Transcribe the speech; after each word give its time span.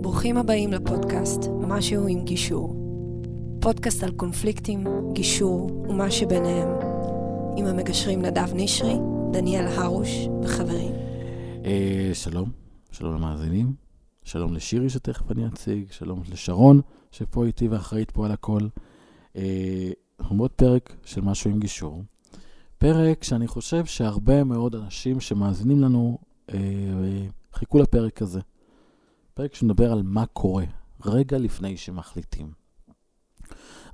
ברוכים 0.00 0.36
הבאים 0.36 0.72
לפודקאסט 0.72 1.40
משהו 1.60 2.08
עם 2.08 2.24
גישור. 2.24 2.76
פודקאסט 3.60 4.02
על 4.02 4.10
קונפליקטים, 4.10 4.84
גישור 5.12 5.70
ומה 5.88 6.10
שביניהם. 6.10 6.68
עם 7.56 7.66
המגשרים 7.66 8.22
נדב 8.22 8.54
נשרי, 8.54 8.94
דניאל 9.32 9.66
הרוש 9.66 10.08
וחברים. 10.42 10.92
אה, 11.64 12.10
שלום, 12.14 12.50
שלום 12.90 13.14
למאזינים, 13.14 13.74
שלום 14.24 14.54
לשירי 14.54 14.90
שתכף 14.90 15.30
אני 15.30 15.46
אציג, 15.46 15.84
שלום 15.90 16.22
לשרון 16.32 16.80
שפה 17.10 17.44
איתי 17.44 17.68
ואחראית 17.68 18.10
פה 18.10 18.26
על 18.26 18.32
הכל. 18.32 18.60
אה, 19.36 19.90
אנחנו 20.20 20.36
בעוד 20.36 20.50
פרק 20.50 20.96
של 21.04 21.20
משהו 21.20 21.50
עם 21.50 21.60
גישור. 21.60 22.02
פרק 22.78 23.24
שאני 23.24 23.46
חושב 23.46 23.84
שהרבה 23.84 24.44
מאוד 24.44 24.74
אנשים 24.74 25.20
שמאזינים 25.20 25.80
לנו 25.80 26.18
חיכו 27.54 27.78
לפרק 27.78 28.22
הזה. 28.22 28.40
פרק 29.34 29.54
שמדבר 29.54 29.92
על 29.92 30.02
מה 30.02 30.26
קורה 30.26 30.64
רגע 31.04 31.38
לפני 31.38 31.76
שמחליטים. 31.76 32.52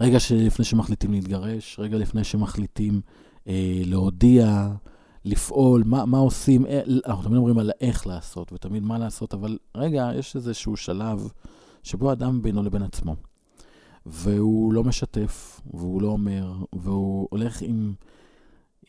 רגע 0.01 0.19
לפני 0.34 0.65
שמחליטים 0.65 1.12
להתגרש, 1.12 1.79
רגע 1.79 1.98
לפני 1.98 2.24
שמחליטים 2.24 3.01
אה, 3.48 3.83
להודיע, 3.84 4.69
לפעול, 5.24 5.83
מה, 5.87 6.07
מה 6.07 6.19
עושים, 6.19 6.66
אה, 6.66 6.80
אנחנו 7.07 7.23
תמיד 7.23 7.37
אומרים 7.37 7.59
על 7.59 7.71
איך 7.80 8.07
לעשות 8.07 8.52
ותמיד 8.52 8.83
מה 8.83 8.99
לעשות, 8.99 9.35
אבל 9.35 9.59
רגע, 9.74 10.10
יש 10.15 10.37
איזשהו 10.37 10.77
שלב 10.77 11.29
שבו 11.83 12.12
אדם 12.12 12.43
בינו 12.43 12.62
לבין 12.62 12.83
עצמו. 12.83 13.16
והוא 14.07 14.73
לא 14.73 14.85
משתף, 14.85 15.60
והוא 15.74 16.02
לא 16.02 16.09
אומר, 16.09 16.52
והוא 16.73 17.29
הולך 17.30 17.62
עם, 17.62 17.95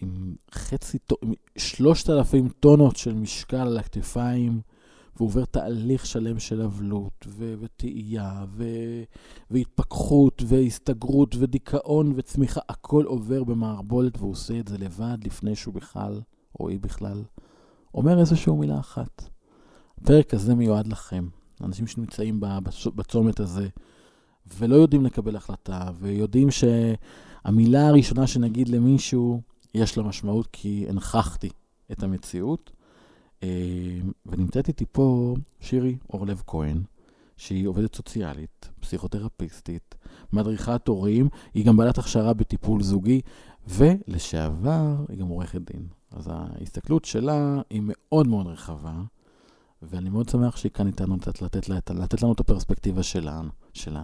עם 0.02 0.36
חצי, 0.52 0.98
עם 1.22 1.34
שלושת 1.58 2.10
אלפים 2.10 2.50
טונות 2.50 2.96
של 2.96 3.14
משקל 3.14 3.58
על 3.58 3.78
הכתפיים, 3.78 4.62
והוא 5.16 5.28
עובר 5.28 5.46
תהליך 5.46 6.06
שלם 6.06 6.40
של 6.40 6.62
אבלות, 6.62 7.26
ו- 7.28 7.54
ותהייה, 7.60 8.46
ו- 8.50 9.04
והתפכחות, 9.52 10.44
והסתגרות, 10.46 11.36
ודיכאון, 11.40 12.14
וצמיחה, 12.16 12.62
הכל 12.70 13.06
עובר 13.06 13.44
במערבולת, 13.44 14.18
והוא 14.18 14.32
עושה 14.32 14.60
את 14.60 14.68
זה 14.68 14.78
לבד 14.78 15.18
לפני 15.26 15.56
שהוא 15.56 15.74
בכלל, 15.74 16.22
או 16.60 16.70
היא 16.70 16.80
בכלל, 16.80 17.24
אומר 17.94 18.20
איזושהי 18.20 18.54
מילה 18.54 18.80
אחת. 18.80 19.30
הפרק 20.02 20.34
הזה 20.34 20.56
מיועד 20.56 20.88
לכם, 20.88 21.28
אנשים 21.62 21.88
שנמצאים 21.88 22.42
בצומת 22.96 23.40
הזה, 23.40 23.68
ולא 24.58 24.76
יודעים 24.76 25.06
לקבל 25.06 25.36
החלטה, 25.36 25.92
ויודעים 26.00 26.48
שהמילה 26.52 27.88
הראשונה 27.88 28.28
שנגיד 28.28 28.70
למישהו, 28.70 29.42
יש 29.74 29.98
לה 29.98 30.04
משמעות 30.04 30.48
כי 30.52 30.86
הנכחתי 30.90 31.50
את 31.92 32.04
המציאות. 32.04 32.72
אה, 33.44 34.00
ונמצאת 34.26 34.68
איתי 34.68 34.86
פה 34.92 35.36
שירי 35.60 35.98
אורלב 36.14 36.44
כהן, 36.48 36.82
שהיא 37.38 37.68
עובדת 37.68 37.96
סוציאלית, 37.96 38.70
פסיכותרפיסטית, 38.80 39.96
מדריכת 40.34 40.88
הורים, 40.88 41.30
היא 41.54 41.66
גם 41.66 41.78
בעלת 41.78 41.98
הכשרה 41.98 42.34
בטיפול 42.34 42.84
זוגי, 42.84 43.22
ולשעבר 43.68 44.96
היא 45.10 45.18
גם 45.18 45.28
עורכת 45.28 45.62
דין. 45.62 45.88
אז 46.12 46.30
ההסתכלות 46.32 47.06
שלה 47.06 47.62
היא 47.70 47.82
מאוד 47.84 48.28
מאוד 48.28 48.48
רחבה, 48.48 49.02
ואני 49.82 50.10
מאוד 50.10 50.30
שמח 50.30 50.58
שהיא 50.58 50.72
כאן 50.72 50.88
איתנו 50.88 51.16
לתת, 51.16 51.42
לתת, 51.42 51.70
לתת, 51.70 51.96
לתת 51.96 52.24
לנו 52.24 52.34
את 52.34 52.40
הפרספקטיבה 52.40 53.04
שלה. 53.04 53.42
שלה. 53.74 54.04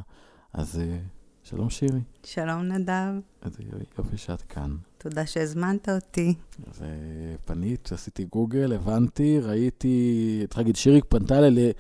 אז 0.53 0.79
אה, 0.79 0.99
שלום 1.43 1.69
שירי. 1.69 2.01
שלום 2.23 2.61
נדב. 2.61 3.13
איזה 3.45 3.63
יופי 3.97 4.17
שאת 4.17 4.41
כאן. 4.41 4.75
תודה 5.09 5.25
שהזמנת 5.25 5.89
אותי. 5.89 6.33
ופנית, 6.79 7.91
עשיתי 7.91 8.25
גוגל, 8.25 8.73
הבנתי, 8.73 9.39
ראיתי, 9.39 10.45
צריך 10.47 10.57
להגיד, 10.57 10.75
שירי 10.75 11.01
פנתה 11.01 11.37
אליי, 11.37 11.73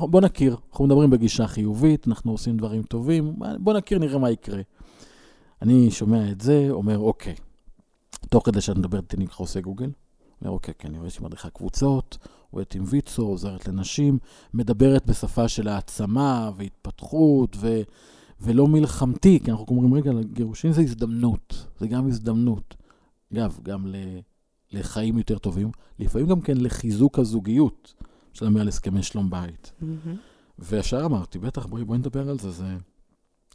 בוא 0.00 0.20
נכיר, 0.20 0.56
אנחנו 0.70 0.86
מדברים 0.86 1.10
בגישה 1.10 1.46
חיובית, 1.46 2.08
אנחנו 2.08 2.32
עושים 2.32 2.56
דברים 2.56 2.82
טובים, 2.82 3.34
בוא 3.58 3.72
נכיר, 3.72 3.98
נראה 3.98 4.18
מה 4.18 4.30
יקרה. 4.30 4.60
אני 5.62 5.90
שומע 5.90 6.30
את 6.30 6.40
זה, 6.40 6.66
אומר, 6.70 6.98
אוקיי. 6.98 7.34
תוך 8.28 8.46
כדי 8.46 8.60
שאת 8.60 8.76
מדברת 8.76 9.14
אני 9.14 9.26
ככה 9.26 9.42
עושה 9.42 9.60
גוגל. 9.60 9.90
אומר, 10.40 10.52
אוקיי, 10.52 10.74
כן, 10.78 10.88
אני 10.88 10.98
רואה 10.98 11.10
שהיא 11.10 11.24
מדריכה 11.24 11.50
קבוצות, 11.50 12.18
עובדת 12.50 12.74
עם 12.74 12.84
ויצו, 12.86 13.22
עוזרת 13.22 13.68
לנשים, 13.68 14.18
מדברת 14.54 15.06
בשפה 15.06 15.48
של 15.48 15.68
העצמה 15.68 16.50
והתפתחות, 16.56 17.56
ו... 17.60 17.82
ולא 18.42 18.68
מלחמתי, 18.68 19.40
כי 19.44 19.50
אנחנו 19.50 19.66
אומרים, 19.68 19.94
רגע, 19.94 20.10
גירושין 20.32 20.72
זה 20.72 20.80
הזדמנות, 20.80 21.66
זה 21.78 21.86
גם 21.86 22.06
הזדמנות. 22.06 22.76
אגב, 23.32 23.58
גם 23.62 23.86
ל... 23.86 23.96
לחיים 24.72 25.18
יותר 25.18 25.38
טובים, 25.38 25.70
לפעמים 25.98 26.26
גם 26.26 26.40
כן 26.40 26.56
לחיזוק 26.56 27.18
הזוגיות, 27.18 27.94
שלמי 28.32 28.60
על 28.60 28.68
הסכמי 28.68 29.02
שלום 29.02 29.30
בית. 29.30 29.72
Mm-hmm. 29.80 29.84
וישר 30.58 31.04
אמרתי, 31.04 31.38
בטח, 31.38 31.66
בואי, 31.66 31.84
בואי 31.84 31.98
נדבר 31.98 32.30
על 32.30 32.38
זה, 32.38 32.50
זה, 32.50 32.76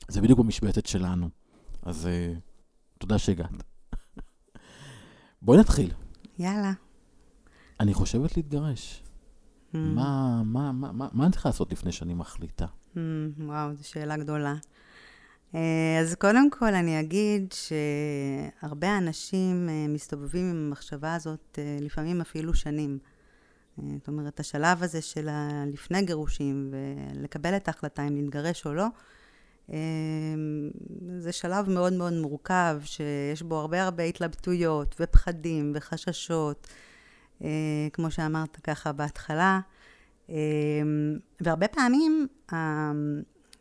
זה 0.08 0.22
בדיוק 0.22 0.40
במשבצת 0.40 0.86
שלנו. 0.86 1.30
אז 1.81 2.06
uh, 2.06 2.40
תודה 2.98 3.18
שהגעת. 3.18 3.64
בואי 5.42 5.59
נתחיל. 5.59 5.92
יאללה. 6.40 6.74
אני 7.80 7.94
חושבת 7.94 8.38
להתגרש. 8.38 9.04
מה, 9.74 10.42
מה, 10.46 10.72
מה, 10.72 10.92
מה, 10.92 11.08
מה 11.14 11.24
אני 11.24 11.32
צריכה 11.32 11.50
לעשות 11.50 11.72
לפני 11.72 11.92
שאני 11.92 12.14
מחליטה? 12.14 12.66
Mm, 12.96 13.00
וואו, 13.40 13.76
זו 13.76 13.88
שאלה 13.88 14.18
גדולה. 14.18 14.56
אה, 15.56 16.00
אז 16.02 16.16
קודם 16.16 16.50
כל 16.50 16.74
אני 16.74 17.00
אגיד 17.00 17.54
שהרבה 18.62 18.98
אנשים 18.98 19.70
אה, 19.70 19.86
מסתובבים 19.90 20.50
עם 20.50 20.68
המחשבה 20.68 21.16
הזאת 21.16 21.60
אה, 21.60 21.78
לפעמים 21.82 22.22
אפילו 22.22 22.54
שנים. 22.54 22.98
זאת 23.98 24.08
אומרת, 24.08 24.40
השלב 24.40 24.84
הזה 24.84 25.02
של 25.02 25.30
לפני 25.74 26.02
גירושים 26.02 26.72
ולקבל 26.72 27.56
את 27.56 27.68
ההחלטה 27.68 28.08
אם 28.08 28.16
להתגרש 28.16 28.66
או 28.66 28.74
לא, 28.74 28.86
זה 31.18 31.32
שלב 31.32 31.70
מאוד 31.70 31.94
מאוד 31.94 32.14
מורכב, 32.14 32.80
שיש 32.84 33.42
בו 33.42 33.60
הרבה 33.60 33.84
הרבה 33.84 34.04
התלבטויות 34.04 34.96
ופחדים 35.00 35.72
וחששות, 35.76 36.68
כמו 37.94 38.12
שאמרת 38.12 38.58
ככה 38.64 38.92
בהתחלה. 38.92 39.59
והרבה 41.42 41.68
פעמים 41.68 42.28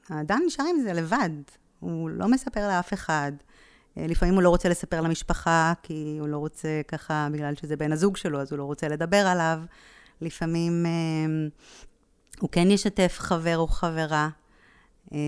האדם 0.08 0.42
נשאר 0.46 0.64
עם 0.74 0.80
זה 0.80 0.92
לבד, 0.92 1.30
הוא 1.80 2.10
לא 2.10 2.28
מספר 2.28 2.68
לאף 2.68 2.92
אחד. 2.94 3.32
אה, 3.98 4.06
לפעמים 4.06 4.34
הוא 4.34 4.42
לא 4.42 4.48
רוצה 4.48 4.68
לספר 4.68 5.00
למשפחה, 5.00 5.72
כי 5.82 6.16
הוא 6.20 6.28
לא 6.28 6.38
רוצה 6.38 6.80
ככה, 6.88 7.28
בגלל 7.32 7.54
שזה 7.54 7.76
בן 7.76 7.92
הזוג 7.92 8.16
שלו, 8.16 8.40
אז 8.40 8.52
הוא 8.52 8.58
לא 8.58 8.64
רוצה 8.64 8.88
לדבר 8.88 9.26
עליו. 9.26 9.60
לפעמים 10.20 10.86
אה, 10.86 11.48
הוא 12.40 12.48
כן 12.52 12.70
ישתף 12.70 13.16
חבר 13.18 13.58
או 13.58 13.66
חברה. 13.66 14.28
אה, 15.12 15.18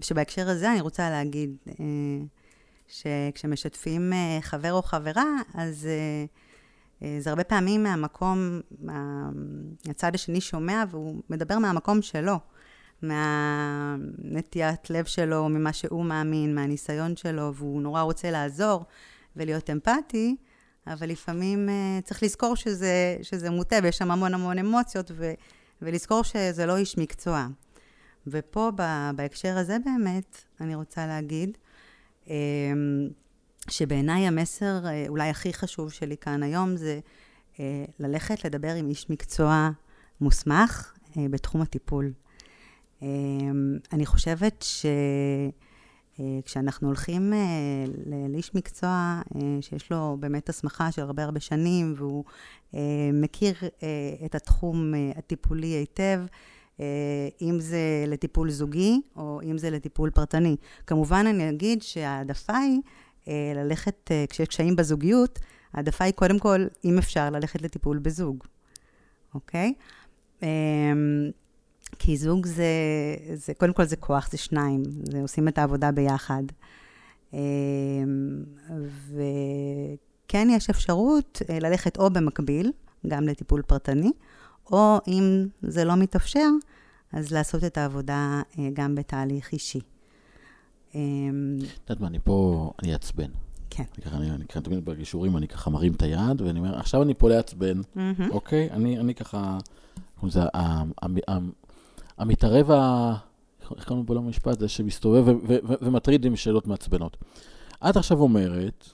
שבהקשר 0.00 0.48
הזה 0.48 0.72
אני 0.72 0.80
רוצה 0.80 1.10
להגיד 1.10 1.56
שכשמשתפים 2.88 4.12
חבר 4.40 4.72
או 4.72 4.82
חברה, 4.82 5.24
אז 5.54 5.88
זה 7.00 7.30
הרבה 7.30 7.44
פעמים 7.44 7.82
מהמקום, 7.82 8.60
מהצד 8.80 10.14
השני 10.14 10.40
שומע 10.40 10.84
והוא 10.90 11.22
מדבר 11.30 11.58
מהמקום 11.58 12.02
שלו. 12.02 12.38
מהנטיית 13.02 14.90
לב 14.90 15.04
שלו, 15.04 15.48
ממה 15.48 15.72
שהוא 15.72 16.04
מאמין, 16.04 16.54
מהניסיון 16.54 17.16
שלו, 17.16 17.54
והוא 17.54 17.82
נורא 17.82 18.02
רוצה 18.02 18.30
לעזור 18.30 18.84
ולהיות 19.36 19.70
אמפתי, 19.70 20.36
אבל 20.86 21.08
לפעמים 21.08 21.68
uh, 21.68 22.02
צריך 22.02 22.22
לזכור 22.22 22.56
שזה, 22.56 23.16
שזה 23.22 23.50
מוטה 23.50 23.76
ויש 23.82 23.96
שם 23.96 24.10
המון 24.10 24.34
המון 24.34 24.58
אמוציות, 24.58 25.10
ו, 25.14 25.32
ולזכור 25.82 26.22
שזה 26.22 26.66
לא 26.66 26.76
איש 26.76 26.98
מקצוע. 26.98 27.46
ופה, 28.26 28.70
בהקשר 29.16 29.58
הזה 29.58 29.76
באמת, 29.84 30.44
אני 30.60 30.74
רוצה 30.74 31.06
להגיד, 31.06 31.58
um, 32.24 32.28
שבעיניי 33.70 34.26
המסר 34.26 34.80
uh, 34.84 35.08
אולי 35.08 35.28
הכי 35.28 35.52
חשוב 35.52 35.92
שלי 35.92 36.16
כאן 36.16 36.42
היום 36.42 36.76
זה 36.76 37.00
uh, 37.54 37.58
ללכת 37.98 38.44
לדבר 38.44 38.74
עם 38.74 38.88
איש 38.88 39.10
מקצוע 39.10 39.70
מוסמך 40.20 40.92
uh, 41.02 41.18
בתחום 41.30 41.62
הטיפול. 41.62 42.12
אני 43.92 44.06
חושבת 44.06 44.64
שכשאנחנו 46.18 46.86
אה, 46.86 46.90
הולכים 46.90 47.32
אה, 47.32 47.38
לאיש 48.28 48.54
מקצוע 48.54 49.20
אה, 49.36 49.40
שיש 49.60 49.92
לו 49.92 50.16
באמת 50.20 50.48
הסמכה 50.48 50.92
של 50.92 51.02
הרבה 51.02 51.24
הרבה 51.24 51.40
שנים, 51.40 51.94
והוא 51.96 52.24
מכיר 53.12 53.54
את 54.24 54.34
התחום 54.34 54.94
הטיפולי 55.16 55.66
היטב, 55.66 56.20
אם 57.42 57.60
זה 57.60 58.04
לטיפול 58.06 58.50
זוגי 58.50 59.00
או 59.16 59.40
אם 59.44 59.58
זה 59.58 59.70
לטיפול 59.70 60.10
פרטני. 60.10 60.56
כמובן, 60.86 61.26
אני 61.26 61.50
אגיד 61.50 61.82
שההעדפה 61.82 62.56
היא 62.56 62.80
ללכת, 63.54 64.10
כשיש 64.30 64.48
קשיים 64.48 64.76
בזוגיות, 64.76 65.38
ההעדפה 65.72 66.04
היא 66.04 66.12
קודם 66.12 66.38
כל, 66.38 66.66
אם 66.84 66.98
אפשר, 66.98 67.30
ללכת 67.30 67.62
לטיפול 67.62 67.98
בזוג, 67.98 68.44
אוקיי? 69.34 69.74
אמ, 70.42 71.30
כי 71.98 72.16
זוג 72.16 72.46
זה, 72.46 72.64
זה, 73.34 73.54
קודם 73.54 73.72
כל 73.72 73.84
זה 73.84 73.96
כוח, 73.96 74.30
זה 74.30 74.38
שניים, 74.38 74.82
זה 75.12 75.20
עושים 75.22 75.48
את 75.48 75.58
העבודה 75.58 75.92
ביחד. 75.92 76.42
אמ, 77.32 77.38
וכן 79.08 80.48
יש 80.50 80.70
אפשרות 80.70 81.42
אה, 81.50 81.58
ללכת 81.58 81.96
או 81.96 82.10
במקביל, 82.10 82.72
גם 83.06 83.24
לטיפול 83.24 83.62
פרטני, 83.62 84.12
או 84.72 84.98
אם 85.08 85.46
זה 85.62 85.84
לא 85.84 85.96
מתאפשר, 85.96 86.48
אז 87.12 87.32
לעשות 87.32 87.64
את 87.64 87.78
העבודה 87.78 88.42
אה, 88.58 88.68
גם 88.72 88.94
בתהליך 88.94 89.52
אישי. 89.52 89.80
אמ, 90.96 91.58
את 91.60 91.90
יודעת 91.90 92.00
מה, 92.00 92.06
אני 92.06 92.18
פה, 92.24 92.70
אני 92.82 92.92
אעצבן. 92.92 93.30
כן. 93.70 93.84
אני 94.12 94.44
ככה, 94.48 94.60
תמיד 94.60 94.84
בגישורים, 94.84 95.36
אני 95.36 95.48
ככה 95.48 95.70
מרים 95.70 95.92
את 95.92 96.02
היד, 96.02 96.40
ואני 96.40 96.58
אומר, 96.58 96.78
עכשיו 96.78 97.02
אני 97.02 97.14
פה 97.14 97.28
לעצבן. 97.28 97.80
אוקיי? 98.30 98.70
אני, 98.70 99.14
ככה, 99.14 99.58
זה 100.28 100.40
המתערב 102.18 102.70
ה... 102.70 103.14
איך 103.76 103.88
קוראים 103.88 104.04
לו 104.08 104.22
במשפט? 104.22 104.60
זה 104.60 104.68
שמסתובב 104.68 105.36
ומטריד 105.80 106.24
עם 106.24 106.36
שאלות 106.36 106.66
מעצבנות. 106.66 107.16
את 107.90 107.96
עכשיו 107.96 108.20
אומרת, 108.20 108.88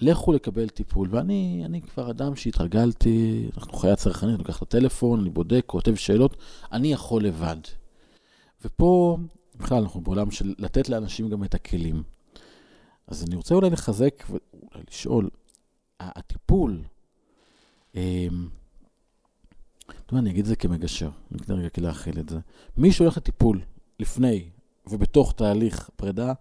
לכו 0.00 0.32
לקבל 0.32 0.68
טיפול, 0.68 1.08
ואני 1.10 1.62
אני 1.64 1.82
כבר 1.82 2.10
אדם 2.10 2.36
שהתרגלתי, 2.36 3.48
אנחנו 3.56 3.72
חיי 3.72 3.90
הצרכנית, 3.90 4.34
אני 4.34 4.38
לוקח 4.38 4.56
את 4.56 4.62
הטלפון, 4.62 5.20
אני 5.20 5.30
בודק, 5.30 5.62
כותב 5.66 5.94
שאלות, 5.94 6.36
אני 6.72 6.92
יכול 6.92 7.24
לבד. 7.24 7.56
ופה, 8.64 9.16
בכלל, 9.58 9.82
אנחנו 9.82 10.00
בעולם 10.00 10.30
של 10.30 10.54
לתת 10.58 10.88
לאנשים 10.88 11.28
גם 11.28 11.44
את 11.44 11.54
הכלים. 11.54 12.02
אז 13.06 13.24
אני 13.24 13.36
רוצה 13.36 13.54
אולי 13.54 13.70
לחזק 13.70 14.24
ואולי 14.30 14.84
לשאול, 14.90 15.30
הטיפול, 16.00 16.82
אמ, 17.94 18.48
אתה 19.86 20.14
יודע, 20.14 20.18
אני 20.22 20.30
אגיד 20.30 20.40
את 20.40 20.46
זה 20.46 20.56
כמגשר, 20.56 21.10
אני 21.30 21.38
אגיד 21.38 21.50
רגע 21.50 21.68
להכיל 21.78 22.20
את 22.20 22.28
זה. 22.28 22.38
מי 22.76 22.92
שהולך 22.92 23.16
לטיפול 23.16 23.60
לפני 24.00 24.48
ובתוך 24.86 25.32
תהליך 25.32 25.90
פרידה, 25.96 26.32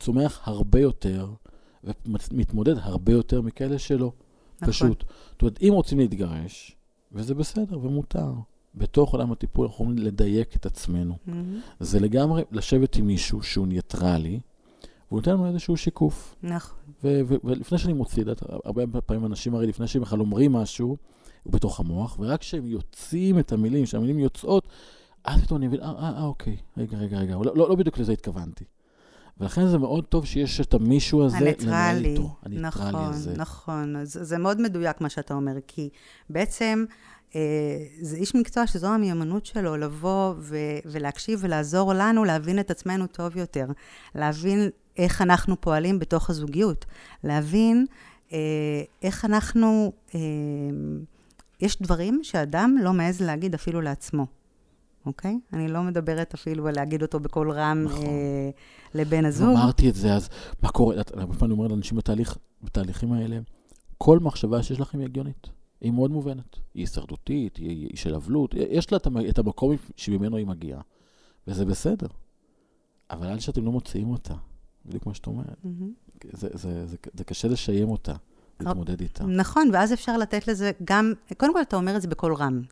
צומח 0.00 0.40
הרבה 0.44 0.80
יותר 0.80 1.32
ומתמודד 1.84 2.74
הרבה 2.78 3.12
יותר 3.12 3.42
מכאלה 3.42 3.78
שלא. 3.78 4.12
נכון. 4.56 4.68
פשוט. 4.68 5.04
זאת 5.30 5.42
אומרת, 5.42 5.62
אם 5.62 5.70
רוצים 5.72 5.98
להתגרש, 5.98 6.76
וזה 7.12 7.34
בסדר 7.34 7.78
ומותר, 7.78 8.32
בתוך 8.78 9.12
עולם 9.12 9.32
הטיפול 9.32 9.66
אנחנו 9.66 9.84
יכולים 9.84 9.98
לדייק 10.06 10.56
את 10.56 10.66
עצמנו. 10.66 11.14
Mm-hmm. 11.14 11.32
זה 11.80 12.00
לגמרי 12.00 12.42
לשבת 12.52 12.96
עם 12.96 13.06
מישהו 13.06 13.42
שהוא 13.42 13.66
ניטרלי, 13.66 14.40
והוא 15.08 15.20
נותן 15.20 15.30
לנו 15.30 15.46
איזשהו 15.46 15.76
שיקוף. 15.76 16.34
נכון. 16.42 16.78
ולפני 17.44 17.78
שאני 17.78 17.92
מוציא, 17.92 18.24
את 18.32 18.42
הרבה 18.64 19.00
פעמים 19.00 19.26
אנשים 19.26 19.54
הרי 19.54 19.66
לפני 19.66 19.86
שהם 19.86 20.02
בכלל 20.02 20.20
אומרים 20.20 20.52
משהו, 20.52 20.96
הוא 21.42 21.52
בתוך 21.52 21.80
המוח, 21.80 22.16
ורק 22.20 22.40
כשהם 22.40 22.66
יוצאים 22.66 23.38
את 23.38 23.52
המילים, 23.52 23.84
כשהמילים 23.84 24.18
יוצאות, 24.18 24.68
אז 25.24 25.42
פתאום 25.42 25.58
אני 25.58 25.66
מבין, 25.66 25.80
אה, 25.80 25.92
אה, 25.98 26.12
אה, 26.16 26.24
אוקיי, 26.24 26.56
רגע, 26.76 26.98
רגע, 26.98 27.18
רגע, 27.18 27.34
לא, 27.34 27.42
לא, 27.44 27.68
לא 27.68 27.74
בדיוק 27.74 27.98
לזה 27.98 28.12
התכוונתי. 28.12 28.64
ולכן 29.40 29.66
זה 29.66 29.78
מאוד 29.78 30.04
טוב 30.04 30.26
שיש 30.26 30.60
את 30.60 30.74
המישהו 30.74 31.24
הזה 31.24 31.38
לנהל 31.40 32.04
איתו. 32.04 32.36
הניטרלי. 32.42 32.60
נכון, 32.60 32.94
הזה. 32.94 33.34
נכון. 33.36 34.04
זה, 34.04 34.24
זה 34.24 34.38
מאוד 34.38 34.60
מדויק 34.60 35.00
מה 35.00 35.08
שאתה 35.08 35.34
אומר, 35.34 35.52
כי 35.66 35.88
בעצם 36.30 36.84
זה 38.00 38.16
איש 38.16 38.34
מקצוע 38.34 38.66
שזו 38.66 38.86
המיומנות 38.86 39.46
שלו, 39.46 39.76
לבוא 39.76 40.34
ו- 40.38 40.56
ולהקשיב 40.84 41.38
ולעזור 41.42 41.92
לנו 41.94 42.24
להבין 42.24 42.58
את 42.58 42.70
עצמנו 42.70 43.06
טוב 43.06 43.36
יותר. 43.36 43.66
להבין 44.14 44.70
איך 44.96 45.22
אנחנו 45.22 45.60
פועלים 45.60 45.98
בתוך 45.98 46.30
הזוגיות. 46.30 46.84
להבין 47.24 47.86
אה, 48.32 48.38
איך 49.02 49.24
אנחנו... 49.24 49.92
אה, 50.14 50.20
יש 51.60 51.82
דברים 51.82 52.20
שאדם 52.22 52.76
לא 52.82 52.92
מעז 52.92 53.22
להגיד 53.22 53.54
אפילו 53.54 53.80
לעצמו. 53.80 54.26
אוקיי? 55.06 55.38
אני 55.52 55.68
לא 55.68 55.82
מדברת 55.82 56.34
אפילו 56.34 56.68
על 56.68 56.74
להגיד 56.74 57.02
אותו 57.02 57.20
בקול 57.20 57.50
רם 57.50 57.82
נכון. 57.84 58.04
אה, 58.06 58.50
לבן 58.94 59.24
הזוג. 59.24 59.48
אמרתי 59.48 59.88
את 59.88 59.94
זה, 59.94 60.14
אז 60.14 60.28
מה 60.62 60.68
קורה? 60.68 60.94
הרבה 60.96 61.34
פעמים 61.34 61.42
אני 61.42 61.52
אומר 61.52 61.66
לאנשים 61.66 61.98
בתהליך, 61.98 62.38
בתהליכים 62.62 63.12
האלה, 63.12 63.38
כל 63.98 64.18
מחשבה 64.18 64.62
שיש 64.62 64.80
לכם 64.80 64.98
היא 64.98 65.06
הגיונית. 65.06 65.57
היא 65.80 65.92
מאוד 65.92 66.10
מובנת. 66.10 66.56
היא 66.74 66.82
הישרדותית, 66.82 67.56
היא, 67.56 67.68
היא 67.68 67.96
של 67.96 68.14
אבלות, 68.14 68.54
יש 68.54 68.92
לה 68.92 68.98
את 69.28 69.38
המקום 69.38 69.76
שממנו 69.96 70.36
היא 70.36 70.46
מגיעה, 70.46 70.80
וזה 71.46 71.64
בסדר. 71.64 72.06
אבל 73.10 73.26
עד 73.26 73.38
שאתם 73.38 73.64
לא 73.64 73.72
מוציאים 73.72 74.10
אותה, 74.10 74.34
בדיוק 74.86 75.02
כמו 75.02 75.14
שאת 75.14 75.26
אומרת, 75.26 75.58
mm-hmm. 75.64 75.68
זה, 76.32 76.48
זה, 76.52 76.58
זה, 76.58 76.86
זה, 76.86 76.96
זה 77.14 77.24
קשה 77.24 77.48
לשיים 77.48 77.88
אותה, 77.88 78.14
להתמודד 78.60 79.00
איתה. 79.00 79.26
נכון, 79.26 79.70
ואז 79.72 79.92
אפשר 79.92 80.16
לתת 80.16 80.48
לזה 80.48 80.70
גם, 80.84 81.12
קודם 81.36 81.52
כל 81.52 81.62
אתה 81.62 81.76
אומר 81.76 81.96
את 81.96 82.02
זה 82.02 82.08
בקול 82.08 82.34
רם. 82.34 82.62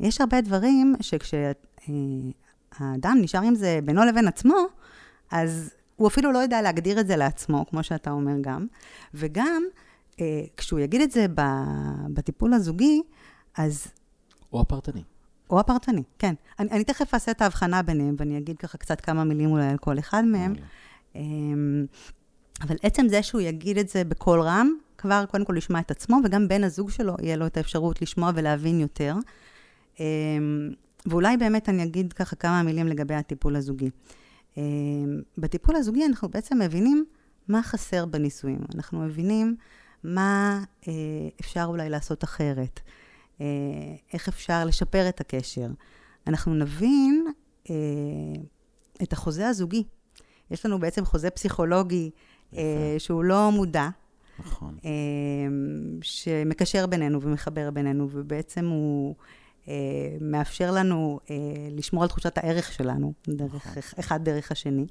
יש 0.00 0.20
הרבה 0.20 0.40
דברים 0.40 0.94
שכשהאדם 1.00 2.34
נשאר 3.20 3.42
עם 3.42 3.54
זה 3.54 3.78
בינו 3.84 4.04
לבין 4.04 4.28
עצמו, 4.28 4.56
אז 5.30 5.74
הוא 5.96 6.08
אפילו 6.08 6.32
לא 6.32 6.38
יודע 6.38 6.62
להגדיר 6.62 7.00
את 7.00 7.06
זה 7.06 7.16
לעצמו, 7.16 7.66
כמו 7.66 7.82
שאתה 7.82 8.10
אומר 8.10 8.34
גם, 8.40 8.66
וגם 9.14 9.62
אה, 9.74 9.89
כשהוא 10.56 10.80
יגיד 10.80 11.00
את 11.00 11.10
זה 11.10 11.26
בטיפול 12.12 12.52
הזוגי, 12.54 13.02
אז... 13.56 13.86
או 14.52 14.60
הפרטני. 14.60 15.02
או 15.50 15.60
הפרטני, 15.60 16.02
כן. 16.18 16.34
אני, 16.58 16.70
אני 16.70 16.84
תכף 16.84 17.14
אעשה 17.14 17.30
את 17.30 17.42
ההבחנה 17.42 17.82
ביניהם, 17.82 18.14
ואני 18.18 18.38
אגיד 18.38 18.58
ככה 18.58 18.78
קצת 18.78 19.00
כמה 19.00 19.24
מילים 19.24 19.50
אולי 19.50 19.68
על 19.68 19.78
כל 19.78 19.98
אחד 19.98 20.24
מהם. 20.24 20.54
אמ, 21.14 21.86
אבל 22.60 22.76
עצם 22.82 23.08
זה 23.08 23.22
שהוא 23.22 23.40
יגיד 23.40 23.78
את 23.78 23.88
זה 23.88 24.04
בקול 24.04 24.40
רם, 24.40 24.70
כבר 24.98 25.24
קודם 25.30 25.44
כל 25.44 25.52
לשמוע 25.56 25.80
את 25.80 25.90
עצמו, 25.90 26.18
וגם 26.24 26.48
בן 26.48 26.64
הזוג 26.64 26.90
שלו 26.90 27.16
יהיה 27.22 27.36
לו 27.36 27.46
את 27.46 27.56
האפשרות 27.56 28.02
לשמוע 28.02 28.30
ולהבין 28.34 28.80
יותר. 28.80 29.14
אמ, 30.00 30.70
ואולי 31.06 31.36
באמת 31.36 31.68
אני 31.68 31.84
אגיד 31.84 32.12
ככה 32.12 32.36
כמה 32.36 32.62
מילים 32.62 32.86
לגבי 32.86 33.14
הטיפול 33.14 33.56
הזוגי. 33.56 33.90
אמ, 34.56 34.62
בטיפול 35.38 35.76
הזוגי 35.76 36.06
אנחנו 36.06 36.28
בעצם 36.28 36.58
מבינים 36.58 37.04
מה 37.48 37.62
חסר 37.62 38.06
בנישואים. 38.06 38.60
אנחנו 38.74 39.00
מבינים 39.00 39.56
מה 40.04 40.64
אה, 40.88 40.92
אפשר 41.40 41.64
אולי 41.68 41.88
לעשות 41.88 42.24
אחרת, 42.24 42.80
אה, 43.40 43.46
איך 44.12 44.28
אפשר 44.28 44.64
לשפר 44.64 45.08
את 45.08 45.20
הקשר. 45.20 45.66
אנחנו 46.26 46.54
נבין 46.54 47.26
אה, 47.70 47.74
את 49.02 49.12
החוזה 49.12 49.48
הזוגי. 49.48 49.84
יש 50.50 50.66
לנו 50.66 50.78
בעצם 50.78 51.04
חוזה 51.04 51.30
פסיכולוגי 51.30 52.10
שהוא 52.98 53.24
לא 53.24 53.50
מודע. 53.52 53.88
נכון. 54.38 54.78
שמקשר 56.02 56.86
בינינו 56.86 57.22
ומחבר 57.22 57.70
בינינו, 57.70 58.08
ובעצם 58.10 58.66
הוא 58.66 59.14
אה, 59.68 59.74
מאפשר 60.20 60.70
לנו 60.70 61.20
אה, 61.30 61.36
לשמור 61.70 62.02
על 62.02 62.08
תחושת 62.08 62.38
הערך 62.38 62.72
שלנו, 62.72 63.12
דרך, 63.28 63.54
נכון. 63.54 63.82
אחד 63.98 64.24
דרך 64.24 64.52
השני. 64.52 64.86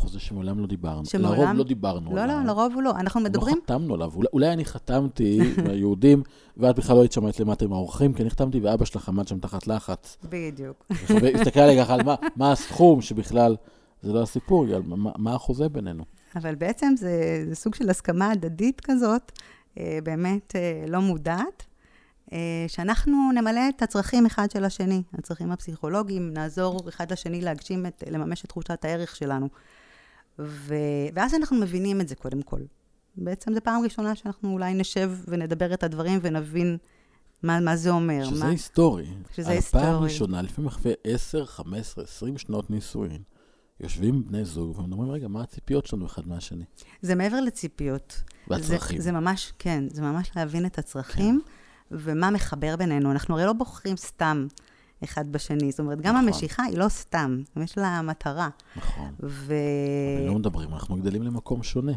חוזה 0.00 0.20
שמעולם 0.20 0.58
לא 0.58 0.66
דיברנו. 0.66 1.04
שמעולם... 1.04 1.42
לרוב 1.42 1.56
לא 1.56 1.64
דיברנו 1.64 2.16
לא, 2.16 2.20
עליו. 2.20 2.36
לא, 2.36 2.42
לא, 2.42 2.46
לרוב 2.46 2.74
הוא 2.74 2.82
לא. 2.82 2.90
אנחנו 2.90 3.20
מדברים... 3.20 3.56
לא 3.56 3.62
חתמנו 3.62 3.94
עליו. 3.94 4.10
אולי, 4.14 4.28
אולי 4.32 4.52
אני 4.52 4.64
חתמתי 4.64 5.40
עם 5.58 5.66
היהודים, 5.66 6.22
ואת 6.56 6.76
בכלל 6.76 6.96
לא 6.96 7.00
היית 7.00 7.12
שומעת 7.12 7.40
למטה 7.40 7.64
עם 7.64 7.72
האורחים, 7.72 8.12
כי 8.12 8.22
אני 8.22 8.30
חתמתי 8.30 8.60
ואבא 8.60 8.84
שלך 8.84 9.08
עמד 9.08 9.28
שם 9.28 9.38
תחת 9.38 9.66
לחץ. 9.66 10.16
בדיוק. 10.24 10.86
הסתכל 11.34 11.60
עלי 11.60 11.78
ככה 11.82 11.94
על 11.94 12.02
מה, 12.02 12.14
מה 12.36 12.52
הסכום, 12.52 13.02
שבכלל, 13.02 13.56
זה 14.02 14.12
לא 14.12 14.22
הסיפור, 14.22 14.66
מה, 14.84 15.10
מה 15.16 15.34
החוזה 15.34 15.68
בינינו. 15.68 16.04
אבל 16.36 16.54
בעצם 16.54 16.94
זה, 16.96 17.44
זה 17.48 17.54
סוג 17.54 17.74
של 17.74 17.90
הסכמה 17.90 18.30
הדדית 18.30 18.80
כזאת, 18.80 19.32
אה, 19.78 19.98
באמת 20.04 20.56
לא 20.88 21.00
מודעת, 21.00 21.66
אה, 22.32 22.64
שאנחנו 22.68 23.30
נמלא 23.34 23.60
את 23.68 23.82
הצרכים 23.82 24.26
אחד 24.26 24.50
של 24.50 24.64
השני, 24.64 25.02
הצרכים 25.12 25.52
הפסיכולוגיים, 25.52 26.30
נעזור 26.34 26.88
אחד 26.88 27.12
לשני 27.12 27.40
להגשים, 27.40 27.86
את, 27.86 28.04
לממש 28.10 28.44
את 28.44 28.48
תחושת 28.48 28.84
הערך 28.84 29.16
שלנו. 29.16 29.48
ו... 30.44 30.74
ואז 31.14 31.34
אנחנו 31.34 31.56
מבינים 31.56 32.00
את 32.00 32.08
זה 32.08 32.14
קודם 32.14 32.42
כל. 32.42 32.60
בעצם 33.16 33.54
זו 33.54 33.60
פעם 33.64 33.82
ראשונה 33.84 34.14
שאנחנו 34.14 34.52
אולי 34.52 34.74
נשב 34.74 35.12
ונדבר 35.28 35.74
את 35.74 35.82
הדברים 35.82 36.18
ונבין 36.22 36.78
מה, 37.42 37.60
מה 37.60 37.76
זה 37.76 37.90
אומר. 37.90 38.24
שזה 38.24 38.44
מה... 38.44 38.50
היסטורי. 38.50 39.06
שזה 39.34 39.50
היסטורי. 39.50 39.84
הפעם 39.84 40.02
ראשונה, 40.02 40.42
לפעמים 40.42 40.68
אחרי 40.68 40.92
10, 41.04 41.46
15, 41.46 42.04
20 42.04 42.38
שנות 42.38 42.70
נישואין, 42.70 43.22
יושבים 43.80 44.24
בני 44.24 44.44
זוג 44.44 44.78
ואומרים, 44.78 45.10
רגע, 45.10 45.28
מה 45.28 45.42
הציפיות 45.42 45.86
שלנו 45.86 46.06
אחד 46.06 46.28
מהשני? 46.28 46.64
זה 47.02 47.14
מעבר 47.14 47.40
לציפיות. 47.40 48.22
והצרכים. 48.48 48.98
זה, 48.98 49.04
זה 49.04 49.12
ממש, 49.12 49.52
כן, 49.58 49.84
זה 49.88 50.02
ממש 50.02 50.30
להבין 50.36 50.66
את 50.66 50.78
הצרכים. 50.78 51.40
כן. 51.44 51.50
ומה 51.90 52.30
מחבר 52.30 52.76
בינינו. 52.76 53.10
אנחנו 53.10 53.34
הרי 53.34 53.46
לא 53.46 53.52
בוחרים 53.52 53.96
סתם 53.96 54.46
אחד 55.04 55.32
בשני. 55.32 55.70
זאת 55.70 55.80
אומרת, 55.80 56.00
גם 56.00 56.14
נכון. 56.14 56.28
המשיכה 56.28 56.62
היא 56.62 56.78
לא 56.78 56.88
סתם, 56.88 57.42
יש 57.56 57.78
לה 57.78 58.02
מטרה. 58.02 58.48
נכון. 58.76 59.14
ו... 59.22 59.54
אבל 60.18 60.26
לא 60.26 60.34
מדברים, 60.34 60.74
אנחנו 60.74 60.96
גדלים 60.96 61.22
למקום 61.22 61.62
שונה. 61.62 61.92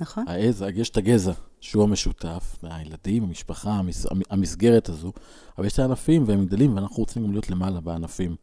נכון. 0.00 0.24
העז, 0.28 0.64
יש 0.74 0.90
את 0.90 0.96
הגזע, 0.96 1.32
שהוא 1.60 1.82
המשותף, 1.82 2.56
הילדים, 2.62 3.22
המשפחה, 3.22 3.72
המס, 3.72 4.06
המסגרת 4.30 4.88
הזו, 4.88 5.12
אבל 5.58 5.66
יש 5.66 5.72
את 5.72 5.78
הענפים 5.78 6.24
והם 6.26 6.46
גדלים, 6.46 6.74
ואנחנו 6.74 6.96
רוצים 6.96 7.24
גם 7.24 7.32
להיות 7.32 7.50
למעלה 7.50 7.80
בענפים. 7.80 8.36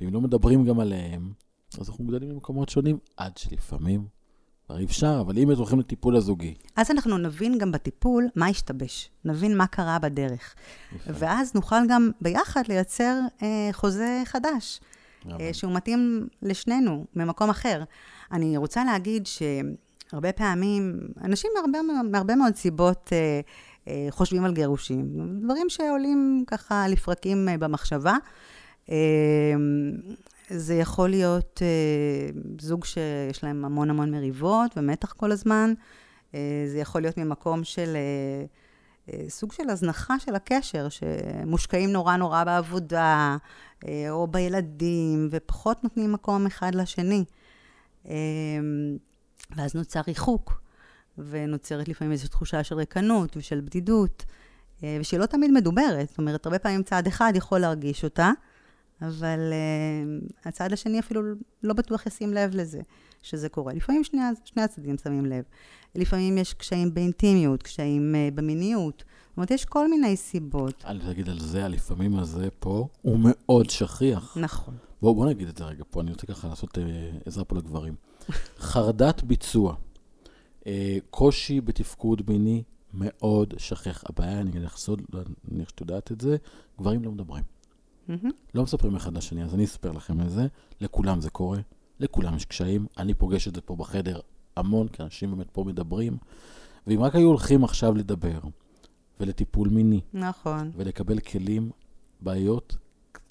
ואם 0.00 0.14
לא 0.14 0.20
מדברים 0.20 0.64
גם 0.64 0.80
עליהם, 0.80 1.32
אז 1.80 1.88
אנחנו 1.88 2.04
גדלים 2.04 2.30
למקומות 2.30 2.68
שונים, 2.68 2.98
עד 3.16 3.36
שלפעמים 3.36 4.06
אפשר, 4.84 5.18
אבל 5.20 5.38
אם 5.38 5.50
הולכים 5.50 5.78
לטיפול 5.78 6.16
הזוגי. 6.16 6.54
אז 6.76 6.90
אנחנו 6.90 7.18
נבין 7.18 7.58
גם 7.58 7.72
בטיפול 7.72 8.28
מה 8.36 8.46
השתבש, 8.46 9.10
נבין 9.24 9.56
מה 9.56 9.66
קרה 9.66 9.98
בדרך. 9.98 10.54
יפה. 10.96 11.10
ואז 11.14 11.54
נוכל 11.54 11.86
גם 11.88 12.10
ביחד 12.20 12.62
לייצר 12.68 13.18
אה, 13.42 13.68
חוזה 13.72 14.22
חדש, 14.24 14.80
אה, 15.30 15.50
שהוא 15.52 15.72
מתאים 15.72 16.26
לשנינו, 16.42 17.06
ממקום 17.16 17.50
אחר. 17.50 17.82
אני 18.32 18.56
רוצה 18.56 18.84
להגיד 18.84 19.26
שהרבה 19.26 20.32
פעמים, 20.32 21.00
אנשים 21.24 21.50
מהרבה, 21.54 21.78
מהרבה 22.10 22.34
מאוד 22.34 22.54
סיבות 22.54 23.10
אה, 23.12 23.40
אה, 23.88 24.06
חושבים 24.10 24.44
על 24.44 24.54
גירושים. 24.54 25.08
דברים 25.42 25.68
שעולים 25.68 26.44
ככה 26.46 26.88
לפרקים 26.88 27.48
אה, 27.48 27.58
במחשבה. 27.58 28.16
זה 30.52 30.74
יכול 30.74 31.08
להיות 31.08 31.62
אה, 31.62 32.30
זוג 32.60 32.84
שיש 32.84 33.44
להם 33.44 33.64
המון 33.64 33.90
המון 33.90 34.10
מריבות 34.10 34.70
ומתח 34.76 35.12
כל 35.12 35.32
הזמן. 35.32 35.72
אה, 36.34 36.64
זה 36.66 36.78
יכול 36.78 37.00
להיות 37.00 37.18
ממקום 37.18 37.64
של 37.64 37.96
אה, 37.96 39.24
סוג 39.28 39.52
של 39.52 39.70
הזנחה 39.70 40.18
של 40.18 40.34
הקשר, 40.34 40.88
שמושקעים 40.88 41.92
נורא 41.92 42.16
נורא 42.16 42.44
בעבודה, 42.44 43.36
או 44.10 44.26
בילדים, 44.26 45.28
ופחות 45.30 45.84
נותנים 45.84 46.12
מקום 46.12 46.46
אחד 46.46 46.74
לשני. 46.74 47.24
ואז 49.56 49.74
נוצר 49.74 50.00
ריחוק, 50.08 50.60
ונוצרת 51.18 51.88
לפעמים 51.88 52.12
איזושהי 52.12 52.30
תחושה 52.30 52.64
של 52.64 52.74
ריקנות 52.74 53.36
ושל 53.36 53.60
בדידות, 53.60 54.24
ושהיא 55.00 55.20
לא 55.20 55.26
תמיד 55.26 55.50
מדוברת. 55.50 56.08
זאת 56.08 56.18
אומרת, 56.18 56.46
הרבה 56.46 56.58
פעמים 56.58 56.82
צד 56.82 57.06
אחד 57.06 57.32
יכול 57.36 57.58
להרגיש 57.58 58.04
אותה, 58.04 58.30
אבל 59.02 59.52
uh, 59.52 60.48
הצד 60.48 60.72
השני 60.72 61.00
אפילו 61.00 61.22
לא 61.62 61.74
בטוח 61.74 62.06
ישים 62.06 62.34
לב 62.34 62.54
לזה, 62.54 62.80
שזה 63.22 63.48
קורה. 63.48 63.72
לפעמים 63.72 64.04
שני, 64.04 64.20
שני 64.44 64.62
הצדדים 64.62 64.98
שמים 64.98 65.26
לב. 65.26 65.44
לפעמים 65.94 66.38
יש 66.38 66.54
קשיים 66.54 66.94
באינטימיות, 66.94 67.62
קשיים 67.62 68.14
uh, 68.14 68.34
במיניות. 68.34 69.04
זאת 69.28 69.36
אומרת, 69.36 69.50
יש 69.50 69.64
כל 69.64 69.90
מיני 69.90 70.16
סיבות. 70.16 70.84
אל 70.86 71.00
תגיד 71.12 71.28
על 71.28 71.40
זה, 71.40 71.64
הלפעמים 71.64 72.18
הזה 72.18 72.48
פה 72.58 72.88
הוא 73.02 73.18
מאוד 73.22 73.70
שכיח. 73.70 74.36
נכון. 74.40 74.74
בואו 75.02 75.14
בוא 75.14 75.26
נגיד 75.26 75.48
את 75.48 75.56
זה 75.56 75.64
רגע 75.64 75.84
פה, 75.90 76.00
אני 76.00 76.10
רוצה 76.10 76.26
ככה 76.26 76.48
לעשות 76.48 76.78
uh, 76.78 76.80
עזרה 77.24 77.44
פה 77.44 77.56
לגברים. 77.56 77.94
חרדת 78.58 79.22
ביצוע, 79.22 79.74
uh, 80.60 80.66
קושי 81.10 81.60
בתפקוד 81.60 82.22
מיני 82.28 82.62
מאוד 82.94 83.54
שכיח. 83.58 84.04
הבעיה, 84.08 84.40
אני 84.40 84.50
אגיד 84.50 84.62
לך 84.62 84.76
סוד, 84.76 85.02
לא, 85.12 85.20
אני 85.20 85.34
מניח 85.48 85.68
שאת 85.68 85.80
יודעת 85.80 86.12
את 86.12 86.20
זה, 86.20 86.36
גברים 86.78 87.04
לא 87.04 87.12
מדברים. 87.12 87.44
Mm-hmm. 88.10 88.28
לא 88.54 88.62
מספרים 88.62 88.96
אחד 88.96 89.16
לשני, 89.16 89.44
אז 89.44 89.54
אני 89.54 89.64
אספר 89.64 89.92
לכם 89.92 90.20
על 90.20 90.28
זה. 90.28 90.46
לכולם 90.80 91.20
זה 91.20 91.30
קורה, 91.30 91.58
לכולם 92.00 92.36
יש 92.36 92.44
קשיים. 92.44 92.86
אני 92.98 93.14
פוגש 93.14 93.48
את 93.48 93.54
זה 93.54 93.60
פה 93.60 93.76
בחדר 93.76 94.20
המון, 94.56 94.88
כי 94.88 95.02
אנשים 95.02 95.30
באמת 95.30 95.50
פה 95.50 95.64
מדברים. 95.64 96.16
ואם 96.86 97.02
רק 97.02 97.14
היו 97.14 97.28
הולכים 97.28 97.64
עכשיו 97.64 97.94
לדבר, 97.94 98.40
ולטיפול 99.20 99.68
מיני, 99.68 100.00
נכון. 100.14 100.70
ולקבל 100.76 101.18
כלים, 101.18 101.70
בעיות 102.20 102.76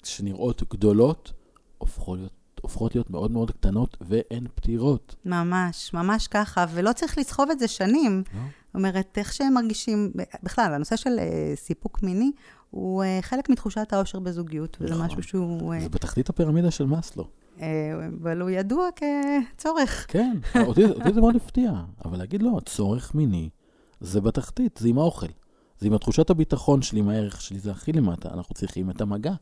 שנראות 0.04 0.62
גדולות, 0.70 1.32
הופכות 1.78 2.18
להיות, 2.18 2.32
הופכות 2.62 2.94
להיות 2.94 3.10
מאוד 3.10 3.30
מאוד 3.30 3.50
קטנות, 3.50 3.96
ואין 4.00 4.46
פתירות. 4.54 5.14
ממש, 5.24 5.94
ממש 5.94 6.26
ככה, 6.26 6.66
ולא 6.74 6.92
צריך 6.92 7.18
לסחוב 7.18 7.50
את 7.50 7.58
זה 7.58 7.68
שנים. 7.68 8.22
לא? 8.34 8.40
אומרת, 8.74 9.18
איך 9.18 9.32
שהם 9.32 9.54
מרגישים, 9.54 10.12
בכלל, 10.42 10.74
הנושא 10.74 10.96
של 10.96 11.18
uh, 11.18 11.56
סיפוק 11.56 12.02
מיני 12.02 12.32
הוא 12.70 13.04
uh, 13.04 13.22
חלק 13.22 13.48
מתחושת 13.48 13.92
האושר 13.92 14.18
בזוגיות, 14.18 14.76
וזה 14.80 14.94
נכון. 14.94 15.06
משהו 15.06 15.22
שהוא... 15.22 15.74
Uh, 15.74 15.80
זה 15.82 15.88
בתחתית 15.88 16.28
הפירמידה 16.28 16.70
של 16.70 16.86
מאסלו. 16.86 17.24
uh, 17.56 17.60
אבל 18.22 18.40
הוא 18.40 18.50
ידוע 18.50 18.88
כצורך. 18.96 20.06
כן, 20.08 20.36
אותי, 20.66 20.84
אותי 20.84 21.12
זה 21.12 21.20
מאוד 21.20 21.36
הפתיע, 21.36 21.72
אבל 22.04 22.18
להגיד 22.18 22.42
לו, 22.42 22.58
הצורך 22.58 23.14
מיני 23.14 23.48
זה 24.00 24.20
בתחתית, 24.20 24.78
זה 24.82 24.88
עם 24.88 24.98
האוכל. 24.98 25.26
זה 25.78 25.86
עם 25.86 25.92
התחושת 25.92 26.30
הביטחון 26.30 26.82
שלי, 26.82 27.00
עם 27.00 27.08
הערך 27.08 27.40
שלי, 27.40 27.58
זה 27.58 27.70
הכי 27.70 27.92
למטה. 27.92 28.28
אנחנו 28.34 28.54
צריכים 28.54 28.90
את 28.90 29.00
המגע. 29.00 29.34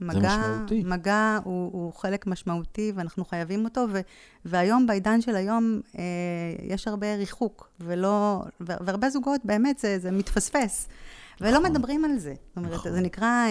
מגע, 0.00 0.36
משמעותי. 0.38 0.82
מגע 0.86 1.38
הוא, 1.44 1.72
הוא 1.72 1.92
חלק 1.92 2.26
משמעותי 2.26 2.92
ואנחנו 2.94 3.24
חייבים 3.24 3.64
אותו, 3.64 3.86
ו, 3.92 4.00
והיום, 4.44 4.86
בעידן 4.86 5.20
של 5.20 5.36
היום, 5.36 5.80
אה, 5.98 6.02
יש 6.62 6.88
הרבה 6.88 7.14
ריחוק, 7.14 7.68
ולא, 7.80 8.42
והרבה 8.60 9.10
זוגות, 9.10 9.40
באמת, 9.44 9.78
זה, 9.78 9.98
זה 9.98 10.10
מתפספס. 10.10 10.88
ולא 11.40 11.50
נכון. 11.50 11.70
מדברים 11.70 12.04
על 12.04 12.18
זה. 12.18 12.34
זאת 12.48 12.56
אומרת, 12.56 12.72
נכון. 12.72 12.92
זה 12.92 13.00
נקרא, 13.00 13.26
אה, 13.26 13.48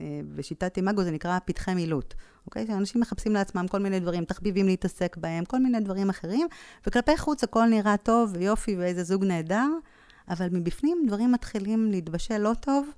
אה, 0.00 0.20
בשיטת 0.34 0.76
אימאגו 0.76 1.02
זה 1.02 1.10
נקרא 1.10 1.38
פתחי 1.44 1.74
מילוט. 1.74 2.14
אוקיי? 2.46 2.66
שאנשים 2.66 3.00
מחפשים 3.00 3.32
לעצמם 3.32 3.66
כל 3.68 3.78
מיני 3.78 4.00
דברים, 4.00 4.24
תחביבים 4.24 4.66
להתעסק 4.66 5.16
בהם, 5.16 5.44
כל 5.44 5.58
מיני 5.58 5.80
דברים 5.80 6.10
אחרים, 6.10 6.46
וכלפי 6.86 7.16
חוץ 7.16 7.44
הכל 7.44 7.66
נראה 7.66 7.96
טוב 7.96 8.32
ויופי 8.38 8.76
ואיזה 8.76 9.04
זוג 9.04 9.24
נהדר, 9.24 9.68
אבל 10.28 10.48
מבפנים 10.52 11.04
דברים 11.06 11.32
מתחילים 11.32 11.90
להתבשל 11.90 12.38
לא 12.38 12.52
טוב, 12.60 12.88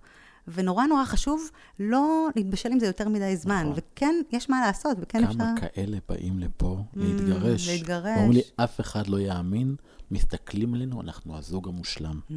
ונורא 0.48 0.86
נורא 0.86 1.04
חשוב 1.04 1.50
לא 1.80 2.28
להתבשל 2.36 2.68
עם 2.72 2.78
זה 2.78 2.86
יותר 2.86 3.08
מדי 3.08 3.36
זמן. 3.36 3.62
נכון. 3.70 3.82
וכן, 3.94 4.14
יש 4.32 4.50
מה 4.50 4.60
לעשות, 4.66 4.96
וכן 5.00 5.24
אפשר... 5.24 5.38
כמה 5.38 5.54
כאלה 5.56 5.98
באים 6.08 6.38
לפה 6.38 6.78
להתגרש. 6.96 7.68
להתגרש. 7.68 8.16
אומרים 8.16 8.32
לי, 8.32 8.40
אף 8.56 8.80
אחד 8.80 9.06
לא 9.06 9.20
יאמין, 9.20 9.76
מסתכלים 10.10 10.74
עלינו, 10.74 11.00
אנחנו 11.00 11.36
הזוג 11.36 11.68
המושלם. 11.68 12.20
Mm, 12.28 12.32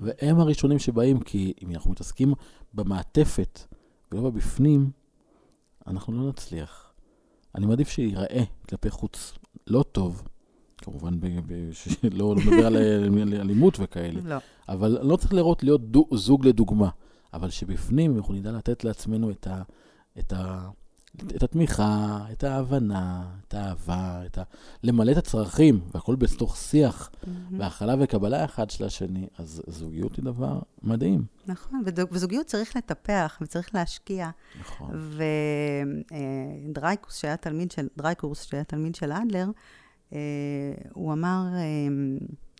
והם 0.00 0.40
הראשונים 0.40 0.78
שבאים, 0.78 1.20
כי 1.20 1.52
אם 1.62 1.70
אנחנו 1.70 1.90
מתעסקים 1.90 2.34
במעטפת 2.74 3.60
ולא 4.12 4.22
בבפנים, 4.22 4.90
אנחנו 5.86 6.12
לא 6.12 6.28
נצליח. 6.28 6.92
אני 7.54 7.66
מעדיף 7.66 7.88
שייראה 7.88 8.42
כלפי 8.68 8.90
חוץ 8.90 9.34
לא 9.66 9.82
טוב, 9.92 10.22
כמובן, 10.78 11.20
ב- 11.20 11.40
ב- 11.46 11.72
שלא 11.72 12.10
לא 12.12 12.34
מדבר 12.34 12.66
על 12.66 12.76
על 13.22 13.34
אלימות 13.34 13.76
וכאלה, 13.80 14.20
לא. 14.24 14.36
אבל 14.68 14.98
לא 15.02 15.16
צריך 15.16 15.34
לראות 15.34 15.62
להיות 15.62 15.90
דו, 15.90 16.06
זוג 16.12 16.46
לדוגמה, 16.46 16.88
אבל 17.34 17.50
שבפנים 17.50 18.16
אנחנו 18.16 18.34
נדע 18.34 18.52
לתת 18.52 18.84
לעצמנו 18.84 19.30
את, 19.30 19.46
ה, 19.46 19.62
את, 20.18 20.32
ה, 20.32 20.68
את 21.36 21.42
התמיכה, 21.42 22.18
את 22.32 22.44
ההבנה, 22.44 23.30
את 23.48 23.54
האהבה, 23.54 24.22
את 24.26 24.38
ה, 24.38 24.42
למלא 24.82 25.12
את 25.12 25.16
הצרכים, 25.16 25.80
והכל 25.94 26.16
בתוך 26.16 26.56
שיח, 26.56 27.10
והכלה 27.58 27.94
וקבלה 28.00 28.44
אחד 28.44 28.70
של 28.70 28.84
השני, 28.84 29.26
אז 29.38 29.62
זוגיות 29.66 30.16
היא 30.16 30.24
דבר 30.24 30.60
מדהים. 30.82 31.24
נכון, 31.46 31.82
וזוג- 31.86 32.08
וזוגיות 32.12 32.46
צריך 32.46 32.76
לטפח 32.76 33.38
וצריך 33.40 33.74
להשקיע. 33.74 34.30
נכון. 34.60 34.90
ודרייקוס, 36.70 37.16
שהיה 37.16 37.36
תלמיד 37.36 37.70
של, 37.70 37.88
דרייקורס, 37.96 38.42
שהיה 38.42 38.64
תלמיד 38.64 38.94
של 38.94 39.12
אדלר, 39.12 39.50
אה, 40.12 40.18
הוא 40.92 41.12
אמר, 41.12 41.46
אה, 41.54 41.60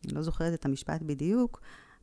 אני 0.05 0.15
לא 0.15 0.23
זוכרת 0.23 0.55
את 0.55 0.65
המשפט 0.65 1.03
בדיוק, 1.03 1.61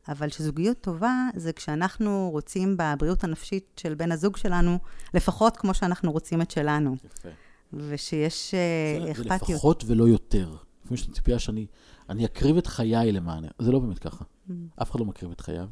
אבל 0.08 0.28
שזוגיות 0.28 0.80
טובה 0.80 1.28
זה 1.36 1.52
כשאנחנו 1.52 2.28
רוצים 2.32 2.76
בבריאות 2.78 3.24
הנפשית 3.24 3.64
של 3.76 3.94
בן 3.94 4.12
הזוג 4.12 4.36
שלנו, 4.36 4.78
לפחות 5.14 5.56
כמו 5.56 5.74
שאנחנו 5.74 6.12
רוצים 6.12 6.42
את 6.42 6.50
שלנו, 6.50 6.96
יפה. 7.04 7.28
ושיש 7.72 8.54
אה, 8.54 9.00
זה- 9.00 9.04
זה 9.04 9.10
אכפתיות. 9.12 9.50
לפחות 9.50 9.84
ולא 9.86 10.08
יותר. 10.08 10.48
לפעמים 10.84 10.94
יש 11.02 11.08
לי 11.08 11.14
ציפייה 11.14 11.38
שאני 11.38 11.66
אני 12.08 12.24
אקריב 12.24 12.56
את 12.56 12.66
חיי 12.66 13.12
למען... 13.12 13.44
זה 13.58 13.72
לא 13.72 13.78
באמת 13.78 13.98
ככה. 13.98 14.24
Mm-hmm. 14.24 14.52
אף 14.82 14.90
אחד 14.90 15.00
לא 15.00 15.06
מקריב 15.06 15.30
את 15.32 15.40
חייו. 15.40 15.68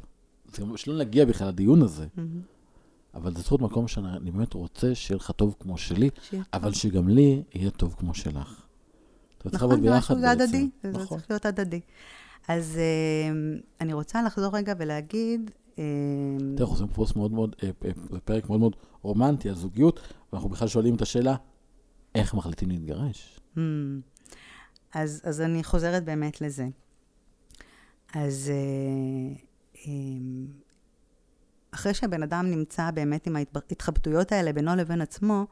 זה 0.53 0.61
גם 0.61 0.77
שלא 0.77 0.97
נגיע 0.97 1.25
בכלל 1.25 1.47
לדיון 1.47 1.81
הזה. 1.81 2.05
Mm-hmm. 2.17 2.21
אבל 3.13 3.35
זה 3.35 3.43
להיות 3.51 3.61
מקום 3.61 3.87
שאני 3.87 4.31
באמת 4.31 4.53
רוצה 4.53 4.95
שיהיה 4.95 5.15
לך 5.17 5.31
טוב 5.31 5.55
כמו 5.59 5.77
שלי, 5.77 6.09
אבל 6.53 6.69
טוב. 6.71 6.79
שגם 6.79 7.07
לי 7.07 7.43
יהיה 7.53 7.71
טוב 7.71 7.95
כמו 7.99 8.13
שלך. 8.13 8.61
נכון, 9.45 9.81
זה 9.83 9.97
משהו. 9.97 10.15
הדדי, 10.25 10.69
זה 10.83 10.89
נכון. 10.91 11.17
צריך 11.17 11.29
להיות 11.29 11.45
הדדי. 11.45 11.79
אז 12.47 12.77
אה, 12.77 13.31
אני 13.81 13.93
רוצה 13.93 14.23
לחזור 14.23 14.55
רגע 14.55 14.73
ולהגיד, 14.77 15.51
אה, 15.79 15.83
תראה, 16.39 16.69
אנחנו 16.69 16.73
עושים 16.73 16.87
פוסט 16.87 17.15
מאוד 17.15 17.31
מאוד, 17.31 17.55
אה, 17.63 17.69
אה, 17.85 17.91
זה 18.11 18.19
פרק 18.19 18.49
מאוד 18.49 18.59
מאוד 18.59 18.75
רומנטי 19.01 19.49
על 19.49 19.55
זוגיות, 19.55 19.99
ואנחנו 20.33 20.49
בכלל 20.49 20.67
שואלים 20.67 20.95
את 20.95 21.01
השאלה, 21.01 21.35
איך 22.15 22.33
מחליטים 22.33 22.69
להתגרש? 22.69 23.39
Hmm. 23.55 23.59
אז, 24.93 25.21
אז 25.23 25.41
אני 25.41 25.63
חוזרת 25.63 26.05
באמת 26.05 26.41
לזה. 26.41 26.67
אז 28.13 28.51
אה, 29.85 29.89
אחרי 31.71 31.93
שהבן 31.93 32.23
אדם 32.23 32.45
נמצא 32.51 32.91
באמת 32.91 33.27
עם 33.27 33.35
ההתחבטויות 33.35 34.31
האלה 34.31 34.53
בינו 34.53 34.75
לבין 34.75 35.01
עצמו, 35.01 35.45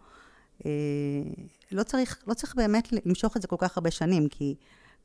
לא 1.71 1.83
צריך, 1.83 2.23
לא 2.27 2.33
צריך 2.33 2.55
באמת 2.55 2.87
למשוך 2.91 3.37
את 3.37 3.41
זה 3.41 3.47
כל 3.47 3.55
כך 3.59 3.77
הרבה 3.77 3.91
שנים, 3.91 4.27
כי, 4.27 4.55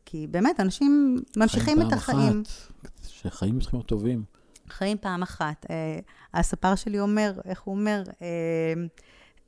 כי 0.04 0.26
באמת 0.26 0.61
אנשים 0.61 1.23
ממשיכים 1.37 1.82
את 1.82 1.92
החיים. 1.92 2.42
אחת, 2.47 3.06
שחיים 3.06 3.61
צריכים 3.61 3.78
להיות 3.78 3.88
טובים. 3.88 4.25
חיים 4.68 4.99
פעם 5.00 5.23
אחת. 5.23 5.66
אה, 5.71 5.99
הספר 6.35 6.75
שלי 6.75 7.00
אומר, 7.00 7.40
איך 7.44 7.61
הוא 7.61 7.75
אומר, 7.75 8.02
אה, 8.23 8.26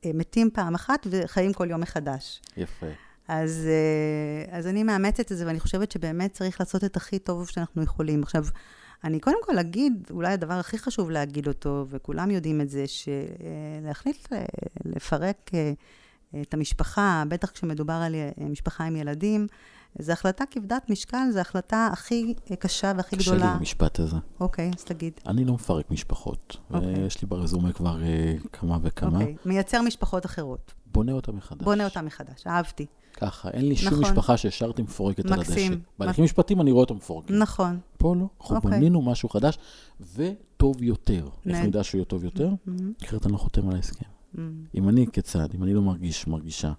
אה, 0.05 0.11
מתים 0.13 0.49
פעם 0.53 0.75
אחת 0.75 1.07
וחיים 1.09 1.53
כל 1.53 1.67
יום 1.69 1.81
מחדש. 1.81 2.41
יפה. 2.57 2.87
אז, 3.27 3.67
אה, 3.67 4.57
אז 4.57 4.67
אני 4.67 4.83
מאמצת 4.83 5.31
את 5.31 5.37
זה, 5.37 5.45
ואני 5.47 5.59
חושבת 5.59 5.91
שבאמת 5.91 6.33
צריך 6.33 6.59
לעשות 6.59 6.83
את 6.83 6.97
הכי 6.97 7.19
טוב 7.19 7.49
שאנחנו 7.49 7.83
יכולים. 7.83 8.23
עכשיו, 8.23 8.45
אני 9.03 9.19
קודם 9.19 9.37
כל 9.43 9.59
אגיד, 9.59 10.07
אולי 10.11 10.33
הדבר 10.33 10.53
הכי 10.53 10.77
חשוב 10.77 11.09
להגיד 11.09 11.47
אותו, 11.47 11.85
וכולם 11.89 12.31
יודעים 12.31 12.61
את 12.61 12.69
זה, 12.69 12.85
שלהחליט 12.87 14.27
לפרק 14.85 15.51
אה, 15.53 15.73
את 16.41 16.53
המשפחה, 16.53 17.23
בטח 17.27 17.51
כשמדובר 17.51 17.93
על 17.93 18.15
אה, 18.15 18.31
משפחה 18.49 18.83
עם 18.83 18.95
ילדים, 18.95 19.47
זו 19.99 20.11
החלטה 20.11 20.43
כבדת 20.51 20.89
משקל, 20.89 21.27
זו 21.33 21.39
החלטה 21.39 21.89
הכי 21.93 22.33
קשה 22.59 22.91
והכי 22.97 23.17
קשה 23.17 23.31
לי 23.31 23.37
גדולה. 23.37 23.51
המשפט 23.53 23.99
הזה. 23.99 24.17
אוקיי, 24.39 24.71
אז 24.77 24.83
תגיד. 24.83 25.13
אני 25.27 25.45
לא 25.45 25.53
מפרק 25.53 25.91
משפחות. 25.91 26.57
אוקיי. 26.73 27.03
ויש 27.03 27.21
לי 27.21 27.27
ברזומה 27.27 27.71
כבר 27.73 28.03
אה, 28.03 28.33
כמה 28.53 28.77
וכמה. 28.81 29.19
אוקיי, 29.19 29.35
מייצר 29.45 29.81
משפחות 29.81 30.25
אחרות. 30.25 30.73
בונה 30.91 31.11
אותה 31.11 31.31
מחדש. 31.31 31.61
בונה 31.63 31.85
אותה 31.85 32.01
מחדש, 32.01 32.47
אהבתי. 32.47 32.85
ככה, 33.17 33.49
אין 33.49 33.65
לי 33.69 33.75
שום 33.75 33.87
נכון. 33.87 34.01
משפחה 34.01 34.37
שהשארתי 34.37 34.81
מפורקת 34.81 35.25
על 35.25 35.33
הדשא. 35.33 35.51
מקסים. 35.51 35.79
בהליכים 35.99 36.23
משפטיים 36.23 36.61
אני 36.61 36.71
רואה 36.71 36.81
אותה 36.83 36.93
מפורקת. 36.93 37.31
נכון. 37.31 37.79
פה 37.97 38.15
לא, 38.15 38.25
אנחנו 38.41 38.55
אוקיי. 38.55 38.71
בנינו 38.71 39.01
משהו 39.01 39.29
חדש, 39.29 39.57
וטוב 40.15 40.83
יותר. 40.83 41.25
איך 41.45 41.55
נהד- 41.57 41.65
נדע 41.67 41.83
שהוא 41.83 41.99
יהיה 41.99 42.05
טוב 42.05 42.23
יותר? 42.23 42.49
מהמם, 42.65 42.93
אחרת 43.05 43.25
אני 43.25 43.33
לא 43.33 43.37
חותם 43.37 43.69
על 43.69 43.75
ההסכם. 43.75 44.05
מהמם. 44.33 44.63
אם 44.75 44.89
אני 44.89 45.07
כצד, 45.13 45.47
אם 45.55 45.63
אני 45.63 45.73
לא 45.73 45.81
מרגיש, 45.81 46.27
מרגישה, 46.27 46.73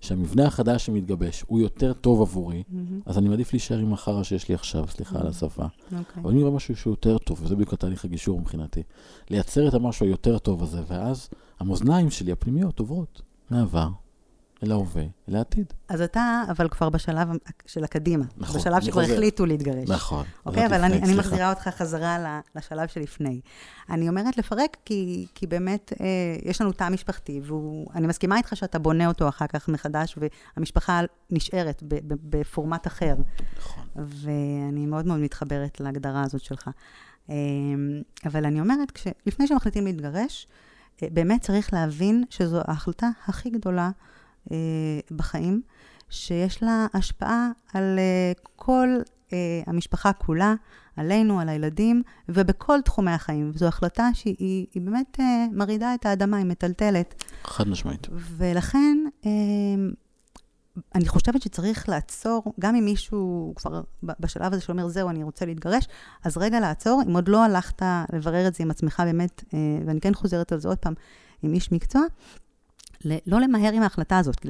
שהמבנה 0.00 0.46
החדש 0.46 0.86
שמתגבש 0.86 1.44
הוא 1.46 1.60
יותר 1.60 1.92
טוב 1.92 2.20
עבורי, 2.20 2.62
מהמם. 2.68 3.00
אז 3.06 3.18
אני 3.18 3.28
מעדיף 3.28 3.52
להישאר 3.52 3.78
עם 3.78 3.92
החרא 3.92 4.22
שיש 4.22 4.48
לי 4.48 4.54
עכשיו, 4.54 4.84
סליחה 4.88 5.20
על 5.20 5.26
השפה. 5.26 5.64
אוקיי. 5.84 6.22
אבל 6.22 6.30
אני 6.30 6.42
רואה 6.42 6.54
משהו 6.54 6.76
שהוא 6.76 6.92
יותר 6.92 7.18
טוב, 7.18 7.42
וזה 7.42 7.54
בדיוק 7.54 7.72
התהליך 7.72 8.04
הגישור 8.04 8.40
מבחינתי. 8.40 8.82
לייצר 9.30 9.68
את 9.68 9.74
המשהו 9.74 10.06
היותר 10.06 10.38
טוב 10.38 10.62
הזה, 10.62 10.80
ואז 10.88 11.28
המאזניים 11.60 12.10
שלי, 12.10 12.32
הפנימיות, 12.32 12.78
עוברות 12.78 13.22
מהעבר 13.50 13.88
אל 14.62 14.72
ההווה, 14.72 15.02
אל 15.28 15.36
העתיד. 15.36 15.72
אז 15.88 16.00
אתה, 16.00 16.42
אבל 16.50 16.68
כבר 16.68 16.90
בשלב 16.90 17.28
של 17.66 17.84
הקדימה. 17.84 18.24
נכון, 18.36 18.60
בשלב 18.60 18.74
אני 18.74 18.84
שכבר 18.84 19.02
חוזר. 19.02 19.14
החליטו 19.14 19.46
להתגרש. 19.46 19.88
נכון. 19.88 20.24
אוקיי, 20.46 20.66
אבל 20.66 20.74
אני, 20.74 20.94
לפני, 20.94 20.98
אני 20.98 21.06
סליחה. 21.06 21.28
מחזירה 21.28 21.50
אותך 21.50 21.68
חזרה 21.68 22.40
לשלב 22.54 22.88
שלפני. 22.88 23.40
אני 23.90 24.08
אומרת 24.08 24.36
לפרק 24.36 24.76
כי, 24.84 25.26
כי 25.34 25.46
באמת 25.46 25.92
אה, 26.00 26.06
יש 26.42 26.60
לנו 26.60 26.72
תא 26.72 26.88
משפחתי, 26.88 27.40
ואני 27.40 28.06
מסכימה 28.06 28.36
איתך 28.36 28.56
שאתה 28.56 28.78
בונה 28.78 29.08
אותו 29.08 29.28
אחר 29.28 29.46
כך 29.46 29.68
מחדש, 29.68 30.18
והמשפחה 30.56 31.00
נשארת 31.30 31.82
ב, 31.82 31.94
ב, 31.94 32.14
בפורמט 32.22 32.86
אחר. 32.86 33.14
נכון. 33.58 33.84
ואני 33.96 34.86
מאוד 34.86 35.06
מאוד 35.06 35.20
מתחברת 35.20 35.80
להגדרה 35.80 36.22
הזאת 36.22 36.40
שלך. 36.40 36.70
אה, 37.30 37.34
אבל 38.26 38.44
אני 38.44 38.60
אומרת, 38.60 38.90
כש, 38.90 39.06
לפני 39.26 39.46
שמחליטים 39.46 39.84
להתגרש, 39.84 40.46
אה, 41.02 41.08
באמת 41.12 41.40
צריך 41.40 41.72
להבין 41.72 42.24
שזו 42.30 42.60
ההחלטה 42.64 43.08
הכי 43.26 43.50
גדולה 43.50 43.90
בחיים, 45.10 45.62
שיש 46.10 46.62
לה 46.62 46.86
השפעה 46.94 47.50
על 47.74 47.98
אה, 47.98 48.32
כל 48.56 48.88
אה, 49.32 49.62
המשפחה 49.66 50.12
כולה, 50.12 50.54
עלינו, 50.96 51.40
על 51.40 51.48
הילדים, 51.48 52.02
ובכל 52.28 52.80
תחומי 52.84 53.10
החיים. 53.10 53.52
זו 53.54 53.66
החלטה 53.66 54.08
שהיא 54.14 54.66
היא 54.74 54.82
באמת 54.82 55.20
אה, 55.20 55.46
מרעידה 55.52 55.94
את 55.94 56.06
האדמה, 56.06 56.36
היא 56.36 56.46
מטלטלת. 56.46 57.24
חד 57.44 57.68
משמעית. 57.68 58.06
ולכן, 58.12 58.98
אה, 59.26 59.30
אני 60.94 61.08
חושבת 61.08 61.42
שצריך 61.42 61.88
לעצור, 61.88 62.54
גם 62.60 62.76
אם 62.76 62.84
מישהו 62.84 63.52
כבר 63.56 63.80
בשלב 64.02 64.52
הזה 64.52 64.62
שאומר, 64.62 64.88
זהו, 64.88 65.10
אני 65.10 65.22
רוצה 65.22 65.46
להתגרש, 65.46 65.88
אז 66.24 66.36
רגע 66.36 66.60
לעצור, 66.60 67.02
אם 67.06 67.14
עוד 67.14 67.28
לא 67.28 67.44
הלכת 67.44 67.82
לברר 68.12 68.48
את 68.48 68.54
זה 68.54 68.64
עם 68.64 68.70
עצמך 68.70 69.02
באמת, 69.04 69.44
אה, 69.54 69.58
ואני 69.86 70.00
כן 70.00 70.14
חוזרת 70.14 70.52
על 70.52 70.60
זה 70.60 70.68
עוד 70.68 70.78
פעם, 70.78 70.94
עם 71.42 71.54
איש 71.54 71.72
מקצוע, 71.72 72.02
לא 73.26 73.40
למהר 73.40 73.72
עם 73.72 73.82
ההחלטה 73.82 74.18
הזאת, 74.18 74.36
כי 74.40 74.48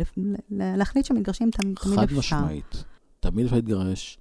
להחליט 0.50 1.04
שמתגרשים 1.04 1.50
תמיד 1.50 1.76
תמיד 1.76 1.96
חד 1.96 2.02
אפשר. 2.02 2.18
משמעית. 2.18 2.84
תמיד 3.20 3.44
אפשר 3.44 3.56
להתגרש, 3.56 4.18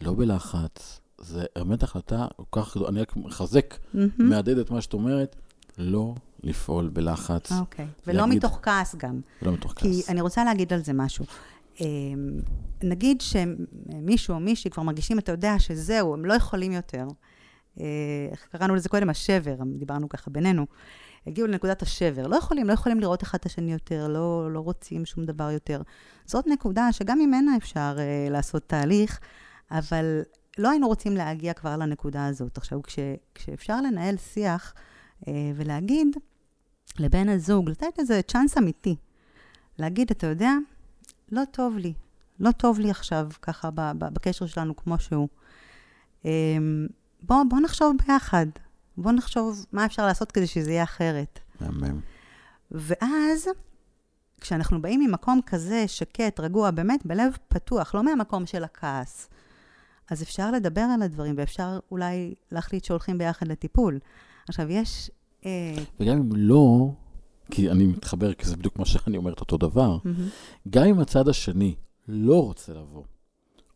לא 0.00 0.14
בלחץ. 0.14 1.00
זה 1.20 1.44
באמת 1.56 1.82
החלטה 1.82 2.26
כל 2.36 2.62
כך 2.62 2.76
גדולה. 2.76 2.90
אני 2.90 3.00
רק 3.00 3.16
מחזק. 3.16 3.74
מהדהד 4.18 4.58
את 4.58 4.70
מה 4.70 4.80
שאת 4.80 4.92
אומרת, 4.92 5.36
לא 5.78 6.14
לפעול 6.42 6.88
בלחץ, 6.88 7.52
אוקיי, 7.52 7.86
ולא 8.06 8.26
מתוך 8.26 8.58
כעס 8.62 8.94
גם. 8.94 9.20
ולא 9.42 9.52
מתוך 9.52 9.72
כי 9.76 9.88
כעס. 9.88 10.10
אני 10.10 10.20
רוצה 10.20 10.44
להגיד 10.44 10.72
על 10.72 10.84
זה 10.84 10.92
משהו. 10.92 11.24
אמ, 11.80 11.86
נגיד 12.82 13.20
שמישהו 13.20 14.34
או 14.34 14.40
מישהי 14.40 14.70
כבר 14.70 14.82
מרגישים, 14.82 15.18
אתה 15.18 15.32
יודע, 15.32 15.58
שזהו, 15.58 16.14
הם 16.14 16.24
לא 16.24 16.34
יכולים 16.34 16.72
יותר. 16.72 17.06
אה, 17.80 17.84
איך 18.30 18.48
קראנו 18.52 18.74
לזה 18.74 18.88
קודם? 18.88 19.10
השבר, 19.10 19.54
דיברנו 19.78 20.08
ככה 20.08 20.30
בינינו. 20.30 20.66
הגיעו 21.26 21.46
לנקודת 21.46 21.82
השבר. 21.82 22.26
לא 22.26 22.36
יכולים, 22.36 22.68
לא 22.68 22.72
יכולים 22.72 23.00
לראות 23.00 23.22
אחד 23.22 23.38
את 23.38 23.46
השני 23.46 23.72
יותר, 23.72 24.08
לא, 24.08 24.52
לא 24.52 24.60
רוצים 24.60 25.04
שום 25.04 25.24
דבר 25.24 25.50
יותר. 25.50 25.82
זאת 26.26 26.46
נקודה 26.46 26.92
שגם 26.92 27.18
ממנה 27.18 27.56
אפשר 27.56 27.96
אה, 27.98 28.30
לעשות 28.30 28.62
תהליך, 28.68 29.20
אבל 29.70 30.22
לא 30.58 30.70
היינו 30.70 30.86
רוצים 30.86 31.16
להגיע 31.16 31.52
כבר 31.52 31.76
לנקודה 31.76 32.26
הזאת. 32.26 32.58
עכשיו, 32.58 32.82
כש, 32.82 32.98
כשאפשר 33.34 33.80
לנהל 33.80 34.16
שיח 34.16 34.74
אה, 35.28 35.32
ולהגיד 35.54 36.16
לבן 36.98 37.28
הזוג, 37.28 37.70
לתת 37.70 37.98
איזה 37.98 38.20
צ'אנס 38.22 38.58
אמיתי, 38.58 38.96
להגיד, 39.78 40.10
אתה 40.10 40.26
יודע, 40.26 40.52
לא 41.32 41.42
טוב 41.50 41.76
לי, 41.76 41.92
לא 42.40 42.50
טוב 42.50 42.78
לי 42.78 42.90
עכשיו, 42.90 43.28
ככה, 43.42 43.70
בקשר 43.98 44.46
שלנו 44.46 44.76
כמו 44.76 44.98
שהוא. 44.98 45.28
אמ, 46.24 46.86
בוא, 47.22 47.36
בוא 47.48 47.60
נחשוב 47.60 47.96
ביחד. 48.06 48.46
בוא 48.96 49.12
נחשוב 49.12 49.66
מה 49.72 49.86
אפשר 49.86 50.06
לעשות 50.06 50.32
כדי 50.32 50.46
שזה 50.46 50.70
יהיה 50.70 50.82
אחרת. 50.82 51.38
מהמם. 51.60 52.00
ואז, 52.70 53.48
כשאנחנו 54.40 54.82
באים 54.82 55.00
ממקום 55.00 55.40
כזה, 55.46 55.84
שקט, 55.88 56.40
רגוע, 56.40 56.70
באמת 56.70 57.06
בלב 57.06 57.36
פתוח, 57.48 57.94
לא 57.94 58.02
מהמקום 58.04 58.46
של 58.46 58.64
הכעס, 58.64 59.28
אז 60.10 60.22
אפשר 60.22 60.50
לדבר 60.50 60.80
על 60.80 61.02
הדברים, 61.02 61.34
ואפשר 61.38 61.78
אולי 61.90 62.34
להחליט 62.52 62.84
שהולכים 62.84 63.18
ביחד 63.18 63.48
לטיפול. 63.48 63.98
עכשיו, 64.48 64.70
יש... 64.70 65.10
אה, 65.46 65.74
וגם 66.00 66.16
אם 66.16 66.30
לא, 66.36 66.90
כי 67.50 67.70
אני 67.70 67.86
מתחבר, 67.86 68.32
כי 68.32 68.46
זה 68.46 68.56
בדיוק 68.56 68.78
מה 68.78 68.84
שאני 68.84 69.16
אומרת 69.16 69.40
אותו 69.40 69.56
דבר. 69.56 69.98
גם 70.70 70.84
אם 70.84 70.98
הצד 71.00 71.28
השני 71.28 71.74
לא 72.08 72.42
רוצה 72.42 72.72
לבוא, 72.72 73.04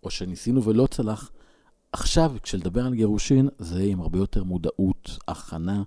או 0.03 0.11
שניסינו 0.11 0.65
ולא 0.65 0.87
צלח, 0.91 1.31
עכשיו, 1.93 2.33
כשלדבר 2.43 2.87
על 2.87 2.95
גירושין, 2.95 3.49
זה 3.59 3.83
עם 3.83 4.01
הרבה 4.01 4.19
יותר 4.19 4.45
מודעות, 4.45 5.19
הכנה. 5.29 5.83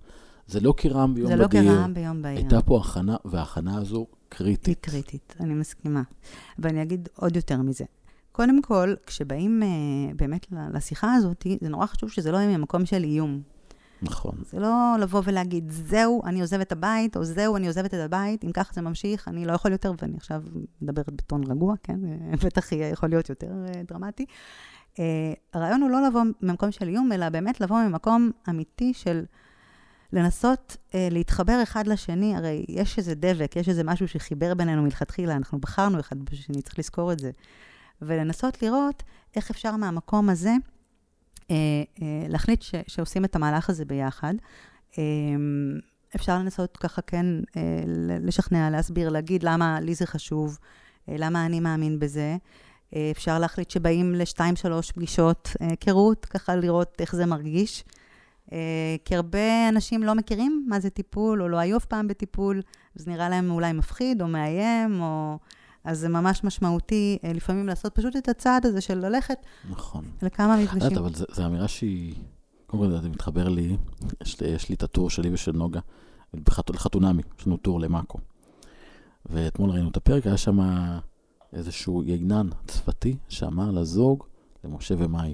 זה 0.47 0.59
לא 0.59 0.73
כרעם 0.77 1.13
ביום 1.13 1.27
זה 1.27 1.35
לא 1.35 1.47
בדיר. 1.47 1.63
כרעם 1.63 1.93
ביום 1.93 2.21
בהיר. 2.21 2.38
הייתה 2.38 2.62
פה 2.62 2.77
הכנה, 2.77 3.15
וההכנה 3.25 3.77
הזו 3.77 3.97
היא 3.97 4.05
קריטית. 4.29 4.79
קריטית, 4.79 5.35
אני 5.39 5.53
מסכימה. 5.53 6.01
ואני 6.59 6.81
אגיד 6.81 7.09
עוד 7.15 7.35
יותר 7.35 7.57
מזה. 7.57 7.85
קודם 8.31 8.62
כל, 8.62 8.93
כשבאים 9.05 9.63
uh, 9.63 10.15
באמת 10.15 10.47
לשיחה 10.73 11.13
הזאת, 11.13 11.47
זה 11.62 11.69
נורא 11.69 11.85
חשוב 11.85 12.12
שזה 12.12 12.31
לא 12.31 12.38
יהיה 12.38 12.57
ממקום 12.57 12.85
של 12.85 13.03
איום. 13.03 13.41
נכון. 14.01 14.35
זה 14.51 14.59
לא 14.59 14.95
לבוא 14.99 15.21
ולהגיד, 15.25 15.71
זהו, 15.71 16.21
אני 16.25 16.41
עוזב 16.41 16.59
את 16.59 16.71
הבית, 16.71 17.17
או 17.17 17.23
זהו, 17.23 17.55
אני 17.57 17.67
עוזבת 17.67 17.93
את 17.93 17.99
הבית, 17.99 18.43
אם 18.43 18.51
ככה 18.51 18.73
זה 18.73 18.81
ממשיך, 18.81 19.27
אני 19.27 19.45
לא 19.45 19.53
יכול 19.53 19.71
יותר, 19.71 19.91
ואני 20.01 20.17
עכשיו 20.17 20.43
מדברת 20.81 21.09
בטון 21.09 21.51
רגוע, 21.51 21.75
כן? 21.83 21.99
אה, 22.05 22.38
בטח 22.45 22.71
יהיה 22.71 22.89
יכול 22.89 23.09
להיות 23.09 23.29
יותר 23.29 23.47
uh, 23.47 23.77
דרמטי. 23.88 24.25
Uh, 24.95 24.99
הרעיון 25.54 25.82
הוא 25.82 25.89
לא 25.89 26.08
לבוא 26.08 26.21
ממקום 26.41 26.71
של 26.71 26.88
איום, 26.88 27.12
אלא 27.12 27.30
באמת 27.30 27.62
לבוא 27.62 27.78
ממקום 27.84 28.32
אמיתי 28.49 28.93
של 28.93 29.23
לנסות 30.13 30.78
uh, 30.89 30.93
להתחבר 31.12 31.63
אחד 31.63 31.88
לשני. 31.88 32.36
הרי 32.36 32.65
יש 32.69 32.97
איזה 32.97 33.15
דבק, 33.15 33.56
יש 33.56 33.69
איזה 33.69 33.84
משהו 33.84 34.08
שחיבר 34.08 34.54
בינינו 34.54 34.84
מלכתחילה, 34.84 35.36
אנחנו 35.36 35.60
בחרנו 35.60 35.99
אחד 35.99 36.19
בשני, 36.19 36.62
צריך 36.62 36.80
לזכור 36.80 37.12
את 37.12 37.19
זה. 37.19 37.32
ולנסות 38.02 38.62
לראות 38.62 39.04
איך 39.36 39.49
אפשר 39.49 39.75
מהמקום 39.75 40.30
הזה 40.30 40.54
אה, 41.52 41.56
אה, 42.02 42.28
להחליט 42.28 42.62
ש, 42.62 42.75
שעושים 42.88 43.25
את 43.25 43.36
המהלך 43.36 43.69
הזה 43.69 43.86
ביחד. 43.86 44.34
אה, 44.97 45.04
אפשר 46.15 46.38
לנסות 46.38 46.78
ככה 46.78 47.02
כן 47.02 47.25
ל- 47.86 48.28
לשכנע, 48.28 48.69
להסביר, 48.69 49.10
להגיד 49.10 49.43
למה 49.43 49.80
לי 49.80 49.95
זה 49.95 50.06
חשוב, 50.06 50.58
אה, 51.10 51.15
למה 51.17 51.45
אני 51.45 51.60
מאמין 51.60 51.99
בזה. 51.99 52.21
אה, 52.21 52.38
אפשר 53.12 53.39
להחליט 53.39 53.71
שבאים 53.71 54.13
לשתיים, 54.13 54.56
שלוש 54.56 54.91
פגישות 54.91 55.49
אה, 55.62 55.67
היכרות, 55.69 56.25
ככה 56.25 56.56
לראות 56.56 56.95
איך 56.99 57.15
זה 57.15 57.25
מרגיש. 57.25 57.84
אה, 58.54 58.95
כי 59.06 59.15
הרבה 59.15 59.69
אנשים 59.69 60.04
לא 60.04 60.15
מכירים 60.15 60.65
מה 60.67 60.80
זה 60.80 60.89
טיפול, 60.89 61.41
או 61.41 61.47
לא 61.47 61.58
היו 61.58 61.78
אף 61.78 61.86
פעם 61.86 62.08
בטיפול, 62.08 62.62
אז 62.99 63.08
נראה 63.08 63.30
להם 63.30 63.52
אולי 63.52 63.73
מפחיד 63.73 64.21
או 64.21 64.28
מאיים, 64.28 65.02
או... 65.02 65.38
אז 65.84 65.99
זה 65.99 66.10
ממש 66.10 66.43
משמעותי 66.43 67.17
אה, 67.23 67.34
לפעמים 67.34 67.67
לעשות 67.67 67.95
פשוט 67.95 68.15
את 68.15 68.30
הצעד 68.30 68.65
הזה 68.65 68.82
של 68.82 68.97
ללכת 68.97 69.38
נכון. 69.69 70.06
לכמה 70.21 70.58
מפגשים. 70.58 70.97
אבל 70.97 71.13
זו 71.13 71.45
אמירה 71.45 71.67
שהיא... 71.67 72.13
קודם 72.67 72.84
כל, 72.84 73.02
זה 73.02 73.10
מתחבר 73.10 73.49
לי, 73.49 73.78
יש 74.23 74.41
לי, 74.41 74.47
יש 74.47 74.69
לי 74.69 74.75
את 74.75 74.84
הטור 74.84 75.10
שלי 75.10 75.34
ושל 75.34 75.52
נוגה, 75.52 75.80
בחת- 76.34 76.69
לחתונמי, 76.69 77.23
יש 77.39 77.47
לנו 77.47 77.58
טור 77.58 77.80
למאקו. 77.80 78.17
ואתמול 79.25 79.69
ראינו 79.69 79.89
את 79.89 79.97
הפרק, 79.97 80.28
היה 80.28 80.38
שם 80.38 80.60
איזשהו 81.53 82.03
יינן 82.03 82.47
צפתי 82.67 83.17
שאמר 83.29 83.71
לזוג, 83.71 84.23
למשה 84.63 84.95
ומאי, 84.97 85.33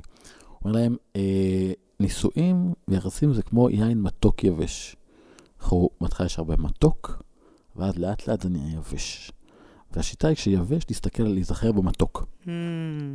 הוא 0.50 0.58
אומר 0.66 0.72
להם, 0.72 0.96
אה, 1.16 1.72
נישואים 2.00 2.74
ויחסים 2.88 3.34
זה 3.34 3.42
כמו 3.42 3.70
יין 3.70 4.02
מתוק 4.02 4.44
יבש. 4.44 4.96
אנחנו, 5.62 5.90
בהתחלה 6.02 6.26
יש 6.26 6.40
הרבה 6.40 6.56
מתוק, 6.58 7.24
ואז 7.76 7.98
לאט 7.98 8.28
לאט 8.28 8.42
זה 8.42 8.50
נהיה 8.50 8.74
יבש. 8.74 9.32
והשיטה 9.96 10.28
היא 10.28 10.36
כשיבש, 10.36 10.84
להסתכל, 10.90 11.24
להיזכר 11.24 11.72
במתוק. 11.72 12.26
Mm. 12.44 12.48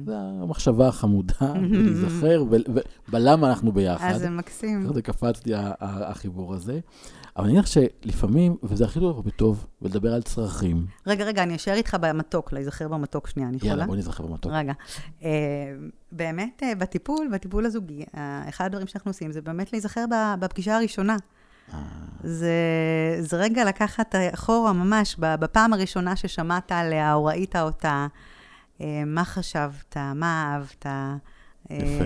זה 0.06 0.16
המחשבה 0.18 0.88
החמודה, 0.88 1.34
ולהיזכר, 1.70 2.44
ב- 2.44 2.56
ב- 2.56 2.80
בלמה 3.08 3.50
אנחנו 3.50 3.72
ביחד. 3.72 4.10
אז 4.14 4.20
זה 4.20 4.30
מקסים. 4.30 4.92
זה 4.94 5.02
קפצתי, 5.02 5.50
החיבור 5.80 6.54
הזה. 6.54 6.80
אבל 7.36 7.44
אני 7.44 7.52
אומר 7.52 7.64
שלפעמים, 7.64 8.56
וזה 8.62 8.84
הכי 8.84 9.00
טוב 9.00 9.24
בטוב, 9.24 9.66
ולדבר 9.82 10.14
על 10.14 10.22
צרכים. 10.22 10.86
רגע, 11.06 11.24
רגע, 11.24 11.42
אני 11.42 11.56
אשאר 11.56 11.74
איתך 11.74 11.96
במתוק, 12.00 12.52
להיזכר 12.52 12.88
במתוק 12.88 13.28
שנייה, 13.28 13.48
אני 13.48 13.56
יכולה? 13.56 13.70
יאללה, 13.70 13.86
בוא 13.86 13.96
נזכר 13.96 14.26
במתוק. 14.26 14.52
רגע. 14.52 14.72
אה, 15.22 15.30
באמת, 16.12 16.62
אה, 16.62 16.74
בטיפול, 16.74 17.28
בטיפול 17.32 17.66
הזוגי, 17.66 18.04
אה, 18.16 18.48
אחד 18.48 18.64
הדברים 18.64 18.86
שאנחנו 18.86 19.10
עושים 19.10 19.32
זה 19.32 19.40
באמת 19.40 19.72
להיזכר 19.72 20.04
בפגישה 20.40 20.76
הראשונה. 20.76 21.16
זה, 22.24 22.54
זה 23.20 23.36
רגע 23.36 23.64
לקחת 23.64 24.14
אחורה 24.34 24.72
ממש, 24.72 25.16
בפעם 25.18 25.72
הראשונה 25.72 26.16
ששמעת 26.16 26.72
עליה 26.72 27.14
או 27.14 27.24
ראית 27.24 27.56
אותה, 27.56 28.06
מה 29.06 29.24
חשבת, 29.24 29.96
מה 30.14 30.52
אהבת. 30.54 30.86
אה, 31.70 31.76
יפה. 31.76 32.04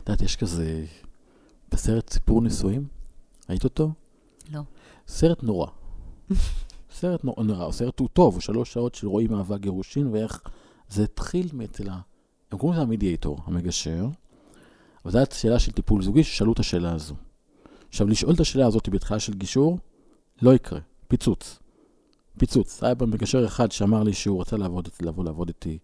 את 0.00 0.08
יודעת, 0.08 0.22
יש 0.22 0.36
כזה, 0.36 0.84
בסרט 1.72 2.12
סיפור 2.12 2.42
נישואים, 2.42 2.84
ראית 3.50 3.64
אותו? 3.64 3.92
סרט 5.08 5.42
נורא. 5.42 5.66
סרט 6.98 7.24
נורא, 7.24 7.42
נורא, 7.42 7.68
הסרט 7.68 8.00
הוא 8.00 8.08
טוב, 8.12 8.34
הוא 8.34 8.40
שלוש 8.40 8.72
שעות 8.72 8.94
של 8.94 9.06
רואים 9.06 9.34
אהבה 9.34 9.58
גירושין, 9.58 10.06
ואיך 10.06 10.40
זה 10.88 11.04
התחיל 11.04 11.48
מאצל 11.52 11.88
ה... 11.90 12.00
הם 12.52 12.58
קוראים 12.58 12.74
לזה 12.74 12.82
המדיאטור, 12.82 13.38
המגשר, 13.44 14.06
אבל 15.04 15.12
זו 15.12 15.18
הייתה 15.18 15.34
שאלה 15.34 15.58
של 15.58 15.72
טיפול 15.72 16.02
זוגי, 16.02 16.24
ששאלו 16.24 16.52
את 16.52 16.58
השאלה 16.58 16.92
הזו. 16.92 17.14
עכשיו, 17.88 18.08
לשאול 18.08 18.34
את 18.34 18.40
השאלה 18.40 18.66
הזאת 18.66 18.88
בתחילה 18.88 19.20
של 19.20 19.34
גישור, 19.34 19.78
לא 20.42 20.54
יקרה. 20.54 20.80
פיצוץ. 21.08 21.58
פיצוץ. 22.38 22.82
היה 22.82 22.94
במגשר 22.94 23.46
אחד 23.46 23.72
שאמר 23.72 24.02
לי 24.02 24.12
שהוא 24.12 24.40
רצה 24.40 24.56
לעבוד, 24.56 24.88
לבוא 25.02 25.24
לעבוד 25.24 25.48
איתי, 25.48 25.78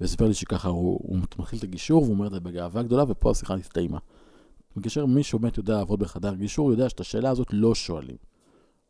וסיפר 0.00 0.28
לי 0.28 0.34
שככה 0.34 0.68
הוא, 0.68 1.00
הוא 1.02 1.18
מתחיל 1.38 1.58
את 1.58 1.64
הגישור, 1.64 2.02
והוא 2.02 2.14
אומר 2.14 2.26
את 2.26 2.32
זה 2.32 2.40
בגאווה 2.40 2.82
גדולה, 2.82 3.04
ופה 3.08 3.30
השיחה 3.30 3.54
הסתיימה. 3.54 3.98
מגשר, 4.76 5.06
מי 5.06 5.22
שבאמת 5.22 5.58
יודע 5.58 5.76
לעבוד 5.76 5.98
בחדר 5.98 6.34
גישור, 6.34 6.70
יודע 6.70 6.88
שאת 6.88 7.00
השאלה 7.00 7.30
הזאת 7.30 7.48
לא 7.52 7.74
שואלים. 7.74 8.16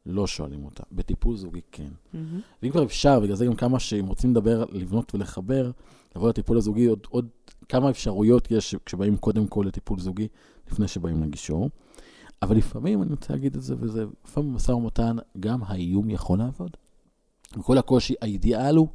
לא 0.07 0.27
שואלים 0.27 0.64
אותה. 0.64 0.83
בטיפול 0.92 1.37
זוגי 1.37 1.61
כן. 1.73 1.88
מהמם. 2.12 2.40
ואם 2.62 2.71
כבר 2.71 2.85
אפשר, 2.85 3.21
בגלל 3.21 3.37
זה 3.37 3.47
גם 3.47 3.55
כמה 3.55 3.79
שאם 3.79 4.07
רוצים 4.07 4.31
לדבר, 4.31 4.64
לבנות 4.73 5.14
ולחבר, 5.14 5.71
לבוא 6.16 6.29
לטיפול 6.29 6.57
הזוגי, 6.57 6.87
עוד, 6.87 7.07
עוד 7.09 7.29
כמה 7.69 7.90
אפשרויות 7.90 8.51
יש 8.51 8.75
כשבאים 8.87 9.16
קודם 9.16 9.47
כל 9.47 9.64
לטיפול 9.69 9.99
זוגי, 9.99 10.29
לפני 10.71 10.88
שבאים 10.88 11.23
לגישור. 11.23 11.71
אבל 12.42 12.57
לפעמים, 12.57 13.03
אני 13.03 13.11
רוצה 13.11 13.33
להגיד 13.33 13.57
את 13.57 13.62
זה, 13.62 13.75
וזה, 13.79 14.05
לפעמים 14.25 14.53
במשא 14.53 14.73
ומתן, 14.73 15.16
גם 15.40 15.61
האיום 15.62 16.11
יכול 16.11 16.38
לעבוד. 16.38 16.71
וכל 17.59 17.79
הקושי, 17.79 18.14
האידיאל 18.23 18.77
הוא 18.77 18.88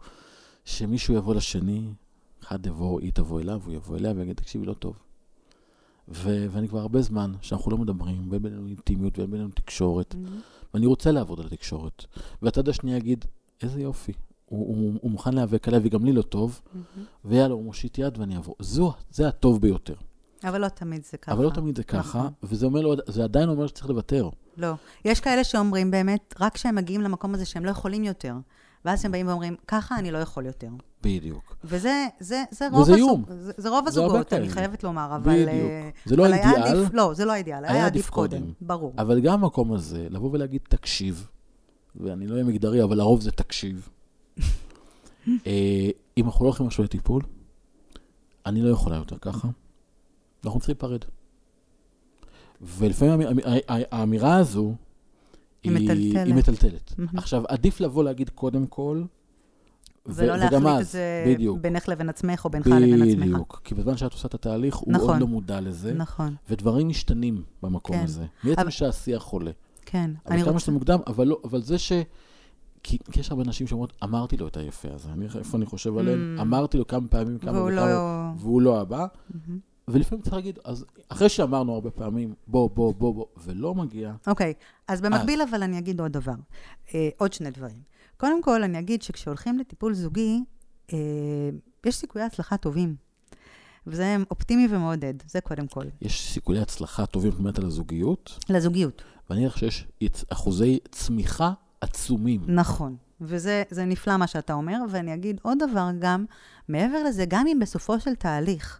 שמישהו 0.66 1.16
יבוא 1.16 1.36
לשני, 1.36 1.94
אחד 2.44 2.66
יבוא, 2.66 3.02
היא 3.02 3.12
תבוא 3.14 3.42
אליו, 3.42 3.62
הוא 3.66 3.74
יבוא 3.74 3.98
אליה 3.98 4.14
ויגיד, 4.16 4.36
תקשיבי, 4.36 4.66
לא 4.66 4.74
טוב. 4.74 5.00
ו- 6.08 6.46
ואני 6.52 6.68
כבר 6.68 6.80
הרבה 6.80 7.02
זמן 7.02 7.34
שאנחנו 7.42 7.72
לא 7.72 7.78
מדברים, 7.78 8.28
ואין 8.30 8.42
בינינו 8.42 8.68
אינטימיות 8.68 9.20
ואין 9.20 9.32
בינינו 9.32 9.50
תקשורת, 9.50 10.16
מהמם. 10.16 10.40
ואני 10.74 10.86
רוצה 10.86 11.12
לעבוד 11.12 11.40
על 11.40 11.46
התקשורת. 11.46 12.06
והצד 12.42 12.70
השני 12.70 12.94
יגיד, 12.94 13.26
איזה 13.62 13.82
יופי, 13.82 14.12
הוא, 14.46 14.68
הוא, 14.68 15.00
הוא 15.02 15.12
מוכן 15.12 15.34
להיאבק 15.34 15.68
עליה 15.68 15.80
וגם 15.84 16.06
לי 16.06 16.14
לא 16.14 16.22
טוב, 16.22 16.62
מהמם. 16.74 17.06
ויאללה, 17.26 17.54
הוא 17.54 17.64
מושיט 17.64 17.98
יד 17.98 18.18
ואני 18.18 18.36
אעבור. 18.36 18.56
זו, 18.60 18.94
זה 19.12 19.28
הטוב 19.28 19.62
ביותר. 19.62 19.96
אבל 20.44 20.62
לא 20.62 20.68
תמיד 20.68 21.06
זה 21.06 21.18
ככה. 21.18 21.32
אבל 21.32 21.44
לא 21.44 21.50
תמיד 21.50 21.78
זה 21.78 21.84
ככה, 21.84 22.20
נכון. 22.20 22.32
וזה 22.44 22.66
אומר 22.66 22.82
לו, 22.82 22.94
זה 23.08 23.24
עדיין 23.24 23.50
אומר 23.50 23.68
שצריך 23.68 23.90
לוותר. 23.90 24.30
לא. 24.58 24.74
יש 25.06 25.20
כאלה 25.20 25.44
שאומרים 25.44 25.92
באמת, 25.92 26.34
רק 26.40 26.54
כשהם 26.54 26.76
מגיעים 26.76 27.02
למקום 27.02 27.34
הזה 27.34 27.46
שהם 27.46 27.66
לא 27.66 27.72
יכולים 27.72 28.04
יותר. 28.04 28.36
ואז 28.86 29.06
הם 29.06 29.12
באים 29.12 29.28
ואומרים, 29.28 29.56
ככה 29.68 30.00
אני 30.00 30.12
לא 30.12 30.18
יכול 30.18 30.46
יותר. 30.46 30.68
בדיוק. 31.04 31.56
וזה 31.64 32.08
זה, 32.20 32.44
זה 32.52 32.68
רוב 32.72 32.82
וזה 32.82 32.94
הזוג-. 32.96 33.26
זה, 33.40 33.52
זה 33.58 33.70
רוב 33.70 33.90
זה 33.90 34.02
הזוגות, 34.04 34.34
אני. 34.34 34.50
חייבת 34.50 34.84
לומר, 34.84 35.16
אבל... 35.16 35.32
בדיוק. 35.32 35.50
אה, 35.50 35.90
זה 36.06 36.16
לא 36.16 36.26
היה 36.26 36.36
האידיאל, 36.50 36.64
עדיף, 36.64 36.90
לא, 36.94 37.14
זה 37.14 37.26
לא 37.26 37.32
האידיאל, 37.32 37.66
היה 37.66 37.86
עדיף 37.86 38.10
קודם. 38.10 38.40
קודם. 38.42 38.52
ברור. 38.62 38.94
אבל 38.98 39.20
גם 39.22 39.34
המקום 39.44 39.74
הזה, 39.74 40.08
לבוא 40.10 40.30
ולהגיד 40.34 40.62
תקשיב, 40.70 41.28
ואני 41.96 42.28
לא 42.28 42.34
אהיה 42.34 42.44
מגדרי, 42.44 42.84
אבל 42.84 42.98
לרוב 42.98 43.22
זה 43.22 43.32
תקשיב. 43.32 43.90
אה, 45.28 45.90
אם 46.18 46.26
אנחנו 46.26 46.46
לא 46.46 46.50
הולכים 46.50 46.68
עכשיו 46.68 46.86
לטיפול, 46.86 47.22
אני 48.46 48.62
לא 48.62 48.70
יכולה 48.70 48.96
יותר 48.96 49.18
ככה, 49.18 49.48
אנחנו 50.46 50.60
צריכים 50.60 50.76
להיפרד. 50.82 51.02
ולפעמים 52.62 53.28
האמ- 53.28 53.42
האמ- 53.46 53.72
האמירה 53.92 54.36
הזו, 54.38 54.74
היא 55.64 55.72
מטלטלת. 55.72 56.26
היא 56.28 56.34
מטלטלת. 56.36 56.94
עכשיו, 57.18 57.44
עדיף 57.48 57.80
לבוא 57.80 58.04
להגיד 58.04 58.30
קודם 58.30 58.66
כל, 58.68 59.04
ולא 60.06 60.36
להחליט 60.36 60.66
אז, 60.66 60.82
את 60.88 60.92
זה 60.92 61.24
בדיוק. 61.28 61.60
בינך 61.60 61.90
לבין 61.90 62.10
עצמך 62.10 62.46
או 62.46 62.50
בינך 62.50 62.68
לבין 62.68 63.02
עצמך. 63.02 63.20
בדיוק. 63.26 63.62
כי 63.64 63.76
בזמן 63.76 63.98
שאת 63.98 64.14
עושה 64.14 64.28
את 64.28 64.34
התהליך, 64.34 64.76
הוא 64.76 64.94
נכון. 64.94 65.10
עוד 65.10 65.20
לא 65.20 65.28
מודע 65.28 65.62
לזה, 65.62 65.94
נכון, 65.94 66.36
ודברים 66.50 66.88
משתנים 66.90 67.44
במקום 67.64 67.96
כן. 67.96 68.04
הזה. 68.04 68.26
מעצם 68.44 68.62
אבל- 68.62 68.70
שהשיח 68.70 69.24
עולה. 69.24 69.52
כן. 69.86 70.12
אבל 70.26 70.34
אני 70.34 70.44
כמה 70.44 70.52
רוצה... 70.52 70.64
שזה 70.64 70.72
מוקדם, 70.72 71.00
אבל, 71.08 71.28
לא, 71.28 71.40
אבל 71.44 71.62
זה 71.62 71.78
ש... 71.78 71.92
כי, 72.84 72.98
כי 73.12 73.20
יש 73.20 73.32
הרבה 73.32 73.44
נשים 73.44 73.68
שאומרות, 73.68 73.94
אמרתי 74.04 74.38
לו 74.38 74.48
את 74.48 74.58
היפה 74.58 74.88
הזה. 74.94 75.10
אני, 75.14 75.26
איפה 75.40 75.58
אני 75.58 75.66
חושב 75.66 75.98
עליהן? 75.98 76.38
Mm. 76.38 76.42
אמרתי 76.42 76.78
לו 76.78 76.88
כמה 76.88 77.08
פעמים, 77.08 77.38
כמה 77.38 77.52
וכמה, 77.52 77.72
לא... 77.72 77.82
והוא 78.38 78.62
לא 78.62 78.82
הבא. 78.82 79.06
מהמם. 79.30 79.60
ולפעמים 79.88 80.22
צריך 80.22 80.34
להגיד, 80.36 80.60
אז 80.66 80.86
אחרי 81.10 81.30
שאמרנו 81.30 81.74
הרבה 81.74 81.92
פעמים, 81.92 82.34
בוא, 82.48 82.70
בוא, 82.70 82.94
בוא, 82.94 83.14
בוא, 83.14 83.26
ולא 83.44 83.76
מגיע, 83.76 84.14
אוקיי, 84.28 84.54
אז 84.88 85.02
במקביל 85.02 85.42
אבל 85.42 85.64
אני 85.64 85.78
אגיד 85.78 86.00
עוד 86.02 86.12
דבר, 86.12 86.34
אה, 86.96 87.10
עוד 87.18 87.34
שני 87.34 87.52
דברים. 87.52 87.91
קודם 88.22 88.42
כל, 88.42 88.64
אני 88.64 88.80
אגיד 88.80 89.02
שכשהולכים 89.02 89.60
לטיפול 89.60 89.94
זוגי, 89.94 90.44
אה, 90.94 90.98
יש 91.86 91.96
סיכויי 91.96 92.26
הצלחה 92.26 92.58
טובים. 92.58 92.96
וזה 93.88 94.18
אופטימי 94.32 94.68
ומעודד, 94.70 95.14
זה 95.28 95.42
קודם 95.42 95.68
כל. 95.68 95.86
יש 96.02 96.34
סיכויי 96.34 96.60
הצלחה 96.60 97.06
טובים 97.06 97.32
באמת 97.32 97.60
על 97.60 97.66
הזוגיות, 97.66 98.40
לזוגיות, 98.50 99.02
ואני 99.30 99.50
חושב 99.50 99.70
שיש 99.70 99.88
אחוזי 100.30 100.80
צמיחה 100.92 101.54
עצומים. 101.82 102.42
נכון. 102.48 102.96
וזה 103.22 103.64
זה 103.70 103.86
נפלא 103.86 104.18
מה 104.18 104.28
שאתה 104.28 104.54
אומר, 104.54 104.78
ואני 104.90 105.14
אגיד 105.14 105.40
עוד 105.42 105.58
דבר 105.70 105.88
גם, 106.00 106.26
מעבר 106.68 107.04
לזה, 107.04 107.26
גם 107.28 107.48
אם 107.48 107.60
בסופו 107.62 108.00
של 108.00 108.16
תהליך 108.16 108.80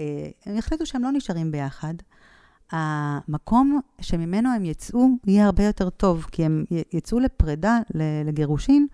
אה, 0.00 0.28
הם 0.46 0.56
יחליטו 0.56 0.86
שהם 0.86 1.02
לא 1.02 1.12
נשארים 1.12 1.52
ביחד, 1.52 1.94
המקום 2.70 3.80
שממנו 4.00 4.48
הם 4.48 4.64
יצאו 4.64 5.08
יהיה 5.26 5.46
הרבה 5.46 5.64
יותר 5.64 5.90
טוב, 5.90 6.26
כי 6.32 6.44
הם 6.44 6.64
יצאו 6.92 7.20
לפרידה, 7.20 7.78
לגירושין, 8.26 8.86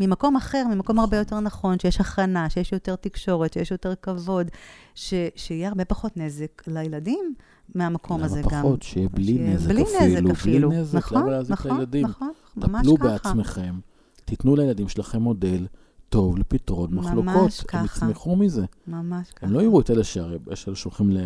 ממקום 0.00 0.36
אחר, 0.36 0.64
ממקום 0.74 0.98
הרבה 0.98 1.16
יותר 1.16 1.40
נכון, 1.40 1.78
שיש 1.78 2.00
הכנה, 2.00 2.50
שיש 2.50 2.72
יותר 2.72 2.96
תקשורת, 2.96 3.52
שיש 3.52 3.70
יותר 3.70 3.94
כבוד, 4.02 4.46
ש- 4.94 5.14
שיהיה 5.36 5.68
הרבה 5.68 5.84
פחות 5.84 6.16
נזק 6.16 6.62
לילדים 6.66 7.34
מהמקום 7.74 8.22
הזה 8.22 8.40
למה 8.40 8.50
גם. 8.50 8.62
פחות? 8.62 8.82
שיהיה 8.82 9.08
בלי 9.08 9.24
שיהיה 9.24 9.54
נזק 9.54 9.68
בלי 9.68 9.82
אפילו. 9.82 10.30
נזק 10.30 10.30
אפילו. 10.30 10.68
בלי 10.70 10.80
נזק, 10.80 10.98
נכון, 10.98 11.18
למה 11.18 11.30
להזיק 11.30 11.52
נכון, 11.52 11.76
לילדים? 11.76 12.06
נכון, 12.06 12.32
ממש 12.56 12.80
טפלו 12.86 12.96
ככה. 12.96 13.08
בעצמכם, 13.08 13.74
תיתנו 14.24 14.56
לילדים 14.56 14.88
שלכם 14.88 15.22
מודל 15.22 15.66
טוב 16.08 16.38
לפתרון 16.38 16.94
ממש 16.94 17.06
מחלוקות. 17.06 17.34
הם 17.34 17.66
ככה. 17.66 17.84
יצמחו 17.84 18.36
מזה. 18.36 18.64
ממש 18.86 19.30
ככה. 19.30 19.46
הם 19.46 19.52
לא 19.52 19.62
יראו 19.62 19.80
את 19.80 19.90
אלה 19.90 20.04
שהרי 20.04 20.38
שהולכים 20.74 21.10
ל... 21.10 21.18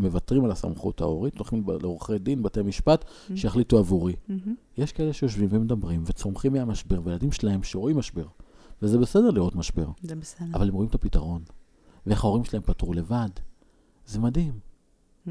מוותרים 0.00 0.44
על 0.44 0.50
הסמכות 0.50 1.00
ההורית, 1.00 1.38
הולכים 1.38 1.64
לעורכי 1.82 2.18
דין, 2.18 2.42
בתי 2.42 2.62
משפט, 2.62 3.04
Mm-hmm. 3.04 3.36
שיחליטו 3.36 3.78
עבורי. 3.78 4.16
מהמם. 4.28 4.54
יש 4.78 4.92
כאלה 4.92 5.12
שיושבים 5.12 5.48
ומדברים 5.52 6.02
וצומחים 6.06 6.52
מהמשבר, 6.52 7.00
וילדים 7.04 7.32
שלהם 7.32 7.62
שרואים 7.62 7.96
משבר. 7.98 8.26
וזה 8.82 8.98
בסדר 8.98 9.30
לראות 9.30 9.54
משבר, 9.56 9.86
זה 10.02 10.16
בסדר. 10.16 10.46
אבל 10.54 10.68
הם 10.68 10.74
רואים 10.74 10.88
את 10.88 10.94
הפתרון. 10.94 11.42
ואיך 12.06 12.24
ההורים 12.24 12.44
שלהם 12.44 12.62
פתרו 12.62 12.92
לבד. 12.92 13.28
זה 14.06 14.18
מדהים. 14.18 14.52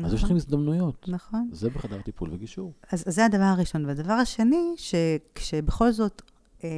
אז 0.04 0.14
יש 0.14 0.20
נכון, 0.20 0.26
לכם 0.26 0.36
הזדמנויות. 0.36 1.06
נכון. 1.10 1.50
זה 1.52 1.70
בחדר 1.70 2.02
טיפול 2.02 2.30
וגישור. 2.34 2.74
אז, 2.92 3.04
אז 3.08 3.16
זה 3.16 3.26
הדבר 3.26 3.44
הראשון. 3.44 3.86
והדבר 3.86 4.14
השני, 4.14 4.76
שכשבכל 4.78 5.92
זאת 5.92 6.22
אה, 6.64 6.70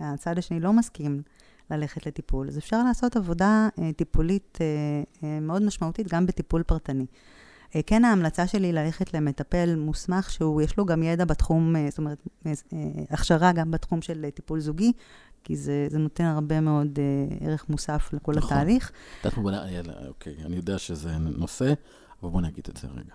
הצד 0.00 0.38
השני 0.38 0.60
לא 0.60 0.72
מסכים 0.72 1.22
ללכת 1.70 2.06
לטיפול, 2.06 2.48
אז 2.48 2.58
אפשר 2.58 2.82
לעשות 2.84 3.16
עבודה 3.16 3.68
אה, 3.78 3.92
טיפולית 3.92 4.58
אה, 4.60 4.66
אה, 5.22 5.40
מאוד 5.40 5.62
משמעותית 5.62 6.08
גם 6.08 6.26
בטיפול 6.26 6.62
פרטני. 6.62 7.06
כן, 7.86 8.04
ההמלצה 8.04 8.46
שלי 8.46 8.72
ללכת 8.72 9.14
למטפל 9.14 9.76
מוסמך 9.76 10.30
שהוא, 10.30 10.62
יש 10.62 10.76
לו 10.78 10.86
גם 10.86 11.02
ידע 11.02 11.24
בתחום, 11.24 11.74
זאת 11.88 11.98
אומרת, 11.98 12.22
הכשרה 13.10 13.52
גם 13.52 13.70
בתחום 13.70 14.02
של 14.02 14.26
טיפול 14.34 14.60
זוגי, 14.60 14.92
כי 15.44 15.56
זה, 15.56 15.86
זה 15.90 15.98
נותן 15.98 16.24
הרבה 16.24 16.60
מאוד 16.60 16.98
ערך 17.40 17.68
מוסף 17.68 18.10
לכל 18.12 18.34
נכון. 18.34 18.52
התהליך. 18.52 18.92
מה, 19.24 19.30
בוא 19.42 19.50
נ- 19.50 19.68
יאללה, 19.72 19.92
אוקיי, 20.08 20.34
אני 20.44 20.56
יודע 20.56 20.78
שזה 20.78 21.18
נושא, 21.18 21.72
אבל 22.22 22.30
בוא 22.30 22.40
נגיד 22.40 22.64
את 22.70 22.76
זה 22.76 22.88
רגע. 22.88 23.14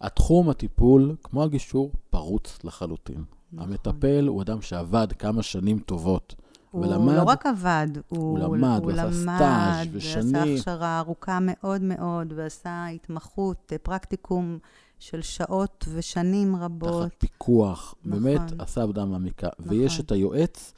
התחום 0.00 0.50
הטיפול, 0.50 1.16
כמו 1.22 1.42
הגישור, 1.42 1.92
פרוץ 2.10 2.58
לחלוטין. 2.64 3.24
נכון. 3.52 3.68
המטפל 3.68 4.26
הוא 4.26 4.42
אדם 4.42 4.62
שעבד 4.62 5.12
כמה 5.18 5.42
שנים 5.42 5.78
טובות, 5.78 6.34
הוא 6.70 6.86
ולמד- 6.86 7.14
לא 7.16 7.22
רק 7.22 7.46
עבד, 7.46 7.86
הוא, 8.08 8.18
הוא 8.18 8.56
למד, 8.56 8.80
הוא 8.82 8.92
ועשה 8.92 9.12
סטאז' 9.12 9.88
ושנים. 9.92 10.34
ועשה 10.34 10.54
הכשרה 10.54 10.98
ארוכה 10.98 11.38
מאוד 11.42 11.82
מאוד, 11.82 12.32
ועשה 12.36 12.86
התמחות, 12.86 13.72
אה, 13.72 13.78
פרקטיקום 13.78 14.58
של 14.98 15.22
שעות 15.22 15.84
ושנים 15.94 16.56
רבות. 16.56 17.02
תחת 17.10 17.14
פיקוח, 17.20 17.94
נכון. 18.04 18.22
באמת 18.22 18.40
עשה 18.58 18.82
עבודה 18.82 19.04
מעמיקה. 19.04 19.48
נכון. 19.58 19.72
ויש 19.72 20.00
את 20.00 20.12
היועץ, 20.12 20.72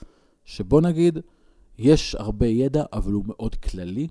שבוא 0.45 0.81
נגיד, 0.81 1.19
יש 1.79 2.15
הרבה 2.15 2.47
ידע, 2.47 2.85
אבל 2.93 3.13
הוא 3.13 3.25
מאוד 3.27 3.55
כללי, 3.55 4.09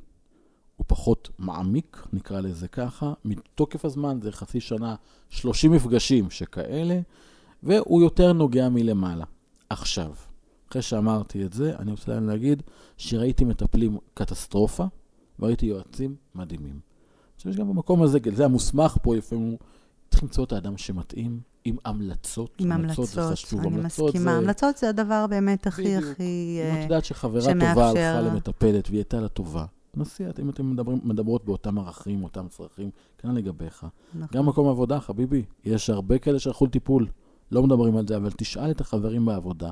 הוא 0.75 0.85
פחות 0.87 1.29
מעמיק, 1.39 2.07
נקרא 2.13 2.39
לזה 2.41 2.67
ככה. 2.67 3.13
מתוקף 3.25 3.85
הזמן 3.85 4.19
זה 4.21 4.31
חצי 4.31 4.59
שנה, 4.59 4.95
30 5.29 5.71
מפגשים 5.71 6.29
שכאלה, 6.29 6.99
והוא 7.63 8.01
יותר 8.01 8.33
נוגע 8.33 8.69
מלמעלה. 8.69 9.25
עכשיו, 9.69 10.11
אחרי 10.71 10.81
שאמרתי 10.81 11.45
את 11.45 11.53
זה, 11.53 11.75
אני 11.79 11.91
רוצה 11.91 12.19
להגיד 12.19 12.63
שראיתי 12.97 13.45
מטפלים 13.45 13.97
קטסטרופה, 14.13 14.85
וראיתי 15.39 15.65
יועצים 15.65 16.15
מדהימים. 16.35 16.79
עכשיו, 17.35 17.51
יש 17.51 17.57
גם 17.57 17.69
במקום 17.69 18.01
הזה, 18.03 18.19
זה 18.35 18.45
המוסמך 18.45 18.97
פה, 19.01 19.15
לפעמים 19.15 19.49
הוא 19.49 19.57
צריך 20.09 20.23
למצוא 20.23 20.43
את 20.43 20.51
האדם 20.51 20.77
שמתאים 20.77 21.39
עם 21.65 21.75
המלצות. 21.85 22.55
עם 22.59 22.71
המלצות 22.71 23.05
זה 23.07 23.21
המלצות, 23.21 23.37
חשוב. 23.45 23.59
אני 23.59 23.67
המלצות 23.75 24.05
מסכימה. 24.15 24.31
זה- 24.31 24.37
המלצות 24.37 24.77
זה 24.77 24.89
הדבר 24.89 25.27
באמת 25.27 25.67
הכי 25.67 25.81
בדיוק. 25.97 26.11
הכי... 26.11 26.23
אם 26.61 26.75
אה, 26.75 26.79
את 26.79 26.83
יודעת 26.83 27.05
שחברה 27.05 27.41
שמאפשר- 27.41 27.73
טובה 27.73 27.89
הלכה 27.89 28.21
למטפלת 28.21 28.87
והיא 28.89 28.97
הייתה 28.99 29.19
לה 29.21 29.27
טובה, 29.27 29.65
נסי, 29.95 30.29
את- 30.29 30.39
אם 30.39 30.49
אתם 30.49 30.71
מדברים, 30.71 30.99
מדברות 31.03 31.45
באותם 31.45 31.79
ערכים, 31.79 32.23
אותם 32.23 32.47
צרכים, 32.47 32.89
כנ"ל 33.17 33.31
לגביך. 33.31 33.85
נכון. 34.15 34.27
גם 34.37 34.45
מקום 34.45 34.67
עבודה, 34.69 34.99
חביבי, 34.99 35.43
יש 35.65 35.89
הרבה 35.89 36.17
כאלה 36.17 36.39
שהלכו 36.39 36.65
לטיפול, 36.65 37.07
לא 37.51 37.63
מדברים 37.63 37.97
על 37.97 38.07
זה, 38.07 38.17
אבל 38.17 38.29
תשאל 38.37 38.71
את 38.71 38.81
החברים 38.81 39.25
בעבודה. 39.25 39.69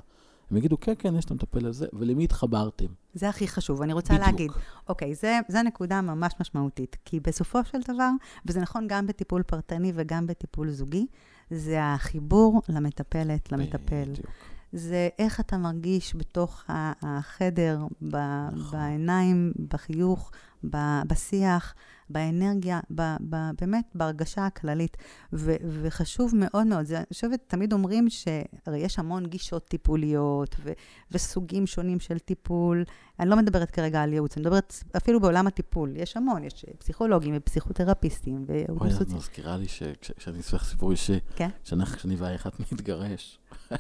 הם 0.51 0.58
יגידו, 0.58 0.79
כן, 0.79 0.93
כן, 0.99 1.15
יש 1.15 1.25
את 1.25 1.31
המטפל 1.31 1.65
הזה, 1.65 1.88
ולמי 1.93 2.23
התחברתם? 2.23 2.86
זה 3.13 3.29
הכי 3.29 3.47
חשוב. 3.47 3.81
אני 3.81 3.93
רוצה 3.93 4.13
בדיוק. 4.13 4.27
להגיד, 4.27 4.51
אוקיי, 4.89 5.15
זה, 5.15 5.39
זה 5.47 5.62
נקודה 5.63 6.01
ממש 6.01 6.34
משמעותית. 6.39 6.97
כי 7.05 7.19
בסופו 7.19 7.60
של 7.65 7.77
דבר, 7.93 8.10
וזה 8.45 8.60
נכון 8.62 8.88
גם 8.88 9.08
בטיפול 9.08 9.43
פרטני 9.43 9.91
וגם 9.95 10.27
בטיפול 10.27 10.69
זוגי, 10.71 11.08
זה 11.51 11.93
החיבור 11.93 12.62
למטפלת, 12.69 13.51
למטפל. 13.51 14.03
בדיוק. 14.12 14.27
זה 14.73 15.10
איך 15.19 15.39
אתה 15.39 15.58
מרגיש 15.58 16.15
בתוך 16.15 16.63
החדר, 17.01 17.79
ב- 18.01 18.15
נכון. 18.51 18.79
בעיניים, 18.79 19.53
בחיוך, 19.69 20.31
ב- 20.69 21.01
בשיח, 21.08 21.73
באנרגיה, 22.10 22.80
ב- 22.95 23.15
ב- 23.30 23.51
באמת 23.62 23.86
בהרגשה 23.95 24.45
הכללית. 24.45 24.97
ו- 25.34 25.56
וחשוב 25.82 26.32
מאוד 26.36 26.67
מאוד, 26.67 26.86
זה, 26.86 26.97
אני 26.97 27.06
חושבת, 27.13 27.39
תמיד 27.47 27.73
אומרים 27.73 28.10
שהרי 28.10 28.80
יש 28.80 28.99
המון 28.99 29.25
גישות 29.25 29.67
טיפוליות 29.67 30.56
ו- 30.60 30.71
וסוגים 31.12 31.67
שונים 31.67 31.99
של 31.99 32.19
טיפול. 32.19 32.84
אני 33.19 33.30
לא 33.30 33.36
מדברת 33.36 33.71
כרגע 33.71 34.01
על 34.01 34.13
ייעוץ, 34.13 34.38
אני 34.38 34.41
מדברת 34.45 34.73
אפילו 34.97 35.19
בעולם 35.19 35.47
הטיפול. 35.47 35.93
יש 35.95 36.17
המון, 36.17 36.43
יש 36.43 36.65
פסיכולוגים 36.80 37.34
ופסיכותרפיסטים 37.38 38.45
אוי, 38.69 38.89
את. 39.01 39.08
מזכירה 39.17 39.58
לי 39.58 39.67
שכשאני 39.67 40.39
אספר 40.39 40.60
סיפור 40.60 40.91
אישי, 40.91 41.19
כן? 41.36 41.49
כשאני 41.63 42.15
ואחת 42.17 42.60
נתגרש, 42.60 43.39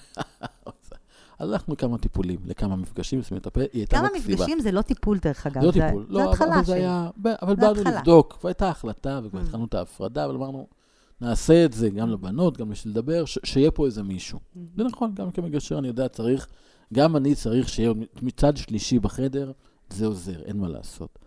הלכנו 1.39 1.73
לכמה 1.73 1.97
טיפולים, 1.97 2.39
לכמה 2.45 2.75
מפגשים, 2.75 3.19
אז 3.19 3.31
מטפל, 3.31 3.59
היא 3.61 3.67
הייתה 3.73 3.97
כמה 3.97 4.07
מקסימה. 4.15 4.35
מפגשים 4.35 4.59
זה 4.59 4.71
לא 4.71 4.81
טיפול, 4.81 5.17
דרך 5.21 5.47
אגב. 5.47 5.61
זה 5.61 5.67
לא 5.67 5.71
זה- 5.71 5.81
טיפול, 5.87 6.05
זה 6.07 6.13
לא, 6.13 6.33
אבל- 6.33 6.59
זה 6.59 6.65
של... 6.65 6.73
היה, 6.73 7.09
אבל 7.41 7.55
באנו. 7.55 7.73
לבדוק, 7.85 8.39
והייתה 8.43 8.69
החלטה, 8.69 9.19
וכבר 9.23 9.39
Mm. 9.39 9.43
התחלנו 9.43 9.65
את 9.65 9.73
ההפרדה, 9.73 10.25
אבל 10.25 10.35
אמרנו, 10.35 10.67
נעשה 11.21 11.65
את 11.65 11.73
זה 11.73 11.89
גם 11.89 12.09
לבנות, 12.09 12.57
גם 12.57 12.69
בשביל 12.69 12.91
לדבר, 12.93 13.23
שיהיה 13.25 13.71
פה 13.71 13.85
איזה 13.85 14.03
מישהו. 14.03 14.39
זה 14.77 14.83
נכון, 14.83 15.11
גם 15.15 15.31
כמגשר 15.31 15.79
אני 15.79 15.87
יודע, 15.87 16.07
צריך, 16.07 16.47
גם 16.93 17.15
אני 17.15 17.35
צריך 17.35 17.69
שיהיה 17.69 17.91
מצד 18.21 18.57
שלישי 18.57 18.99
בחדר, 18.99 19.51
זה 19.89 20.05
עוזר, 20.05 20.41
אין 20.41 20.57
מה 20.57 20.67
לעשות. 20.67 21.19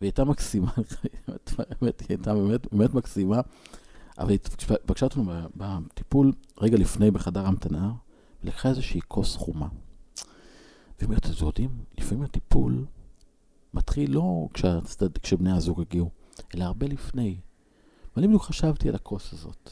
והיא 0.00 0.08
הייתה 0.08 0.24
מקסימה, 0.24 0.70
באמת, 1.58 2.00
היא 2.00 2.06
הייתה 2.08 2.34
באמת, 2.34 2.72
באמת 2.72 2.94
מקסימה, 2.94 3.40
אבל 4.18 4.30
היא 4.30 4.38
פגשה 4.86 5.06
אותנו 5.06 5.24
בטיפול 5.56 6.32
רגע 6.60 6.76
לפני 6.78 7.10
בחדר 7.10 7.46
המתנה, 7.46 7.92
ולקחה 8.44 8.68
איזושהי 8.68 9.00
כוס 9.08 9.36
חומה. 9.36 9.68
והיא 10.98 11.06
אומרת, 11.06 11.26
אתם 11.26 11.46
יודעים, 11.46 11.70
לפעמים 11.98 12.22
הטיפול 12.24 12.86
מתחיל 13.74 14.14
לא 14.14 14.48
כשהצדד, 14.54 15.18
כשבני 15.18 15.52
הזוג 15.52 15.80
הגיעו, 15.80 16.10
אלא 16.54 16.64
הרבה 16.64 16.86
לפני. 16.86 17.36
ואני 18.16 18.26
בדיוק 18.26 18.42
חשבתי 18.42 18.88
על 18.88 18.94
הכוס 18.94 19.32
הזאת. 19.32 19.70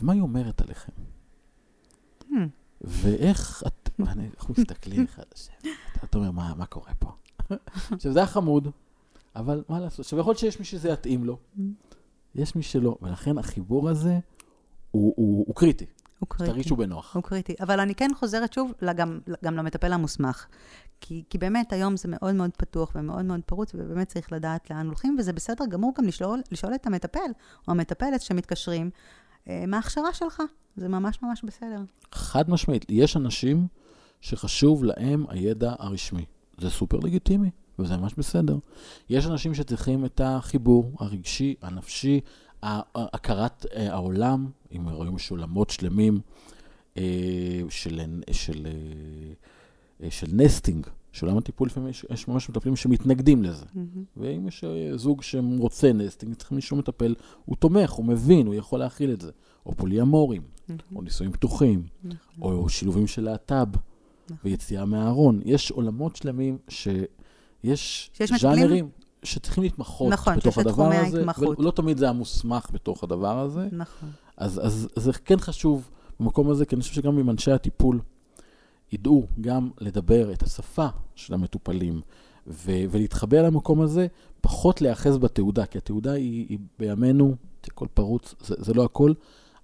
ומה 0.00 0.12
היא 0.12 0.20
אומרת 0.22 0.60
עליכם? 0.60 0.92
Hmm. 2.22 2.34
ואיך 2.80 3.62
את, 3.66 3.90
ואני- 3.98 4.28
אנחנו 4.38 4.54
מסתכלים 4.58 5.04
אחד 5.10 5.22
על 5.22 5.28
השני, 5.34 5.56
אתה- 5.92 6.06
אתה 6.06 6.18
אומר, 6.18 6.30
מה, 6.30 6.54
מה 6.54 6.66
קורה 6.66 6.94
פה? 6.98 7.10
עכשיו, 7.90 8.12
זה 8.12 8.18
היה 8.18 8.26
חמוד, 8.26 8.68
אבל 9.36 9.64
מה 9.68 9.80
לעשות? 9.80 10.00
עכשיו, 10.00 10.18
יכול 10.18 10.30
להיות 10.30 10.38
שיש 10.38 10.58
מי 10.58 10.64
שזה 10.64 10.88
יתאים 10.88 11.24
לו, 11.24 11.38
יש 12.34 12.56
מי 12.56 12.62
שלא, 12.62 12.96
ולכן 13.02 13.38
החיבור 13.38 13.88
הזה 13.88 14.18
הוא, 14.90 15.14
הוא, 15.16 15.44
הוא 15.46 15.54
קריטי. 15.54 15.86
הוא 16.20 16.28
קריטי. 16.28 16.52
תרגישו 16.52 16.76
בנוח. 16.76 17.14
הוא 17.14 17.22
קריטי. 17.22 17.54
אבל 17.60 17.80
אני 17.80 17.94
כן 17.94 18.10
חוזרת 18.14 18.52
שוב 18.52 18.72
גם, 18.96 19.20
גם 19.44 19.56
למטפל 19.56 19.92
המוסמך. 19.92 20.46
כי, 21.00 21.24
כי 21.30 21.38
באמת 21.38 21.72
היום 21.72 21.96
זה 21.96 22.08
מאוד 22.08 22.34
מאוד 22.34 22.50
פתוח 22.56 22.92
ומאוד 22.94 23.24
מאוד 23.24 23.40
פרוץ, 23.46 23.72
ובאמת 23.74 24.08
צריך 24.08 24.32
לדעת 24.32 24.70
לאן 24.70 24.86
הולכים, 24.86 25.16
וזה 25.18 25.32
בסדר 25.32 25.66
גמור 25.66 25.92
גם 25.98 26.04
לשאול, 26.04 26.40
לשאול 26.52 26.74
את 26.74 26.86
המטפל 26.86 27.30
או 27.68 27.72
המטפלת 27.72 28.22
שמתקשרים, 28.22 28.90
אה, 29.48 29.64
מה 29.66 29.76
ההכשרה 29.76 30.12
שלך? 30.12 30.42
זה 30.76 30.88
ממש 30.88 31.18
ממש 31.22 31.44
בסדר. 31.44 31.82
חד 32.12 32.50
משמעית, 32.50 32.84
יש 32.88 33.16
אנשים 33.16 33.66
שחשוב 34.20 34.84
להם 34.84 35.24
הידע 35.28 35.74
הרשמי. 35.78 36.24
זה 36.58 36.70
סופר 36.70 36.98
לגיטימי, 36.98 37.50
וזה 37.78 37.96
ממש 37.96 38.14
בסדר. 38.18 38.58
יש 39.08 39.26
אנשים 39.26 39.54
שצריכים 39.54 40.04
את 40.04 40.20
החיבור 40.24 40.92
הרגשי, 41.00 41.54
הנפשי, 41.62 42.20
הכרת 42.62 43.66
אה, 43.74 43.92
העולם, 43.92 44.50
אם 44.76 44.88
רואים 44.88 45.16
יש 45.16 45.30
עולמות 45.30 45.70
שלמים 45.70 46.20
אה, 46.96 47.02
של, 47.68 48.00
של, 48.32 48.66
אה, 48.66 48.72
אה, 50.02 50.10
של 50.10 50.26
נסטינג, 50.32 50.86
של 51.12 51.26
עולם 51.26 51.38
הטיפול, 51.38 51.68
לפעמים 51.68 51.88
יש, 51.88 52.06
יש 52.10 52.28
ממש 52.28 52.50
מטפלים 52.50 52.76
שמתנגדים 52.76 53.42
לזה. 53.42 53.64
ואם 54.16 54.48
יש 54.48 54.64
זוג 54.94 55.22
שרוצה 55.22 55.92
נסטינג, 55.92 56.34
צריכים 56.34 56.56
מישהו 56.56 56.76
מטפל, 56.76 57.14
הוא 57.44 57.56
תומך, 57.56 57.90
הוא 57.90 58.04
מבין, 58.04 58.46
הוא 58.46 58.54
יכול 58.54 58.78
להכיל 58.78 59.12
את 59.12 59.20
זה. 59.20 59.30
או 59.66 59.74
פוליאמורים, 59.74 60.42
או 60.94 61.02
נישואים 61.02 61.32
פתוחים, 61.32 61.82
או 62.40 62.68
שילובים 62.68 63.06
של 63.06 63.22
להט"ב, 63.22 63.68
ויציאה 64.44 64.84
מהארון. 64.84 65.40
יש 65.44 65.70
עולמות 65.70 66.16
שלמים 66.16 66.58
שיש 66.68 68.10
ז'אנרים 68.38 68.88
שצריכים 69.22 69.62
להתמחות 69.62 70.12
נכון, 70.12 70.36
בתוך 70.36 70.54
שיש 70.54 70.62
את 70.62 70.66
הדבר 70.66 70.84
תחומי 70.84 70.96
הזה, 70.96 71.18
ההתמחות. 71.18 71.60
ולא 71.60 71.70
תמיד 71.70 71.98
זה 71.98 72.08
המוסמך 72.08 72.66
בתוך 72.72 73.04
הדבר 73.04 73.38
הזה. 73.38 73.68
נכון. 73.72 74.08
אז, 74.36 74.66
אז 74.66 74.88
זה 74.96 75.12
כן 75.12 75.38
חשוב 75.38 75.90
במקום 76.20 76.50
הזה, 76.50 76.66
כי 76.66 76.74
אני 76.74 76.82
חושב 76.82 76.94
שגם 76.94 77.18
אם 77.18 77.30
אנשי 77.30 77.52
הטיפול 77.52 78.00
ידעו 78.92 79.26
גם 79.40 79.70
לדבר 79.80 80.32
את 80.32 80.42
השפה 80.42 80.86
של 81.14 81.34
המטופלים 81.34 82.00
ו- 82.46 82.84
ולהתחבר 82.90 83.42
למקום 83.42 83.80
הזה, 83.80 84.06
פחות 84.40 84.80
להיאחז 84.82 85.18
בתעודה, 85.18 85.66
כי 85.66 85.78
התעודה 85.78 86.12
היא, 86.12 86.46
היא 86.48 86.58
בימינו, 86.78 87.34
הכל 87.66 87.86
פרוץ, 87.94 88.34
זה, 88.40 88.54
זה 88.58 88.74
לא 88.74 88.84
הכל, 88.84 89.12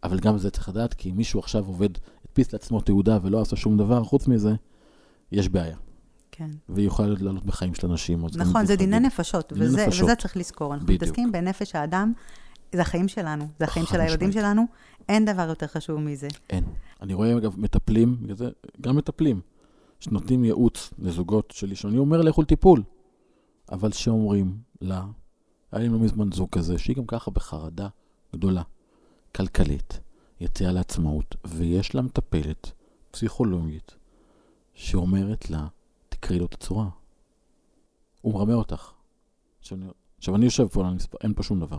אבל 0.03 0.19
גם 0.19 0.39
זה 0.39 0.51
צריך 0.51 0.69
לדעת, 0.69 0.95
כי 0.95 1.11
אם 1.11 1.17
מישהו 1.17 1.41
עכשיו 1.41 1.67
עובד, 1.67 1.89
הדפיס 2.25 2.53
לעצמו 2.53 2.81
תעודה 2.81 3.19
ולא 3.23 3.41
עשה 3.41 3.57
שום 3.57 3.77
דבר, 3.77 4.05
חוץ 4.05 4.29
מזה, 4.29 4.55
יש 5.33 5.49
בעיה. 5.49 5.77
כן. 6.37 6.51
והיא 6.69 6.87
יכולה 6.87 7.09
לעלות 7.09 7.45
בחיים 7.45 7.75
של 7.75 7.87
אנשים. 7.87 8.27
נכון, 8.37 8.67
זה 8.67 8.77
דיני 8.77 9.01
נפשות, 9.01 9.53
דיני 9.53 9.67
וזה, 9.67 9.87
נפשות. 9.87 10.05
וזה 10.05 10.15
צריך 10.15 10.37
לזכור. 10.37 10.75
אנחנו 10.75 10.87
בדיוק. 10.87 11.03
מתעסקים 11.03 11.33
בנפש 11.33 11.75
האדם, 11.75 12.13
זה 12.73 12.81
החיים 12.81 13.09
שלנו, 13.09 13.49
זה 13.59 13.65
החיים 13.65 13.87
של 13.87 14.01
הילדים 14.01 14.29
משמעית. 14.29 14.45
שלנו, 14.47 14.63
אין 15.09 15.25
דבר 15.25 15.49
יותר 15.49 15.67
חשוב 15.67 16.01
מזה. 16.01 16.29
אין. 16.51 16.65
אני 17.03 17.15
רואה, 17.15 17.37
אגב, 17.37 17.55
מטפלים, 17.59 18.27
גם 18.81 18.97
מטפלים, 18.97 19.41
שנותנים 20.01 20.45
ייעוץ 20.45 20.91
לזוגות 20.99 21.51
שלי, 21.51 21.77
שאני 21.77 21.99
אומר, 21.99 22.23
לכו 22.23 22.43
לטיפול. 22.43 22.83
אבל 23.73 23.93
שאומרים 23.93 24.59
לה, 24.81 25.05
היה 25.73 25.83
לי 25.83 25.89
לא 25.89 25.99
מזמן 25.99 26.33
זוג 26.33 26.49
כזה, 26.53 26.79
שהיא 26.79 26.97
גם 26.97 27.07
ככה 27.07 27.31
בחרדה 27.31 27.89
גדולה, 28.33 28.63
כלכלית, 29.35 30.01
יציאה 30.41 30.73
לעצמאות, 30.73 31.37
ויש 31.45 31.95
לה 31.95 32.03
מטפלת 32.03 32.73
פסיכולוגית 33.11 33.93
שאומרת 34.75 35.51
לה, 35.51 35.67
תקראי 36.27 36.39
לו 36.39 36.47
את 36.47 36.55
הצורה. 36.55 36.89
הוא 38.21 38.35
מרמה 38.35 38.55
אותך. 38.55 38.93
עכשיו, 39.61 39.79
אני, 39.79 39.87
עכשיו 40.19 40.37
אני 40.37 40.45
יושב 40.45 40.67
פה, 40.67 40.87
המספר, 40.87 41.19
אין 41.23 41.35
פה 41.35 41.43
שום 41.43 41.61
דבר. 41.61 41.79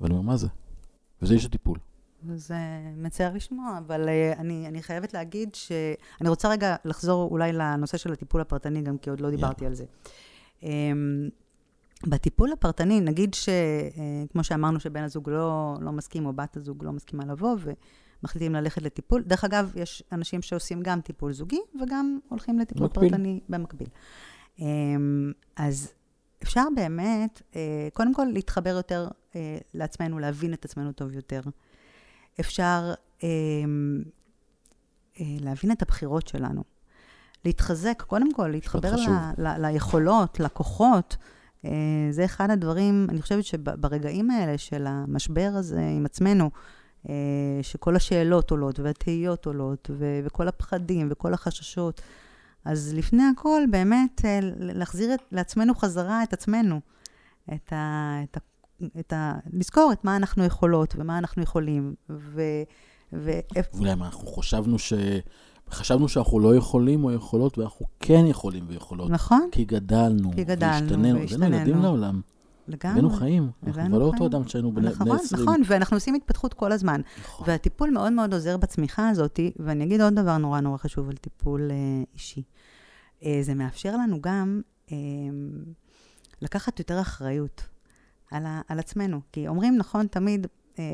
ואני 0.00 0.14
אומר, 0.14 0.22
מה 0.22 0.36
זה? 0.36 0.46
וזה 1.22 1.34
איש 1.34 1.44
הטיפול. 1.44 1.78
זה 2.34 2.54
מצער 2.96 3.34
לשמוע, 3.34 3.78
אבל 3.78 4.08
uh, 4.08 4.38
אני, 4.38 4.68
אני 4.68 4.82
חייבת 4.82 5.14
להגיד 5.14 5.54
ש... 5.54 5.72
אני 6.20 6.28
רוצה 6.28 6.48
רגע 6.48 6.76
לחזור 6.84 7.30
אולי 7.30 7.52
לנושא 7.52 7.96
של 7.96 8.12
הטיפול 8.12 8.40
הפרטני, 8.40 8.82
גם 8.82 8.98
כי 8.98 9.10
עוד 9.10 9.20
לא 9.20 9.30
דיברתי 9.30 9.66
על 9.66 9.74
זה. 9.74 9.84
Um, 10.60 10.66
בטיפול 12.06 12.52
הפרטני, 12.52 13.00
נגיד 13.00 13.34
שכמו 13.34 14.44
שאמרנו 14.44 14.80
שבן 14.80 15.02
הזוג 15.02 15.30
לא, 15.30 15.74
לא 15.80 15.92
מסכים, 15.92 16.26
או 16.26 16.32
בת 16.32 16.56
הזוג 16.56 16.84
לא 16.84 16.92
מסכימה 16.92 17.24
לבוא, 17.24 17.56
ומחליטים 18.22 18.54
ללכת 18.54 18.82
לטיפול. 18.82 19.22
דרך 19.22 19.44
אגב, 19.44 19.72
יש 19.74 20.02
אנשים 20.12 20.42
שעושים 20.42 20.82
גם 20.82 21.00
טיפול 21.00 21.32
זוגי, 21.32 21.60
וגם 21.82 22.18
הולכים 22.28 22.58
לטיפול 22.58 22.86
במקביל. 22.86 23.10
פרטני 23.10 23.40
במקביל. 23.48 23.88
Um, 24.58 24.62
אז 25.56 25.92
אפשר 26.42 26.64
באמת, 26.74 27.42
uh, 27.52 27.56
קודם 27.92 28.14
כל, 28.14 28.24
להתחבר 28.24 28.70
יותר 28.70 29.08
uh, 29.08 29.36
לעצמנו, 29.74 30.18
להבין 30.18 30.52
את 30.52 30.64
עצמנו 30.64 30.92
טוב 30.92 31.12
יותר. 31.12 31.40
אפשר 32.40 32.94
אה, 33.22 33.28
אה, 35.20 35.24
להבין 35.40 35.72
את 35.72 35.82
הבחירות 35.82 36.28
שלנו. 36.28 36.64
להתחזק, 37.44 38.02
קודם 38.06 38.32
כל, 38.32 38.48
להתחבר. 38.48 38.94
ל, 38.96 39.46
ל, 39.46 39.66
ליכולות, 39.66 40.40
לכוחות. 40.40 41.16
אה, 41.64 41.70
זה 42.10 42.24
אחד 42.24 42.50
הדברים, 42.50 43.06
אני 43.10 43.22
חושבת 43.22 43.44
שברגעים 43.44 44.30
האלה 44.30 44.58
של 44.58 44.86
המשבר 44.86 45.50
הזה 45.54 45.80
עם 45.96 46.06
עצמנו, 46.06 46.44
אה, 46.44 46.50
שכל 47.62 47.96
השאלות 47.96 48.50
עולות 48.50 48.80
והתהיות 48.80 49.46
עולות, 49.46 49.90
ו, 49.98 50.20
וכל 50.24 50.48
הפחדים 50.48 51.08
וכל 51.10 51.34
החששות, 51.34 52.00
אז 52.64 52.94
לפני 52.94 53.22
הכל, 53.32 53.62
באמת, 53.70 54.24
אה, 54.24 54.38
להחזיר 54.58 55.14
את, 55.14 55.20
לעצמנו 55.32 55.74
חזרה 55.74 56.22
את 56.22 56.32
עצמנו, 56.32 56.80
את, 57.54 57.72
ה, 57.72 58.16
את 58.24 58.36
את 59.00 59.12
ה... 59.12 59.34
לזכור 59.52 59.92
את 59.92 60.04
מה 60.04 60.16
אנחנו 60.16 60.44
יכולות 60.44 60.94
ומה 60.96 61.18
אנחנו 61.18 61.42
יכולים, 61.42 61.94
ו... 62.10 62.42
ו... 63.12 63.30
ואולי 63.74 63.94
מה, 63.94 64.06
אנחנו 64.06 64.26
חשבנו 64.26 64.78
ש... 64.78 64.92
חשבנו 65.70 66.08
שאנחנו 66.08 66.40
לא 66.40 66.56
יכולים 66.56 67.04
או 67.04 67.12
יכולות, 67.12 67.58
ואנחנו 67.58 67.86
כן 68.00 68.26
יכולים 68.26 68.64
ויכולות. 68.68 69.10
נכון, 69.10 69.48
כי 69.52 69.64
גדלנו, 69.64 70.32
כי 70.34 70.44
גדלנו 70.44 70.70
והשתננו, 70.72 71.08
הבאנו 71.08 71.20
והשתננו. 71.20 71.56
ילדים 71.56 71.82
לעולם, 71.82 72.20
לגמרי. 72.68 72.98
הבאנו 72.98 73.10
חיים. 73.10 73.50
אנחנו 73.66 73.82
כבר 73.88 73.98
לא 73.98 74.04
אותו. 74.04 74.26
אדם 74.26 74.48
שהיינו 74.48 74.72
בני 74.72 74.90
נכון, 74.90 75.06
בני 75.08 75.14
20. 75.14 75.42
נכון, 75.42 75.62
ואנחנו 75.66 75.96
עושים 75.96 76.14
התפתחות 76.14 76.54
כל 76.54 76.72
הזמן. 76.72 77.00
נכון. 77.20 77.48
והטיפול 77.48 77.90
מאוד 77.90 78.12
מאוד 78.12 78.34
עוזר 78.34 78.56
בצמיחה 78.56 79.08
הזאת, 79.08 79.40
ואני 79.56 79.84
אגיד 79.84 80.00
עוד 80.00 80.14
דבר 80.14 80.38
נורא 80.38 80.60
נורא 80.60 80.76
חשוב 80.76 81.08
על 81.08 81.16
טיפול 81.16 81.70
אה, 81.70 81.76
אישי. 82.14 82.42
אה, 83.24 83.38
זה 83.42 83.54
מאפשר 83.54 83.96
לנו 83.96 84.20
גם 84.20 84.60
אה, 84.92 84.96
לקחת 86.42 86.78
יותר 86.78 87.00
אחריות 87.00 87.62
על, 88.30 88.46
ה, 88.46 88.60
על 88.68 88.78
עצמנו. 88.78 89.20
כי 89.32 89.48
אומרים, 89.48 89.76
נכון, 89.76 90.06
תמיד 90.06 90.46
אה, 90.78 90.84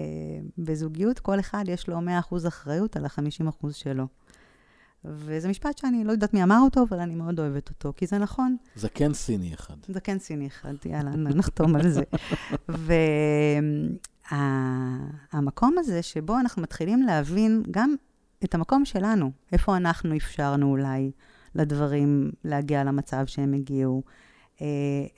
בזוגיות, 0.59 1.19
כל 1.19 1.41
אחד 1.41 1.65
יש 1.69 1.89
לו 1.89 1.99
100% 2.33 2.49
אחריות 2.49 2.97
על 2.97 3.05
ה-50% 3.05 3.73
שלו. 3.73 4.07
וזה 5.05 5.49
משפט 5.49 5.79
שאני 5.79 6.05
לא 6.05 6.13
יודעת 6.13 6.35
מי 6.35 6.43
אמר 6.43 6.59
אותו, 6.65 6.83
אבל 6.89 7.01
אני 7.01 7.15
מאוד 7.15 7.41
אוהבת 7.41 7.69
אותו, 7.69 7.93
כי 7.97 8.07
זה 8.07 8.19
נכון. 8.19 8.57
זקן 8.77 9.15
סיני 9.15 9.55
אחד. 9.55 9.75
זה 9.89 10.01
כן 10.01 10.19
סיני 10.19 10.47
אחד, 10.47 10.75
יאללה, 10.85 11.11
נחתום 11.11 11.77
על 11.77 11.89
זה. 11.89 12.03
והמקום 15.33 15.75
הזה 15.79 16.03
שבו 16.03 16.39
אנחנו 16.39 16.63
מתחילים 16.63 17.03
להבין 17.03 17.63
גם 17.71 17.95
את 18.45 18.55
המקום 18.55 18.85
שלנו, 18.85 19.31
איפה 19.53 19.77
אנחנו 19.77 20.17
אפשרנו 20.17 20.71
אולי 20.71 21.11
לדברים 21.55 22.31
להגיע 22.45 22.85
למצב 22.85 23.27
שהם 23.27 23.53
הגיעו, 23.53 24.03
אה, 24.61 24.67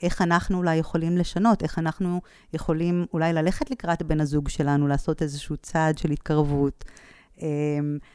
איך 0.01 0.21
אנחנו 0.21 0.57
אולי 0.57 0.75
יכולים 0.75 1.17
לשנות, 1.17 1.63
איך 1.63 1.79
אנחנו 1.79 2.21
יכולים 2.53 3.05
אולי 3.13 3.33
ללכת 3.33 3.71
לקראת 3.71 4.03
בן 4.03 4.21
הזוג 4.21 4.49
שלנו, 4.49 4.87
לעשות 4.87 5.21
איזשהו 5.21 5.57
צעד 5.57 5.97
של 5.97 6.11
התקרבות. 6.11 6.85
אה, 7.41 7.47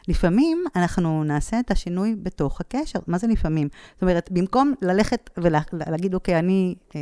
לפעמים 0.08 0.64
אנחנו 0.76 1.24
נעשה 1.24 1.60
את 1.60 1.70
השינוי 1.70 2.16
בתוך 2.22 2.60
הקשר. 2.60 2.98
מה 3.06 3.18
זה 3.18 3.26
לפעמים? 3.26 3.68
זאת 3.94 4.02
אומרת, 4.02 4.30
במקום 4.32 4.74
ללכת 4.82 5.30
ולהגיד, 5.36 6.14
אוקיי, 6.14 6.38
אני 6.38 6.74
אה, 6.96 7.00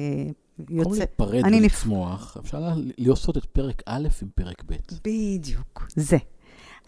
במקום 0.59 0.76
יוצא... 0.78 0.98
להיפרד 0.98 1.44
אני 1.44 1.61
נפ- 1.61 1.72
ולצמוח, 1.87 2.37
אפשר 2.40 2.59
לעשות 2.98 3.37
את 3.37 3.44
פרק 3.44 3.83
א' 3.87 4.09
עם 4.22 4.28
פרק 4.35 4.62
ב'. 4.66 4.74
בדיוק, 5.04 5.87
זה. 5.96 6.16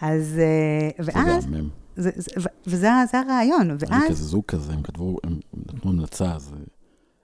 אז, 0.01 0.39
אה, 0.39 1.05
זה 1.05 1.13
ואז, 1.15 1.47
גם. 1.47 1.69
זה, 1.97 2.11
זה, 2.17 2.31
ו- 2.41 2.71
וזה 2.71 2.89
זה 3.11 3.19
הרעיון, 3.21 3.71
אני 3.71 3.79
ואז, 3.79 4.11
כזה 4.11 4.25
זוג 4.25 4.45
כזה, 4.49 4.73
הם 4.73 4.83
כתבו, 4.83 5.17
הם 5.25 5.41
נתנו 5.75 5.91
המלצה, 5.91 6.33
אז... 6.35 6.55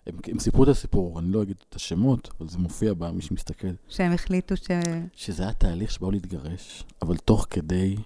הם, 0.07 0.17
הם 0.25 0.39
סיפרו 0.39 0.65
את 0.65 0.69
הסיפור, 0.69 1.19
אני 1.19 1.33
לא 1.33 1.43
אגיד 1.43 1.57
את 1.69 1.75
השמות, 1.75 2.29
אבל 2.41 2.49
זה 2.49 2.59
מופיע 2.59 2.95
בה, 2.95 3.13
מי 3.13 3.23
שמסתכל, 3.23 3.69
שהם 3.89 4.13
החליטו 4.13 4.57
ש... 4.57 4.67
שזה 5.15 5.43
היה 5.43 5.53
תהליך 5.53 5.91
שבאו 5.91 6.11
להתגרש, 6.11 6.85
אבל 7.03 7.17
תוך 7.17 7.47
כדי 7.51 7.97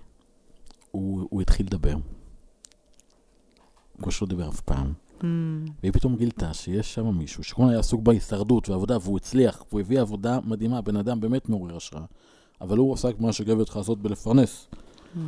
הוא, 0.91 1.27
הוא 1.31 1.43
התחיל 1.43 1.67
לדבר. 1.67 1.97
כמו 4.03 4.11
שלא 4.11 4.29
דיבר 4.29 4.49
אף 4.49 4.61
פעם. 4.61 4.93
Hmm, 5.21 5.25
והיא 5.83 5.93
פתאום 5.93 6.17
גילתה 6.17 6.55
שיש 6.55 6.95
שם 6.95 7.19
מישהו 7.19 7.45
שכל 7.45 7.69
היה 7.69 7.79
עסוק 7.79 8.03
בהישרדות 8.03 8.69
והעבודה, 8.69 8.97
והוא 9.01 9.17
הצליח, 9.17 9.65
והוא 9.69 9.81
הביא 9.81 10.01
עבודה 10.01 10.39
מדהימה, 10.45 10.81
בן 10.81 10.97
אדם 10.97 11.21
באמת 11.21 11.49
מעורר 11.49 11.77
השראה. 11.77 12.05
אבל 12.61 12.79
הוא 12.79 12.95
עסק 12.95 13.15
במה 13.19 13.33
שגבר 13.33 13.65
צריך 13.65 13.77
לעשות 13.77 14.03
בלפרנס. 14.03 14.69
hmm, 14.73 15.19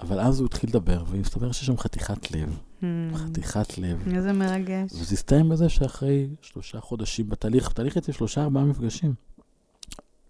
אבל 0.00 0.20
אז 0.20 0.40
הוא 0.40 0.46
התחיל 0.46 0.70
לדבר, 0.70 1.04
והסתבר 1.06 1.52
שיש 1.52 1.66
שם 1.66 1.76
חתיכת 1.76 2.30
לב. 2.30 2.58
Hmm. 2.80 2.84
חתיכת 3.16 3.78
לב. 3.78 4.08
איזה 4.14 4.32
מרגש. 4.32 4.92
וזה 4.92 5.14
הסתיים 5.14 5.48
בזה 5.48 5.68
שאחרי 5.68 6.28
שלושה 6.42 6.80
חודשים 6.80 7.28
בתהליך, 7.28 7.70
בתהליך 7.70 7.96
אצל 7.96 8.12
שלושה 8.12 8.42
ארבעה 8.42 8.64
מפגשים, 8.64 9.14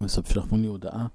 בסוף 0.01 0.31
שלחו 0.31 0.57
לי 0.57 0.67
הודעה 0.67 1.07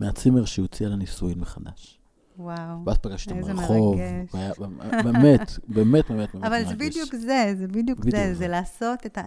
מהצימר 0.00 0.44
שהיא 0.44 0.62
הוציאה 0.62 0.90
לנישואין 0.90 1.38
מחדש. 1.38 1.96
וואו. 2.38 2.84
ואז 2.86 2.98
פגשתי 2.98 3.40
אותם 3.40 3.56
ברחוב. 3.56 3.96
והיה- 4.34 4.52
באמת, 4.58 5.04
באמת, 5.04 5.50
באמת, 5.68 6.10
באמת 6.10 6.34
אבל 6.34 6.64
זה 6.64 6.74
מרגש. 6.74 6.88
בדיוק 6.88 7.14
זה, 7.14 7.54
זה 7.58 7.66
בדיוק 7.68 8.04
זה, 8.04 8.10
זה. 8.10 8.34
זה 8.34 8.48
לעשות 8.48 9.06
את 9.06 9.18
ה... 9.18 9.22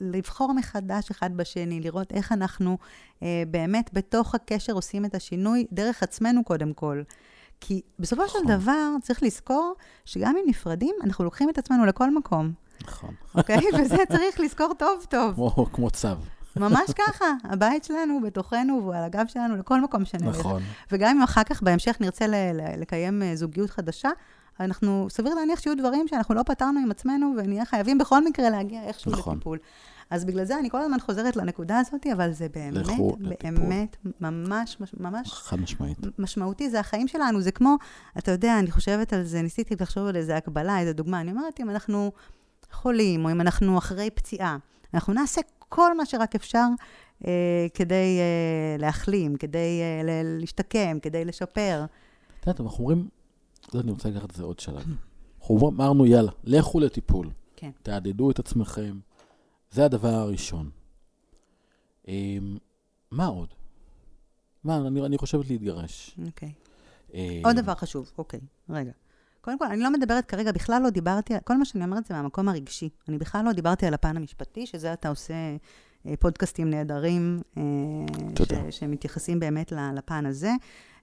לבחור 0.00 0.52
מחדש 0.52 1.10
אחד 1.10 1.36
בשני, 1.36 1.80
לראות 1.80 2.12
איך 2.12 2.32
אנחנו 2.32 2.78
אה, 3.22 3.42
באמת 3.50 3.90
בתוך 3.92 4.34
הקשר 4.34 4.72
עושים 4.72 5.04
את 5.04 5.14
השינוי 5.14 5.66
דרך 5.72 6.02
עצמנו 6.02 6.44
קודם 6.44 6.72
כל. 6.72 7.02
כי 7.66 7.80
בסופו 7.98 8.28
של 8.28 8.38
נכון. 8.38 8.56
דבר 8.56 8.96
צריך 9.02 9.22
לזכור 9.22 9.74
שגם 10.04 10.36
אם 10.36 10.42
נפרדים, 10.46 10.94
אנחנו 11.04 11.24
לוקחים 11.24 11.50
את 11.50 11.58
עצמנו 11.58 11.86
לכל 11.86 12.14
מקום, 12.14 12.52
נכון. 12.84 13.14
אוקיי? 13.34 13.60
וזה 13.80 13.96
צריך 14.08 14.40
לזכור 14.40 14.72
טוב 14.78 15.06
טוב. 15.10 15.34
כמו, 15.34 15.66
כמו 15.72 15.90
צו, 15.90 16.08
ממש 16.56 16.90
ככה, 16.96 17.24
הבית 17.44 17.84
שלנו 17.84 18.20
בתוכנו 18.22 18.80
והוא 18.82 18.94
על 18.94 19.04
הגב 19.04 19.24
שלנו 19.28 19.56
לכל 19.56 19.80
מקום 19.80 20.04
שנלך. 20.04 20.38
נכון. 20.38 20.62
וגם 20.92 21.16
אם 21.16 21.22
אחר 21.22 21.42
כך 21.42 21.62
בהמשך 21.62 21.96
נרצה 22.00 22.26
לקיים 22.78 23.22
אה, 23.22 23.36
זוגיות 23.36 23.70
חדשה, 23.70 24.10
אנחנו, 24.60 25.06
סביר 25.10 25.34
להניח 25.34 25.60
שיהיו 25.60 25.76
דברים 25.76 26.08
שאנחנו 26.08 26.34
לא 26.34 26.42
פתרנו 26.42 26.80
עם 26.80 26.90
עצמנו, 26.90 27.34
ונהיה 27.36 27.64
חייבים 27.64 27.98
בכל 27.98 28.24
מקרה 28.24 28.50
להגיע 28.50 28.82
איכשהו 28.82 29.12
נכון. 29.12 29.34
לטיפול. 29.34 29.58
אז 30.14 30.24
בגלל 30.24 30.44
זה 30.44 30.58
אני 30.58 30.70
כל 30.70 30.80
הזמן 30.80 31.00
חוזרת 31.00 31.36
לנקודה 31.36 31.78
הזאת, 31.78 32.06
אבל 32.12 32.32
זה 32.32 32.46
באמת, 32.48 32.86
לכו 32.86 33.16
לטיפול. 33.20 33.56
באמת, 33.56 33.96
ממש, 34.20 34.76
מש- 34.80 34.94
ממש 35.00 35.32
חד 35.32 35.60
משמעית. 35.60 35.98
משמעותי, 36.18 36.70
זה 36.70 36.80
החיים 36.80 37.08
שלנו, 37.08 37.40
זה 37.40 37.50
כמו, 37.50 37.76
אתה 38.18 38.30
יודע, 38.30 38.58
אני 38.58 38.70
חושבת 38.70 39.12
על 39.12 39.22
זה, 39.22 39.42
ניסיתי 39.42 39.74
לחשוב 39.80 40.06
על 40.06 40.16
איזה 40.16 40.36
הקבלה, 40.36 40.80
איזה 40.80 40.92
דוגמה, 40.92 41.20
אני 41.20 41.30
אומרת, 41.30 41.60
אם 41.60 41.70
אנחנו 41.70 42.12
חולים, 42.72 43.24
או 43.24 43.30
אם 43.30 43.40
אנחנו 43.40 43.78
אחרי 43.78 44.10
פציעה, 44.10 44.56
אנחנו 44.94 45.12
נעשה 45.12 45.40
כל 45.68 45.96
מה 45.96 46.06
שרק 46.06 46.34
אפשר 46.34 46.66
אה, 47.26 47.66
כדי 47.74 48.18
אה, 48.20 48.76
להחלים, 48.78 49.36
כדי 49.36 49.80
אה, 49.82 50.20
להשתקם, 50.24 50.98
כדי 51.02 51.24
לשפר. 51.24 51.84
את 52.40 52.46
יודעת, 52.46 52.60
אנחנו 52.60 52.78
אומרים, 52.78 53.08
לא, 53.74 53.80
אני 53.80 53.90
רוצה 53.90 54.08
לקחת 54.10 54.30
את 54.30 54.34
זה 54.36 54.42
עוד 54.42 54.60
שלב. 54.60 54.84
אנחנו 55.40 55.68
אמרנו, 55.68 56.06
יאללה, 56.06 56.32
לכו 56.44 56.80
לטיפול. 56.80 57.30
כן. 57.56 57.70
תעדדו 57.82 58.30
את 58.30 58.38
עצמכם. 58.38 58.98
זה 59.74 59.84
הדבר 59.84 60.08
הראשון. 60.08 60.70
אמ, 62.08 62.56
מה 63.10 63.26
עוד? 63.26 63.48
מה, 64.64 64.76
אני, 64.76 65.06
אני 65.06 65.18
חושבת 65.18 65.50
להתגרש. 65.50 66.16
אוקיי. 66.26 66.52
אמ, 67.14 67.42
עוד 67.44 67.56
דבר 67.56 67.74
חשוב, 67.74 68.12
אוקיי, 68.18 68.40
רגע. 68.70 68.92
קודם 69.40 69.58
כל, 69.58 69.64
אני 69.66 69.80
לא 69.80 69.90
מדברת 69.92 70.26
כרגע, 70.26 70.52
בכלל 70.52 70.82
לא 70.82 70.90
דיברתי, 70.90 71.34
כל 71.44 71.56
מה 71.56 71.64
שאני 71.64 71.84
אומרת 71.84 72.06
זה 72.06 72.14
מהמקום 72.14 72.48
הרגשי. 72.48 72.88
אני 73.08 73.18
בכלל 73.18 73.44
לא 73.44 73.52
דיברתי 73.52 73.86
על 73.86 73.94
הפן 73.94 74.16
המשפטי, 74.16 74.66
שזה 74.66 74.92
אתה 74.92 75.08
עושה 75.08 75.34
אה, 76.06 76.14
פודקאסטים 76.20 76.70
נהדרים, 76.70 77.42
אה, 77.56 77.62
תודה. 78.34 78.70
ש- 78.72 78.78
שמתייחסים 78.78 79.40
באמת 79.40 79.72
לפן 79.96 80.26
הזה. 80.26 80.50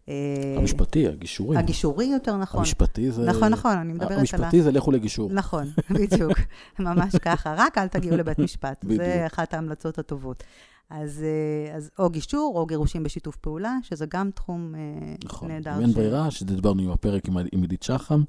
אה, 0.10 0.56
המשפטי, 0.58 1.08
הגישורי. 1.08 1.58
הגישורי 1.58 2.06
יותר 2.06 2.38
נכון. 2.38 2.60
המשפטי 2.60 3.12
זה... 3.12 3.26
נכון, 3.26 3.48
נכון, 3.52 3.78
אני 3.78 3.94
מדברת 3.94 4.12
על 4.12 4.18
ה... 4.18 4.20
המשפטי 4.20 4.62
זה 4.62 4.72
לכו 4.72 4.92
לגישור. 4.92 5.30
נכון, 5.34 5.68
בדיוק, 6.00 6.40
ממש 6.80 7.16
ככה. 7.16 7.54
רק 7.58 7.78
אל 7.78 7.88
תגיעו 7.88 8.18
לבית 8.18 8.40
משפט. 8.46 8.84
בדיוק. 8.84 9.04
זה 9.04 9.26
אחת 9.26 9.54
ההמלצות 9.54 10.00
הטובות. 10.00 10.44
אז, 10.90 11.24
אה, 11.24 11.76
אז 11.76 11.90
או 12.00 12.10
גישור 12.10 12.54
או 12.56 12.66
גירושים 12.66 13.04
בשיתוף 13.04 13.36
פעולה, 13.36 13.78
שזה 13.84 14.06
גם 14.10 14.32
תחום 14.32 14.76
אה, 14.76 14.80
נכון. 15.26 15.52
נהדר. 15.52 15.78
אם 15.78 15.82
אין 15.82 15.92
ברירה, 15.92 16.32
שדיברנו 16.32 16.82
עם 16.82 16.92
הפרק 16.92 17.28
עם 17.28 17.38
עם 17.38 17.62
עידית 17.62 17.84
שחם, 17.84 18.24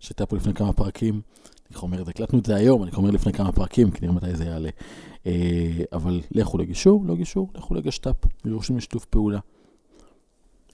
שהייתה 0.00 0.26
פה 0.26 0.36
לפני 0.36 0.54
כמה 0.54 0.72
פרקים. 0.72 1.20
אני 1.70 1.78
אומר, 1.82 2.02
הקלטנו 2.08 2.38
את 2.38 2.46
זה 2.46 2.54
היום, 2.56 2.82
אני 2.82 2.90
אומר 2.96 3.10
לפני 3.10 3.32
כמה 3.32 3.52
פרקים, 3.52 3.90
כי 3.90 4.06
נראה 4.06 4.14
מתי 4.14 4.36
זה 4.36 4.44
יעלה. 4.44 4.70
אבל 5.92 6.20
לכו 6.30 6.58
לגישור, 6.58 7.04
לא 7.06 7.16
גישור, 7.16 7.50
לכו 7.54 7.74
לגשת"פ, 7.74 8.26
גירושים 8.44 8.76
בשיתוף 8.76 9.04
פעולה. 9.04 9.38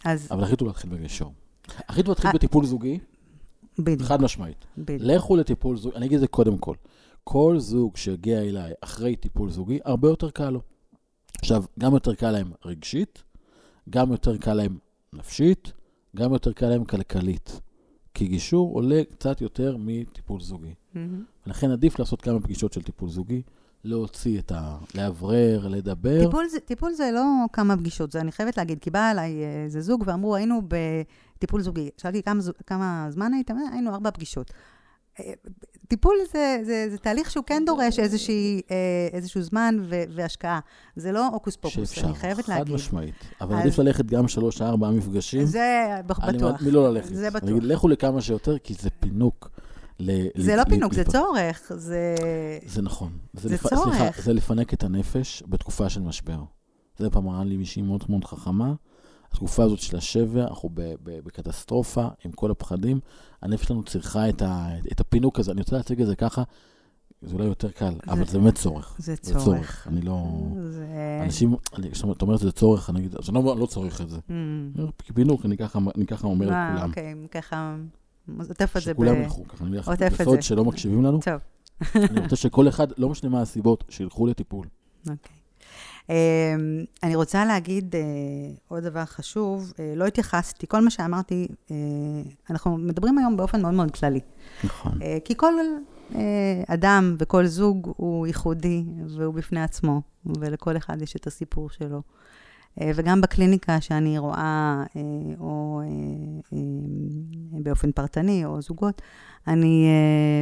אז 0.05 0.29
אבל 0.31 0.45
הכי 0.45 0.57
טוב 0.57 0.69
להתחיל 0.69 0.91
בגישור. 0.91 1.33
הכי 1.69 2.03
טוב 2.03 2.09
להתחיל 2.09 2.29
אה. 2.29 2.35
בטיפול 2.35 2.67
זוגי, 2.67 2.99
בדיוק, 3.79 4.03
חד 4.03 4.23
משמעית. 4.23 4.65
בדיוק. 4.79 5.03
לכו 5.05 5.37
לטיפול 5.37 5.77
זוגי, 5.77 5.97
אני 5.97 6.07
אגיד 6.07 6.15
את 6.15 6.21
זה 6.21 6.27
קודם 6.27 6.59
כל. 6.59 6.75
כל 7.25 7.57
זוג 7.59 7.97
שהגיע 7.97 8.41
אליי 8.41 8.73
אחרי 8.81 9.17
טיפול 9.17 9.51
זוגי, 9.51 9.79
הרבה 9.85 10.09
יותר 10.09 10.31
קל 10.31 10.51
לו. 10.51 10.61
עכשיו, 11.39 11.65
גם 11.79 11.95
יותר 11.95 12.15
קל 12.15 12.31
להם 12.31 12.53
רגשית, 12.65 13.23
גם 13.91 14.13
יותר 14.13 14.37
קל 14.37 14.55
להם 14.55 14.79
נפשית, 15.13 15.73
גם 16.17 16.33
יותר 16.33 16.53
קל 16.53 16.69
להם 16.69 16.85
כלכלית. 16.85 17.61
כי 18.15 18.27
גישור 18.27 18.75
עולה 18.75 19.03
קצת 19.11 19.41
יותר 19.41 19.77
מטיפול 19.79 20.41
זוגי. 20.41 20.75
מהמם. 20.95 21.25
ולכן 21.47 21.71
עדיף 21.71 21.99
לעשות 21.99 22.23
כמה 22.23 22.41
פגישות 22.41 22.73
של 22.73 22.83
טיפול 22.83 23.09
זוגי, 23.09 23.43
להוציא 23.85 24.39
את 24.39 24.53
ה... 24.53 24.77
לאוורר, 24.95 25.69
לדבר. 25.69 26.25
טיפול 26.25 26.47
זה, 26.49 26.61
טיפול 26.61 26.93
זה 26.93 27.11
לא 27.15 27.23
כמה 27.53 27.77
פגישות, 27.77 28.13
זה 28.13 28.21
אני 28.21 28.33
חייבת 28.33 28.57
להגיד, 28.57 28.79
כי 28.79 28.91
בא 28.91 29.11
אליי 29.11 29.43
אה, 29.45 29.65
איזה 29.65 29.81
זוג 29.81 30.05
ואמרו, 30.07 30.37
היינו 30.37 30.63
בטיפול 30.69 31.63
זוגי. 31.63 31.91
שאלתי 31.97 32.23
כמה, 32.23 32.41
כמה 32.67 33.07
זמן 33.11 33.33
הייתם? 33.35 33.57
"אה, 33.59 33.73
היינו 33.73 33.95
ארבע 33.95 34.11
פגישות. 34.11 34.51
אה, 35.21 35.33
טיפול 35.89 36.15
זה, 36.33 36.59
זה, 36.65 36.87
זה 36.91 36.99
תהליך 36.99 37.31
שהוא 37.31 37.45
כן 37.45 37.63
דורש 37.67 37.99
איזושהי, 37.99 38.61
אה, 38.71 38.77
איזשהו 39.13 39.43
זמן 39.43 39.77
ו, 39.89 40.03
והשקעה. 40.15 40.61
זה 40.97 41.13
לא 41.13 41.27
הוקוס 41.27 41.57
פוקוס, 41.57 41.75
שאפשר, 41.91 42.07
אני 42.07 42.15
חייבת 42.15 42.45
חד 42.45 42.53
להגיד. 42.53 42.75
משמעית. 42.75 43.15
אבל 43.41 43.55
אז- 43.55 43.61
עדיף 43.61 43.79
ללכת 43.79 44.07
גם 44.07 44.29
שלוש, 44.29 44.63
ארבעה 44.63 44.91
מפגשים. 44.91 45.45
זה 45.47 45.87
אני 46.23 46.37
בטוח. 46.39 46.63
מ- 46.63 46.67
מלא 46.67 46.89
ללכת. 46.91 47.15
זה 47.15 47.29
אני 47.29 47.35
בטוח. 47.35 47.51
אגיד, 47.51 47.63
לכו 47.63 47.89
לכמה 47.89 48.21
שיותר, 48.23 48.59
כי 48.59 48.75
זה 48.75 48.91
פינוק. 48.91 49.51
ל- 50.05 50.27
זה 50.37 50.53
ל- 50.53 50.57
לא 50.57 50.63
ל- 50.63 50.69
פינוק, 50.69 50.95
זה 50.95 51.01
לפ- 51.01 51.09
צורך. 51.13 51.73
זה... 51.77 52.15
זה 52.67 52.83
נכון. 52.83 53.13
זה 53.33 53.49
לפ- 53.55 53.67
צורך. 53.67 53.97
סליחה, 53.99 54.23
זה 54.23 54.33
לפנק 54.33 54.75
את 54.75 54.85
הנפש 54.85 55.43
בתקופה 55.49 55.89
של 55.89 56.01
משבר. 56.01 56.43
זה 56.99 57.11
פעם 57.11 57.27
אמרה 57.29 57.45
לי 57.45 57.57
מישהי 57.57 57.83
מאוד 57.83 58.05
מאוד 58.09 58.25
חכמה. 58.25 58.75
התקופה 59.33 59.65
הזאת 59.65 59.79
של 59.79 59.97
השבר, 59.97 60.47
אנחנו 60.49 60.69
ב- 60.75 60.81
ב- 61.03 61.21
בקטסטרופה 61.25 62.07
עם 62.25 62.33
כל 62.33 62.51
הפחדים. 62.51 63.01
הנפש 63.43 63.67
שלנו 63.67 63.83
צריכה 63.83 64.29
את, 64.29 64.43
ה- 64.43 64.69
את 64.93 65.01
הפינוק 65.01 65.39
הזה. 65.39 65.53
אני 65.53 65.61
רוצה 65.61 65.77
להציג 65.77 66.01
את 66.01 66.07
זה 66.07 66.17
ככה, 66.17 66.43
זה 67.23 67.35
אולי 67.35 67.45
יותר 67.45 67.71
קל, 67.71 67.91
זה- 68.07 68.13
אבל 68.13 68.27
זה 68.27 68.39
באמת 68.39 68.55
צורך. 68.55 68.97
זה 68.99 69.15
זה 69.15 69.33
צורך. 69.33 69.45
צורך. 69.45 69.87
אני 69.91 70.01
לא... 70.01 70.27
זה... 70.71 70.87
אנשים, 71.25 71.55
אני- 71.77 71.91
כשאת 71.91 72.23
אומרת 72.23 72.41
שזה 72.41 72.53
צורך, 72.53 72.91
אני 72.91 72.99
אגיד, 73.01 73.17
אז 73.17 73.29
אני 73.29 73.45
לא, 73.45 73.57
לא 73.59 73.67
צריך 73.67 74.01
את 74.01 74.11
זה. 74.11 74.19
Mm. 74.29 75.13
פינוק, 75.15 75.45
אני 75.45 75.57
ככה, 75.57 75.79
אני 75.97 76.07
ככה 76.07 76.27
אומר 76.27 76.47
לכולם. 76.47 76.89
אוקיי, 76.89 77.15
ככה 77.31 77.77
עוטף 78.49 78.77
את 78.77 78.83
זה 78.83 78.95
ב... 78.95 78.97
שכולם 78.97 79.23
ילכו 79.23 79.49
ככה, 79.49 79.65
אני 79.65 79.79
את 79.79 80.13
בסוד. 80.21 80.43
שלא 80.43 80.65
מקשיבים 80.65 81.05
לנו. 81.05 81.21
טוב. 81.21 81.41
אני 81.95 82.21
רוצה 82.21 82.37
שכל 82.37 82.69
אחד, 82.69 82.87
לא 82.99 83.09
משנה 83.09 83.31
מה 83.31 83.43
הסיבות, 83.43 83.85
שילכו 83.89 84.27
לטיפול. 84.27 84.67
אוקיי. 85.01 85.37
Um, 86.07 86.11
אני 87.03 87.15
רוצה 87.15 87.45
להגיד 87.45 87.95
uh, 87.95 87.99
עוד 88.69 88.83
דבר 88.83 89.05
חשוב, 89.05 89.73
uh, 89.77 89.81
לא 89.97 90.07
התייחסתי, 90.07 90.67
כל 90.67 90.81
מה 90.81 90.91
שאמרתי, 90.91 91.49
uh, 91.49 91.73
אנחנו 92.51 92.77
מדברים 92.79 93.19
היום 93.19 93.37
באופן 93.37 93.63
מאוד 93.63 93.75
מאוד 93.75 93.91
כללי. 93.91 94.21
נכון. 94.65 94.99
כי 95.25 95.35
כל 95.37 95.53
אדם 96.67 97.17
וכל 97.19 97.47
זוג 97.47 97.93
הוא 97.97 98.27
ייחודי 98.27 98.85
והוא 99.07 99.35
בפני 99.35 99.63
עצמו, 99.63 100.03
ולכל 100.27 100.77
אחד 100.77 101.03
יש 101.03 101.17
את 101.17 101.27
הסיפור 101.27 101.71
שלו. 101.71 102.03
Uh, 102.79 102.83
וגם 102.95 103.21
בקליניקה 103.21 103.81
שאני 103.81 104.19
רואה, 104.19 104.85
uh, 104.87 104.97
או 105.41 105.83
uh, 106.51 106.55
באופן 107.63 107.93
פרטני, 107.93 108.45
או 108.45 108.63
זוגות, 108.63 109.03
אני 109.47 109.89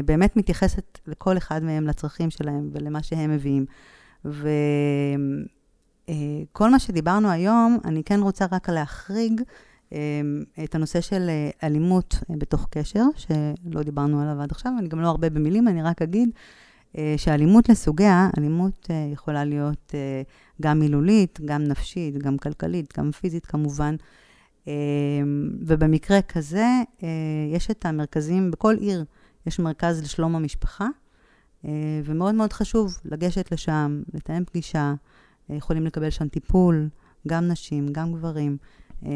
באמת 0.05 0.37
מתייחסת 0.37 0.99
לכל 1.07 1.37
אחד 1.37 1.62
מהם, 1.62 1.87
לצרכים 1.87 2.30
שלהם 2.30 2.70
ולמה 2.72 3.03
שהם 3.03 3.30
מביאים. 3.30 3.66
וכל 4.24 4.51
מה 6.70 6.78
שדיברנו 6.78 7.30
היום, 7.30 7.78
אני 7.85 8.05
כן 8.05 8.20
רוצה 8.20 8.47
רק 8.53 8.68
להחריג 8.68 9.43
אה, 9.93 9.99
את 10.64 10.74
הנושא 10.74 11.01
של 11.01 11.28
אה, 11.28 11.51
אלימות 11.62 12.14
אה, 12.30 12.35
בתוך 12.39 12.66
קשר, 12.70 13.05
שלא 13.16 13.83
דיברנו 13.83 14.20
עליו 14.22 14.43
עד 14.43 14.51
עכשיו, 14.51 14.72
אני 14.78 14.89
גם 14.89 15.01
לא 15.01 15.09
הרבה 15.09 15.30
במילים, 15.30 15.68
אני 15.68 15.83
רק 15.83 16.03
אגיד 16.03 16.28
אה, 16.28 16.35
שאלימות 17.16 17.68
לסוגיה, 17.68 18.30
אלימות 18.38 18.86
אה, 18.90 19.09
יכולה 19.12 19.45
להיות 19.45 19.95
אה, 19.95 20.22
גם 20.62 20.78
מילולית, 20.78 21.40
גם 21.45 21.64
נפשית, 21.64 22.18
גם 22.18 22.38
כלכלית, 22.38 22.99
גם 22.99 23.11
פיזית 23.12 23.47
כמובן. 23.47 23.97
אה, 24.68 24.72
ובמקרה 25.61 26.22
כזה, 26.22 26.66
אה, 27.03 27.09
יש 27.55 27.70
את 27.70 27.86
המרכזים, 27.86 28.51
בכל 28.51 28.76
עיר 28.80 29.05
יש 29.47 29.59
מרכז 29.59 30.03
לשלום 30.03 30.36
המשפחה, 30.36 30.88
אה, 31.64 31.70
ומאוד 32.05 32.34
מאוד 32.34 32.53
חשוב 32.53 32.99
לגשת 33.05 33.53
לשם, 33.53 34.03
לתאם 34.14 34.45
פגישה, 34.45 34.95
אה, 35.51 35.57
יכולים 35.57 35.86
לקבל 35.86 36.11
שם 36.11 36.28
טיפול, 36.28 36.88
גם 37.28 37.49
נשים, 37.49 37.86
גם 37.93 38.12
גברים. 38.12 38.57
אה, 39.07 39.11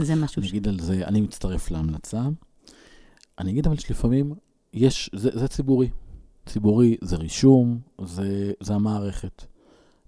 זה 0.00 0.14
משהו 0.14 0.40
אני 0.40 0.48
ש... 0.48 0.50
אגיד 0.50 0.68
על 0.68 0.80
זה, 0.80 1.06
אני 1.06 1.20
מצטרף 1.20 1.70
להמלצה. 1.70 2.22
אני 3.38 3.50
אגיד 3.50 3.66
אבל 3.66 3.76
שלפעמים 3.78 4.32
יש, 4.72 5.10
זה, 5.14 5.30
זה 5.34 5.48
ציבורי. 5.48 5.90
ציבורי 6.46 6.96
זה 7.00 7.16
רישום, 7.16 7.78
זה, 8.04 8.52
זה 8.60 8.74
המערכת. 8.74 9.44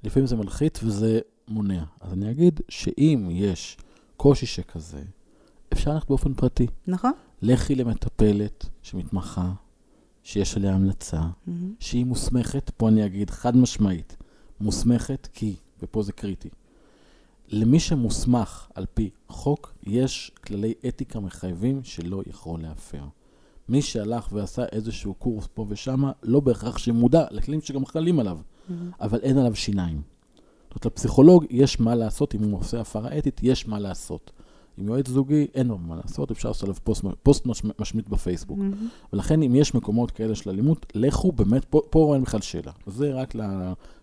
לפעמים 0.05 0.27
זה 0.27 0.37
מלחיץ 0.37 0.83
וזה 0.83 1.21
מונע. 1.49 1.85
אז 2.01 2.13
אני 2.13 2.31
אגיד 2.31 2.61
שאם 2.69 3.29
יש 3.31 3.77
קושי 4.17 4.47
שכזה, 4.47 5.03
אפשר 5.73 5.95
ללכת 5.95 6.09
באופן 6.09 6.35
פרטי. 6.35 6.67
נכון? 6.87 7.13
לכי 7.43 7.75
למטפלת 7.75 8.67
שמתמחה, 8.83 9.53
שיש 10.23 10.57
עליה 10.57 10.75
המלצה, 10.75 11.21
מהמם. 11.47 11.75
שהיא 11.81 12.05
מוסמכת, 12.05 12.71
פה 12.77 12.89
אני 12.89 13.07
אגיד 13.07 13.31
חד 13.31 13.57
משמעית, 13.57 14.17
מוסמכת 14.61 15.29
כי, 15.33 15.55
ופה 15.83 16.03
זה 16.03 16.13
קריטי, 16.13 16.49
למי 17.49 17.81
שמוסמך 17.81 18.69
על 18.75 18.87
פי 18.95 19.11
חוק, 19.29 19.75
יש 19.83 20.33
כללי 20.45 20.75
אתיקה 20.89 21.21
מחייבים 21.21 21.85
שלא 21.85 22.23
יכול 22.27 22.61
להפר. 22.61 23.05
מי 23.69 23.83
שהלך 23.83 24.29
ועשה 24.33 24.65
איזשהו 24.73 25.15
קורס 25.15 25.49
פה 25.55 25.67
ושמה, 25.69 26.13
לא 26.23 26.41
בהכרח 26.41 26.79
שמודע 26.79 27.25
לכלים 27.31 27.61
שגם 27.61 27.87
חלים 27.87 28.21
עליו, 28.21 28.39
מהמם. 28.69 28.91
אבל 29.01 29.19
אין 29.23 29.39
עליו 29.39 29.55
שיניים. 29.55 29.97
זאת 29.97 30.85
אומרת, 30.85 30.87
לפסיכולוג 30.87 31.47
יש 31.51 31.81
מה 31.81 31.95
לעשות, 31.95 32.35
אם 32.35 32.43
הוא 32.43 32.61
עושה 32.61 32.81
הפרה 32.81 33.19
אתית, 33.19 33.41
יש 33.43 33.69
מה 33.69 33.79
לעשות. 33.79 34.31
עם 34.77 34.87
יועץ 34.87 35.09
זוגי, 35.09 35.47
אין 35.55 35.67
לו 35.67 35.79
מה 35.79 35.97
לעשות, 35.97 36.31
אפשר 36.31 36.49
לעשות 36.49 36.63
עליו 36.63 36.77
פוסט, 36.85 37.05
פוסט 37.23 37.47
מש, 37.47 37.63
משמיט 37.81 38.09
בפייסבוק. 38.09 38.59
מהמם. 38.59 38.89
ולכן 39.13 39.43
אם 39.43 39.55
יש 39.55 39.75
מקומות 39.75 40.11
כאלה 40.11 40.35
של 40.35 40.51
אלימות, 40.51 40.87
לכו 40.95 41.33
באמת, 41.33 41.65
פה, 41.65 41.83
פה 41.91 42.15
אין 42.15 42.23
בכלל 42.23 42.41
שאלה. 42.41 42.73
זה 42.87 43.15
רק 43.15 43.35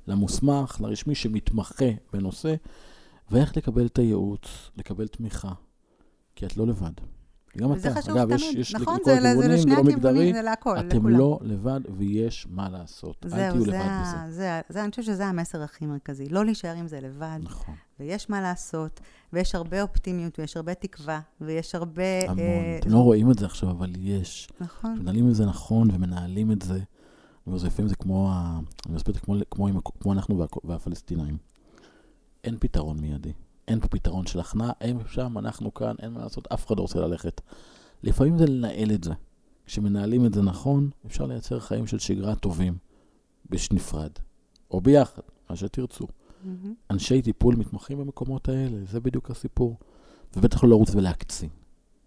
למוסמך, 0.08 0.82
לרשמי 0.82 1.16
שמתמחה 1.16 1.86
בנושא, 2.14 2.56
ואיך 3.32 3.58
לקבל 3.58 3.86
את 3.86 3.98
הייעוץ, 3.98 4.72
לקבל 4.78 5.08
תמיכה, 5.08 5.52
כי 6.36 6.46
את 6.46 6.58
לא 6.58 6.68
לבד. 6.68 6.92
גם 7.58 7.74
אתה, 7.74 7.94
חשוב 7.94 8.18
אגב, 8.18 8.32
יש, 8.32 8.44
תמיד, 8.44 8.60
יש 8.60 8.76
נכון? 8.76 8.96
לכל 8.96 9.04
זה, 9.06 9.22
זה 9.22 9.30
הכיוונים, 9.30 9.52
לשני 9.52 9.72
זה 9.72 9.82
לא 9.82 9.82
הכיוונים, 9.82 9.98
מגדרי, 9.98 10.34
זה 10.34 10.42
להכל, 10.42 10.80
אתם 10.80 10.88
לכולם. 10.88 11.10
לא 11.10 11.40
לבד 11.42 11.80
ויש 11.98 12.48
מה 12.50 12.70
לעשות. 12.70 13.26
אל 13.26 13.30
זהו, 13.30 13.52
תהיו 13.52 13.66
זה, 13.66 13.72
לבד 13.72 13.88
בזה. 14.02 14.32
זה, 14.32 14.62
זה, 14.70 14.84
אני 14.84 14.90
חושבת 14.90 15.06
שזה 15.06 15.26
המסר 15.26 15.64
הכי 15.64 15.86
מרכזי. 15.86 16.30
לא 16.30 16.46
להישאר 16.46 16.76
עם 16.76 16.88
זה 16.88 17.00
לבד, 17.00 17.40
נכון, 17.44 17.76
ויש 18.00 18.30
מה 18.30 18.42
לעשות, 18.42 19.00
ויש 19.34 19.56
הרבה 19.56 19.82
אופטימיות, 19.82 20.40
ויש 20.40 20.58
הרבה 20.58 20.74
תקווה, 20.74 21.20
ויש 21.42 21.76
הרבה... 21.76 22.24
המון. 22.24 22.40
אה, 22.40 22.78
אתם 22.80 22.92
לא 22.92 22.98
רואים 23.00 23.32
את 23.32 23.40
זה 23.40 23.46
עכשיו, 23.46 23.70
אבל 23.70 23.92
יש. 23.98 24.50
נכון. 24.60 25.00
מנהלים 25.00 25.30
את 25.30 25.36
זה 25.36 25.46
נכון 25.46 25.92
ומנהלים 25.92 26.52
את 26.52 26.62
זה. 26.62 26.80
ולפעמים 27.48 27.90
זה 27.90 27.96
כמו. 27.96 28.32
אני 28.86 28.96
מסביר 28.96 29.16
את 29.16 29.20
זה 29.20 29.26
כמו, 29.26 29.36
כמו, 29.52 29.84
כמו 30.00 30.14
אנחנו 30.14 30.40
וה... 30.40 30.46
והפלסטינאים. 30.64 31.38
אין 32.44 32.58
פתרון 32.60 33.00
מיידי. 33.00 33.34
אין 33.68 33.80
פה 33.80 33.88
פתרון 33.88 34.26
של 34.26 34.40
הכנעה, 34.40 34.72
הם 34.82 34.98
שם, 35.08 35.38
אנחנו 35.38 35.74
כאן, 35.74 35.96
אין 36.00 36.14
מה 36.14 36.20
לעשות, 36.20 36.48
אף 36.54 36.68
אחד 36.68 36.78
לא 36.78 36.82
רוצה 36.82 37.00
ללכת. 37.00 37.42
לפעמים 38.04 38.38
זה 38.38 38.46
לנהל 38.46 38.92
את 38.92 39.04
זה. 39.04 39.14
כשמנהלים 39.66 40.26
את 40.26 40.34
זה 40.34 40.42
נכון, 40.42 40.90
אפשר 41.06 41.26
לייצר 41.26 41.60
חיים 41.60 41.88
של 41.88 42.00
שגרה 42.00 42.36
טובים, 42.36 42.78
בנפרד, 43.50 44.12
או 44.72 44.82
ביחד, 44.82 45.22
מה 45.50 45.56
שתרצו. 45.56 46.08
מהמם. 46.44 46.74
אנשי 46.92 47.22
טיפול 47.22 47.56
מתמחים 47.56 47.98
במקומות 47.98 48.50
האלה, 48.50 48.78
זה 48.92 49.00
בדיוק 49.00 49.32
הסיפור. 49.32 49.78
ובטח 50.38 50.64
לא 50.64 50.70
לרוץ 50.70 50.96
ולהקצין. 50.96 51.50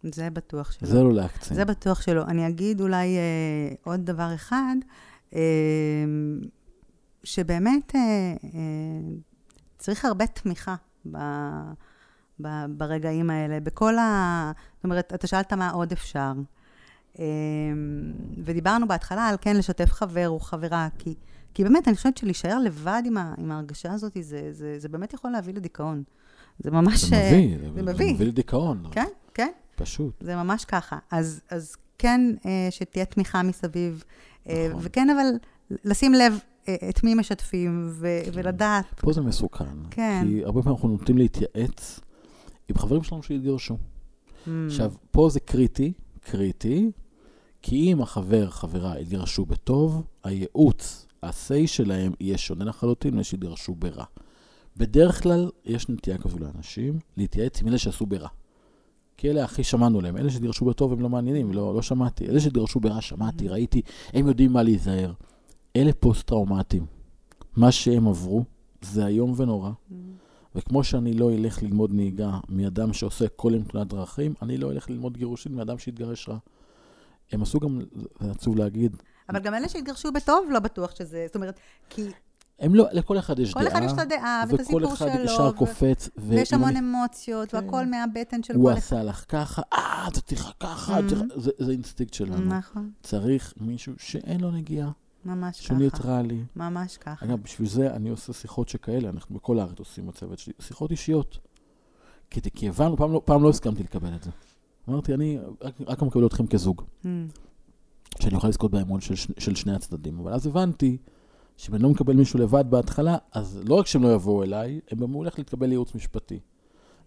זה 0.02 0.30
בטוח 0.30 0.72
שלא. 0.72 0.88
זה 0.88 1.02
לא 1.02 1.12
להקצין. 1.12 1.56
זה 1.56 1.64
בטוח 1.64 2.02
שלא. 2.02 2.22
אני 2.22 2.48
אגיד 2.48 2.80
אולי 2.80 3.16
אה, 3.16 3.74
עוד 3.84 4.00
דבר 4.00 4.34
אחד, 4.34 4.76
אה, 5.34 5.40
שבאמת 7.24 7.94
אה, 7.94 8.00
אה, 8.44 8.50
צריך 9.78 10.04
הרבה 10.04 10.26
תמיכה 10.26 10.74
ב, 11.12 11.18
ב, 12.42 12.48
ברגעים 12.68 13.30
האלה, 13.30 13.60
בכל 13.60 13.98
ה... 13.98 14.52
זאת 14.76 14.84
אומרת, 14.84 15.12
אתה 15.14 15.26
שאלת 15.26 15.52
מה 15.52 15.70
עוד 15.70 15.92
אפשר. 15.92 16.32
אה, 17.18 17.24
ודיברנו 18.44 18.88
בהתחלה 18.88 19.28
על 19.28 19.36
כן 19.40 19.56
לשתף 19.56 19.92
חבר 19.92 20.28
או 20.28 20.40
חברה, 20.40 20.88
כי, 20.98 21.14
כי 21.54 21.64
באמת, 21.64 21.88
אני 21.88 21.96
חושבת 21.96 22.16
שלהישאר 22.16 22.58
לבד 22.58 23.02
עם, 23.04 23.16
ה, 23.16 23.34
עם 23.38 23.52
ההרגשה 23.52 23.92
הזאת, 23.92 24.16
זה, 24.20 24.48
זה, 24.52 24.78
זה 24.78 24.88
באמת 24.88 25.14
יכול 25.14 25.30
להביא 25.30 25.54
לדיכאון. 25.54 26.02
זה 26.58 26.70
ממש... 26.70 27.04
זה 27.04 27.16
אה, 27.16 27.30
מביא, 27.32 27.58
זה 27.58 27.74
זה 27.74 27.82
מביא. 27.82 28.14
מביא 28.14 28.26
לדיכאון. 28.26 28.82
כן, 28.90 29.08
כן. 29.34 29.50
פשוט. 29.76 30.14
זה 30.20 30.36
ממש 30.36 30.64
ככה. 30.64 30.98
אז, 31.10 31.40
אז 31.50 31.76
כן, 31.98 32.20
אה, 32.46 32.68
שתהיה 32.70 33.04
תמיכה 33.04 33.42
מסביב, 33.42 34.04
אה, 34.48 34.66
נכון. 34.70 34.80
וכן, 34.84 35.10
אבל 35.10 35.26
לשים 35.84 36.14
לב 36.14 36.32
אה, 36.32 36.38
את 36.88 37.04
מי 37.04 37.14
משתפים, 37.14 37.86
ו- 37.90 38.20
ולדעת. 38.32 38.84
פה 39.00 39.12
זה 39.12 39.20
מסוכן. 39.20 39.64
כן. 39.90 40.22
כי 40.24 40.44
הרבה 40.44 40.62
פעמים 40.62 40.76
אנחנו 40.76 40.88
נוטים 40.88 41.18
להתייעץ 41.18 42.00
עם 42.68 42.78
חברים 42.78 43.02
שלנו 43.02 43.22
שהתגרשו. 43.22 43.74
Mm, 43.74 44.50
עכשיו, 44.66 44.92
פה 45.10 45.28
זה 45.30 45.40
קריטי, 45.40 45.92
קריטי, 46.20 46.90
כי 47.62 47.92
אם 47.92 48.02
החבר, 48.02 48.50
חברה, 48.50 48.96
התגרשו 48.96 49.46
בטוב, 49.46 50.02
הייעוץ, 50.24 51.06
ה-say 51.22 51.66
שלהם 51.66 52.12
יהיה 52.20 52.38
שונה 52.38 52.64
לחלוטין 52.64 53.12
מאלה 53.12 53.24
שהתגרשו 53.24 53.74
ברע. 53.74 54.04
בדרך 54.76 55.22
כלל 55.22 55.50
יש 55.64 55.88
נטייה 55.88 56.18
כזו 56.18 56.38
לאנשים 56.38 56.98
להתייעץ 57.16 57.62
עם 57.62 57.68
אלה 57.68 57.78
שעשו 57.78 58.06
ברע. 58.06 58.28
כי 59.16 59.30
אלה 59.30 59.44
הכי 59.44 59.64
שמענו 59.64 60.00
להם. 60.00 60.16
אלה 60.16 60.30
שהתגרשו 60.30 60.64
בטוב 60.64 60.92
הם 60.92 61.00
לא 61.00 61.08
מעניינים, 61.08 61.52
לא, 61.52 61.74
לא 61.74 61.82
שמעתי. 61.82 62.26
אלה 62.26 62.40
שהתגרשו 62.40 62.80
ברע, 62.80 63.00
שמעתי, 63.00 63.48
ראיתי, 63.48 63.82
הם 64.12 64.28
יודעים 64.28 64.52
מה 64.52 64.62
להיזהר. 64.62 65.12
אלה 65.76 65.92
פוסט-טראומטיים. 65.92 66.86
מה 67.56 67.72
שהם 67.72 68.08
עברו 68.08 68.44
זה 68.82 69.06
איום 69.06 69.34
ונורא. 69.36 69.70
mm, 69.70 69.94
וכמו 70.54 70.84
שאני 70.84 71.12
לא 71.14 71.32
אלך 71.32 71.62
ללמוד 71.62 71.92
נהיגה 71.94 72.30
מאדם 72.48 72.92
שעושה 72.92 73.28
כל 73.28 73.52
יום 73.54 73.62
תאונת 73.64 73.86
דרכים, 73.88 74.34
אני 74.42 74.58
לא 74.58 74.70
אלך 74.72 74.90
ללמוד 74.90 75.16
גירושין 75.16 75.54
מאדם 75.54 75.78
שהתגרש 75.78 76.28
רע. 76.28 76.38
הם 77.32 77.42
עשו 77.42 77.60
גם, 77.60 77.80
זה 78.20 78.30
עצוב 78.30 78.56
להגיד, 78.56 78.96
אבל 79.28 79.38
גם 79.38 79.54
אלה 79.54 79.68
שהתגרשו 79.68 80.12
בטוב, 80.12 80.46
לא 80.50 80.58
בטוח 80.60 80.96
שזה... 80.96 81.22
זאת 81.26 81.34
אומרת, 81.36 81.60
כי 81.90 82.02
הם 82.58 82.74
לא, 82.74 82.86
לכל 82.92 83.18
אחד 83.18 83.38
יש 83.38 83.54
כל 83.54 83.60
דעה, 83.60 83.72
אחד 83.72 83.82
יש 83.86 83.92
את 83.92 83.98
הדעה, 83.98 84.44
ואת 84.48 84.60
הסיפור 84.60 84.82
וכל 84.84 84.92
אחד 84.94 85.08
שלו, 85.14 85.24
ישר 85.24 85.42
ו- 85.54 85.56
קופץ, 85.56 86.08
ויש 86.18 86.52
ואם 86.52 86.60
המון 86.60 86.76
אני- 86.76 86.86
אמוציות, 86.86 87.50
כן. 87.50 87.56
והכל 87.64 87.86
מהבטן 87.86 88.42
של 88.42 88.54
הוא 88.54 88.64
כל 88.64 88.72
אחד. 88.72 88.78
עשה 88.78 89.02
לך 89.02 89.24
ככה, 89.28 89.62
אה, 89.72 90.08
אתה 90.08 90.20
צריך 90.20 90.52
ככה, 90.60 90.98
Mhm. 90.98 91.02
צריך- 91.08 91.22
זה 91.36 91.50
זה 91.58 91.72
אינסטינקט 91.72 92.14
שלנו. 92.14 92.54
נכון, 92.58 92.90
צריך 93.02 93.54
מישהו 93.60 93.92
שאין 93.98 94.40
לו 94.40 94.50
נגיעה, 94.50 94.90
ממש 95.26 95.58
שהוא 95.58 95.76
ככה. 95.76 95.84
ניטרלי. 95.84 96.42
ממש 96.56 96.96
ככה. 96.96 97.26
אגב, 97.26 97.42
בשביל 97.42 97.68
זה 97.68 97.94
אני 97.94 98.08
עושה 98.08 98.32
שיחות 98.32 98.68
שכאלה, 98.68 99.08
אנחנו 99.08 99.34
בכל 99.34 99.58
הארץ 99.58 99.78
עושים 99.78 100.06
בצוות 100.06 100.38
שלי, 100.38 100.52
שיחות 100.60 100.90
אישיות. 100.90 101.38
כי, 102.30 102.40
כי 102.54 102.68
הבנו, 102.68 102.96
פעם 102.96 103.12
לא, 103.12 103.22
פעם 103.24 103.42
לא 103.42 103.48
הסכמתי 103.48 103.82
לקבל 103.82 104.14
את 104.14 104.22
זה. 104.22 104.30
אמרתי, 104.88 105.14
אני 105.14 105.38
רק, 105.60 105.74
רק 105.86 106.02
מקבל 106.02 106.26
אתכם 106.26 106.46
כזוג, 106.46 106.82
Mm, 107.04 107.06
שאני 108.20 108.34
אוכל 108.34 108.48
לזכות 108.48 108.70
באמון 108.70 109.00
של, 109.00 109.14
של 109.38 109.54
שני 109.54 109.74
הצדדים. 109.74 110.18
אבל 110.18 110.32
אז 110.32 110.46
הבנתי 110.46 110.96
שאם 111.56 111.74
אני 111.74 111.82
לא 111.82 111.90
מקבל 111.90 112.14
מישהו 112.16 112.38
לבד 112.38 112.64
בהתחלה, 112.70 113.16
אז 113.32 113.60
לא 113.64 113.74
רק 113.74 113.86
שהם 113.86 114.02
לא 114.02 114.14
יבואו 114.14 114.42
אליי, 114.42 114.80
הם 114.90 114.98
גם 114.98 115.10
הולכים 115.12 115.38
לקבל 115.38 115.70
ייעוץ 115.70 115.94
משפטי. 115.94 116.40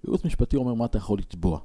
ייעוץ 0.03 0.25
משפטי 0.25 0.57
אומר 0.57 0.73
מה 0.73 0.85
אתה 0.85 0.97
יכול 0.97 1.19
לתבוע. 1.19 1.59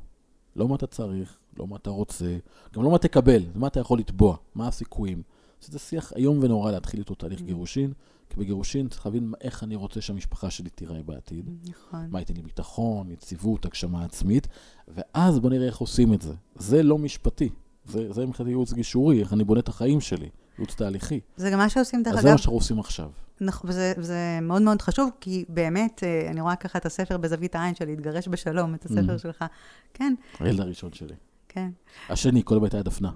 לא 0.57 0.69
מה 0.69 0.75
אתה 0.75 0.87
צריך, 0.87 1.37
לא 1.59 1.67
מה 1.67 1.77
אתה 1.77 1.91
רוצה, 1.91 2.37
גם 2.75 2.83
לא 2.83 2.91
מה 2.91 2.99
תקבל, 2.99 3.43
זה 3.53 3.59
מה 3.59 3.67
אתה 3.67 3.81
יכול 3.81 3.99
לתבוע, 3.99 4.37
מה 4.55 4.69
הסיכויים. 4.69 5.23
שזה 5.67 5.79
שיח 5.79 6.13
איום 6.17 6.39
ונורא 6.43 6.71
להתחיל 6.73 7.01
איתו 7.01 7.15
תהליך 7.15 7.41
Mm. 7.41 7.45
גירושין, 7.45 7.93
כי 8.31 8.37
בגירושין 8.41 8.89
צריך 8.89 9.07
להבין 9.07 9.33
איך 9.41 9.63
אני 9.65 9.77
רוצה 9.77 10.01
שהמשפחה 10.01 10.51
שלי 10.51 10.71
תיראה 10.71 11.03
בעתיד. 11.03 11.51
נכון. 11.71 12.07
מה 12.11 12.19
ייתן 12.19 12.35
לי 12.35 12.43
ביטחון, 12.43 13.11
יציבות, 13.11 13.65
הגשמה 13.65 14.05
עצמית, 14.05 14.49
ואז 14.89 15.39
בוא 15.39 15.51
נראה 15.51 15.67
איך 15.67 15.77
עושים 15.77 16.15
את 16.15 16.23
זה. 16.23 16.33
זה 16.57 16.83
לא 16.83 16.99
משפטי, 16.99 17.49
זה, 17.87 18.13
זה 18.13 18.27
מבחינת 18.27 18.49
ייעוץ 18.49 18.73
גישורי, 18.73 19.21
איך 19.21 19.33
אני 19.33 19.45
בונה 19.45 19.61
את 19.61 19.69
החיים 19.69 20.01
שלי, 20.01 20.29
ייעוץ 20.59 20.75
תהליכי. 20.75 21.21
זה 21.37 21.51
גם 21.51 21.59
מה 21.59 21.69
שעושים, 21.69 22.03
דרך 22.03 22.15
אז 22.15 22.21
זה 22.21 22.27
אגב, 22.29 22.33
מה 22.33 22.39
שאנחנו 22.39 22.57
עושים 22.57 22.79
עכשיו. 22.79 23.11
נכון, 23.41 23.71
וזה, 23.71 23.93
וזה 23.99 24.39
מאוד 24.43 24.63
מאוד 24.63 24.83
חשוב, 24.83 25.11
כי 25.21 25.45
באמת, 25.49 26.01
אה, 26.05 26.31
אני 26.31 26.41
רואה 26.41 26.57
ככה 26.57 26.79
את 26.79 26.87
הספר 26.87 27.17
בזווית 27.19 27.55
העין 27.55 27.75
שלי, 27.75 27.97
להתגרש 27.97 28.29
בשלום, 28.29 28.75
את 28.75 28.85
הספר 28.85 29.15
Mhm. 29.15 29.19
שלך. 29.19 29.45
כן, 29.95 30.15
הילד 30.41 30.61
הראשון 30.61 30.93
שלי. 30.93 31.15
כן, 31.49 31.71
השני, 32.09 32.43
כל 32.45 32.57
הבית 32.57 32.75
היה 32.75 32.83
דפנה. 32.83 33.11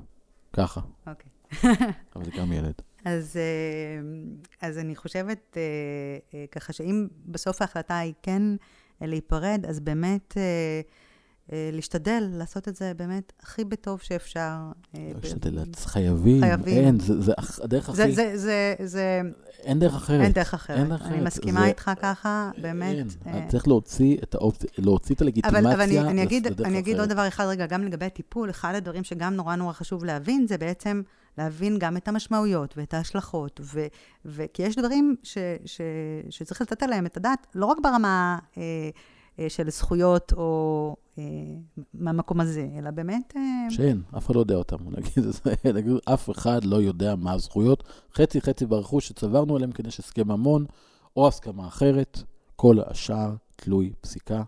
ככה, 0.52 0.80
אוקיי. 1.06 1.30
אבל 2.16 2.24
זה 2.24 2.30
גם 2.38 2.52
ילד. 2.52 2.72
אז, 3.04 3.36
אה, 3.36 4.68
אז 4.68 4.78
אני 4.78 4.96
חושבת 4.96 5.56
אה, 5.56 5.62
אה, 6.34 6.44
ככה 6.52 6.72
שאם 6.72 7.06
בסוף 7.26 7.62
ההחלטה 7.62 7.98
היא 7.98 8.12
כן 8.22 8.42
להיפרד, 9.00 9.64
אז 9.68 9.80
באמת 9.80 10.36
להשתדל 11.72 12.24
לעשות 12.30 12.68
את 12.68 12.76
זה 12.76 12.92
באמת 12.96 13.32
הכי 13.42 13.64
בטוב 13.64 14.00
שאפשר. 14.00 14.56
ב- 14.94 14.98
להשתדל, 15.22 15.64
חייבים, 15.74 16.40
חייבים. 16.40 16.84
אין, 16.84 17.00
זה, 17.00 17.20
זה 17.20 17.32
הדרך 17.62 17.88
הכי, 17.88 18.12
זה, 18.14 18.36
זה, 18.36 18.74
זה, 18.84 19.20
אין 19.62 19.78
דרך 19.78 19.94
אחרת. 19.94 20.20
אין 20.20 20.32
דרך 20.32 20.54
אחרת. 20.54 20.78
אין 20.78 20.88
דרך 20.88 21.02
אני 21.02 21.10
אחרת. 21.14 21.26
מסכימה 21.26 21.60
זה- 21.60 21.66
איתך 21.66 21.90
ככה, 22.02 22.50
באמת. 22.62 22.96
אין, 22.96 23.08
אה, 23.26 23.46
צריך 23.48 23.68
להוציא 23.68 24.16
את 24.22 24.34
האופציה, 24.34 24.70
להוציא 24.78 25.14
את 25.14 25.20
אבל, 25.22 25.26
הלגיטימציה 25.26 25.60
אבל 25.74 25.80
אני, 25.80 26.00
אני, 26.00 26.22
אגיד, 26.22 26.46
אני 26.64 26.78
אגיד 26.78 26.94
אחרת. 26.94 27.06
עוד 27.08 27.12
דבר 27.14 27.28
אחד 27.28 27.44
רגע, 27.44 27.66
גם 27.66 27.84
לגבי 27.84 28.06
הטיפול, 28.06 28.50
אחד 28.50 28.74
הדברים 28.74 29.04
שגם 29.04 29.34
נורא 29.34 29.56
נורא 29.56 29.72
חשוב 29.72 30.04
להבין, 30.04 30.46
זה 30.46 30.58
בעצם 30.58 31.02
להבין 31.38 31.78
גם 31.78 31.96
את 31.96 32.08
המשמעויות 32.08 32.74
ואת 32.76 32.94
ההשלכות, 32.94 33.60
ו, 33.64 33.86
ו, 34.24 34.44
כי 34.52 34.62
יש 34.62 34.76
דברים 34.76 35.16
ש, 35.22 35.38
ש, 35.64 35.80
שצריך 36.30 36.60
לתת 36.60 36.82
עליהם 36.82 37.06
את 37.06 37.16
הדעת, 37.16 37.46
לא 37.54 37.66
רק 37.66 37.78
ברמה 37.82 38.38
אה, 38.58 38.62
אה, 39.38 39.48
של 39.48 39.70
זכויות 39.70 40.32
או 40.32 40.96
אה, 41.18 41.24
מהמקום 41.94 42.40
הזה, 42.40 42.68
אלא 42.78 42.90
באמת... 42.90 43.34
אה, 43.36 43.70
שאין, 43.70 44.02
אף 44.16 44.26
אחד 44.26 44.34
לא 44.34 44.40
יודע 44.40 44.54
אותם. 44.54 44.76
נגיד, 44.86 45.24
נגיד, 45.76 45.92
אף 46.04 46.30
אחד 46.30 46.64
לא 46.64 46.76
יודע 46.76 47.16
מה 47.16 47.32
הזכויות. 47.32 47.84
חצי 48.14 48.40
חצי 48.40 48.66
ברכוש 48.66 49.08
שצברנו 49.08 49.56
עליהם 49.56 49.72
כדי 49.72 49.90
שהסכם 49.90 50.28
ממון, 50.28 50.64
או 51.16 51.28
הסכמה 51.28 51.66
אחרת, 51.66 52.22
כל 52.56 52.76
השאר 52.86 53.34
תלוי 53.56 53.92
פסיקה, 54.00 54.42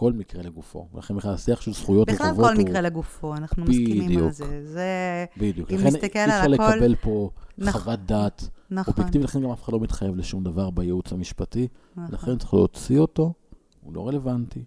כל 0.00 0.12
מקרה 0.12 0.42
לגופו. 0.42 0.88
ולכן 0.94 1.16
בכלל 1.16 1.34
השיח 1.34 1.60
של 1.60 1.72
זכויות 1.72 2.08
בכלל 2.10 2.26
וחובות 2.26 2.46
כל 2.50 2.56
הוא... 2.56 2.62
מקרה 2.64 2.80
לגופו, 2.80 3.34
אנחנו 3.36 3.64
מסכימים 3.64 4.02
על 4.02 4.08
בדיוק. 4.08 4.32
זה. 4.32 4.66
זה 4.66 5.24
בדיוק. 5.36 5.70
אם 5.70 5.76
לכן 5.76 5.86
נסתכל 5.86 6.18
אי 6.18 6.24
אפשר 6.24 6.44
על 6.44 6.54
הכל- 6.54 6.64
לקבל 6.74 6.94
פה 6.94 7.30
נכון. 7.58 7.80
חוות 7.80 8.00
דעת 8.06 8.48
נכון. 8.70 8.92
אובייקטיבית, 8.92 9.28
לכן 9.28 9.42
גם 9.42 9.50
אף 9.50 9.62
אחד 9.64 9.72
לא 9.72 9.80
מתחייב 9.80 10.16
לשום 10.16 10.44
דבר 10.44 10.70
בייעוץ 10.70 11.12
המשפטי. 11.12 11.68
נכון. 11.96 12.14
לכן 12.14 12.38
צריך 12.38 12.54
להוציא 12.54 12.98
אותו, 12.98 13.32
הוא 13.80 13.94
לא 13.94 14.08
רלוונטי. 14.08 14.64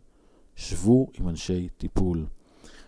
שבו 0.56 1.08
עם 1.20 1.30
אנשי 1.30 1.70
טיפול. 1.78 2.26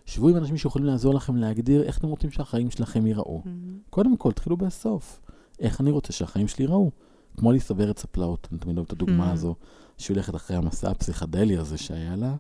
שבו 0.06 0.30
עם 0.30 0.36
אנשים 0.38 0.58
שיכולים 0.58 0.88
לעזור 0.88 1.14
לכם 1.14 1.36
להגדיר 1.36 1.84
איך 1.84 1.98
אתם 1.98 2.08
רוצים 2.08 2.32
שהחיים 2.32 2.72
שלכם 2.72 3.08
ייראו. 3.08 3.41
מהמם. 3.46 3.78
קודם 3.89 4.18
כל, 4.18 4.32
תתחילו 4.32 4.58
בסוף. 4.58 5.22
איך 5.60 5.82
אני 5.82 5.91
רוצה 5.91 6.14
שהחיים 6.14 6.48
שלי 6.48 6.66
ייראו? 6.66 6.91
כמו 7.38 7.52
ליסה 7.52 7.74
בארץ 7.74 8.04
הפלאות, 8.04 8.48
אני 8.52 8.60
תמיד 8.60 8.78
אוהב 8.78 8.86
את 8.88 8.94
הדוגמה 8.94 9.30
Mm. 9.30 9.34
הזו, 9.34 9.56
שהיא 9.98 10.16
הולכת 10.16 10.36
אחרי 10.36 10.58
המסע 10.58 10.92
הפסיכדלי 10.92 11.58
הזה 11.58 11.78
שהיה 11.78 12.16
לה, 12.16 12.28
והיא 12.28 12.38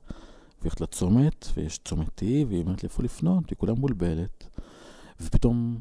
הולכת 0.63 0.81
לצומת, 0.81 1.45
ויש 1.55 1.79
צומת 1.85 2.07
T, 2.07 2.23
והיא 2.23 2.61
אומרת 2.61 2.83
לי 2.83 2.87
איפה 2.87 3.03
לפנות, 3.03 3.49
היא 3.49 3.57
כולה 3.57 3.73
מבולבלת. 3.73 4.47
ופתאום 5.21 5.77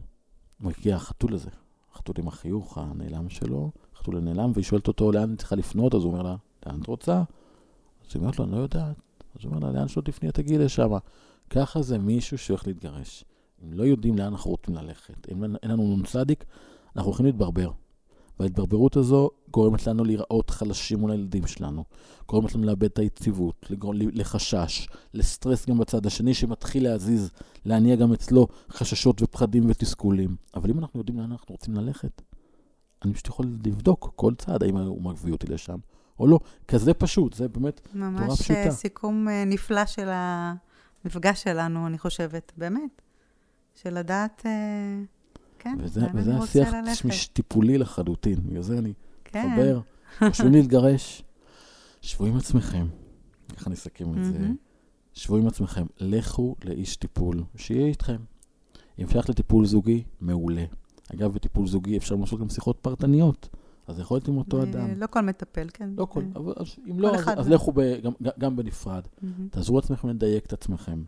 מגיע 0.60 0.96
החתול 0.96 1.34
הזה, 1.34 1.50
החתול 1.92 2.14
עם 2.18 2.28
החיוך 2.28 2.78
הנעלם 2.78 3.28
שלו, 3.28 3.70
החתול 3.94 4.16
הנעלם, 4.16 4.50
והיא 4.54 4.64
שואלת 4.64 4.88
אותו 4.88 5.12
לאן 5.12 5.30
היא 5.30 5.38
צריכה 5.38 5.56
לפנות, 5.56 5.94
אז 5.94 6.02
הוא 6.02 6.12
אומר 6.12 6.22
לה, 6.22 6.36
לאן 6.66 6.80
את 6.80 6.86
רוצה? 6.86 7.16
אז 7.16 8.10
היא 8.14 8.20
אומרת 8.20 8.38
לו, 8.38 8.44
אני 8.44 8.52
לא 8.52 8.56
יודעת. 8.56 8.96
אז 9.38 9.44
הוא 9.44 9.54
אומר 9.54 9.66
לה, 9.66 9.78
לאן 9.78 9.88
שלא 9.88 10.02
תפני, 10.02 10.32
תגיעי 10.32 10.58
לשם. 10.58 10.90
ככה 11.50 11.82
זה 11.82 11.98
מישהו 11.98 12.38
שהולך 12.38 12.66
להתגרש. 12.66 13.24
אם 13.64 13.72
לא 13.72 13.82
יודעים 13.82 14.18
לאן 14.18 14.26
אנחנו 14.26 14.50
רוצים 14.50 14.74
ללכת, 14.74 15.28
אם 15.32 15.44
אין 15.44 15.70
לנו 15.70 15.96
נ"צ, 15.96 16.16
אנחנו 16.96 17.08
הולכים 17.10 17.26
להתברבר. 17.26 17.70
וההתברברות 18.40 18.96
הזו 18.96 19.30
גורמת 19.50 19.86
לנו 19.86 20.04
להיראות 20.04 20.50
חלשים 20.50 20.98
מול 20.98 21.10
הילדים 21.10 21.46
שלנו, 21.46 21.84
גורמת 22.28 22.54
לנו 22.54 22.64
לאבד 22.64 22.84
את 22.84 22.98
היציבות, 22.98 23.66
לחשש, 24.12 24.88
לסטרס 25.14 25.66
גם 25.66 25.78
בצד 25.78 26.06
השני 26.06 26.34
שמתחיל 26.34 26.84
להזיז, 26.84 27.30
להניע 27.64 27.96
גם 27.96 28.12
אצלו 28.12 28.46
חששות 28.70 29.22
ופחדים 29.22 29.64
ותסכולים. 29.68 30.36
אבל 30.54 30.70
אם 30.70 30.78
אנחנו 30.78 31.00
יודעים 31.00 31.18
לאן 31.18 31.32
אנחנו 31.32 31.54
רוצים 31.54 31.74
ללכת, 31.74 32.22
אני 33.04 33.14
פשוט 33.14 33.26
יכול 33.26 33.46
לבדוק 33.66 34.12
כל 34.16 34.34
צעד, 34.34 34.62
האם 34.62 34.76
הוא 34.76 35.02
מביא 35.02 35.32
אותי 35.32 35.46
לשם 35.46 35.78
או 36.18 36.26
לא. 36.26 36.40
כזה 36.68 36.94
פשוט, 36.94 37.34
זה 37.34 37.48
באמת 37.48 37.80
תורה 37.80 38.10
ממש 38.10 38.40
פשוטה. 38.40 38.64
אה, 38.64 38.70
סיכום 38.70 39.28
אה, 39.28 39.44
נפלא 39.44 39.86
של 39.86 40.08
המפגש 40.12 41.42
שלנו, 41.42 41.86
אני 41.86 41.98
חושבת, 41.98 42.52
באמת. 42.56 43.02
של 43.74 43.98
לדעת, 43.98 44.42
אה, 44.46 44.50
כן, 45.64 45.76
וזה, 45.80 46.00
וזה 46.14 46.36
השיח. 46.36 46.74
תשמיש 46.92 47.26
טיפולי 47.26 47.78
לחלוטין, 47.78 48.36
בגלל 48.46 48.62
זה 48.62 48.78
אני 48.78 48.92
כן. 49.24 49.46
מתחבר, 49.46 49.80
חושבים 50.30 50.52
להתגרש, 50.52 51.22
שבו 52.00 52.24
עם 52.24 52.36
עצמכם, 52.36 52.86
איך 53.56 53.66
אני 53.66 53.74
אסכם 53.74 54.18
את 54.18 54.24
זה? 54.24 54.48
שבו 55.12 55.36
עם 55.36 55.46
עצמכם, 55.46 55.86
לכו 56.00 56.56
לאיש 56.64 56.96
טיפול, 56.96 57.44
שיהיה 57.56 57.86
איתכם. 57.86 58.16
אם 58.98 59.04
אפשר 59.04 59.20
לטיפול 59.28 59.66
זוגי, 59.66 60.04
מעולה. 60.20 60.64
אגב, 61.14 61.34
בטיפול 61.34 61.66
זוגי 61.66 61.96
אפשר 61.96 62.14
לעשות 62.14 62.40
גם 62.40 62.48
שיחות 62.48 62.78
פרטניות, 62.82 63.48
אז 63.86 63.98
יכול 63.98 64.14
להיות 64.16 64.28
עם 64.28 64.36
אותו 64.36 64.62
אדם. 64.62 64.88
לא 64.96 65.06
כל 65.06 65.20
מטפל, 65.20 65.66
כן. 65.72 65.90
לא 65.96 66.04
כל, 66.04 66.20
אה, 66.20 66.26
אבל 66.40 66.52
אם 66.90 67.00
לא, 67.00 67.14
אז, 67.36 67.48
לכו 67.48 67.72
גם, 68.38 68.56
בנפרד. 68.56 69.02
תעזרו 69.50 69.76
לעצמכם 69.76 70.08
לדייק 70.08 70.46
את 70.46 70.52
עצמכם. 70.52 71.02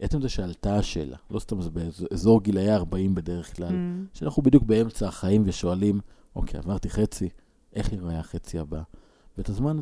עצם 0.00 0.20
זה 0.20 0.28
שעלתה 0.28 0.76
השאלה, 0.76 1.16
לא 1.30 1.38
סתם 1.38 1.62
זה 1.62 1.70
באזור 1.70 2.42
גילאי 2.42 2.74
40 2.74 3.14
בדרך 3.14 3.56
כלל, 3.56 3.72
מהמם. 3.72 4.06
שאנחנו 4.12 4.42
בדיוק 4.42 4.62
באמצע 4.62 5.08
החיים 5.08 5.42
ושואלים, 5.46 6.00
אוקיי, 6.36 6.60
עברתי 6.60 6.90
חצי, 6.90 7.28
איך 7.72 7.92
ייראה 7.92 8.18
החצי 8.18 8.58
הבא? 8.58 8.82
ואת 9.38 9.48
הזמן, 9.48 9.80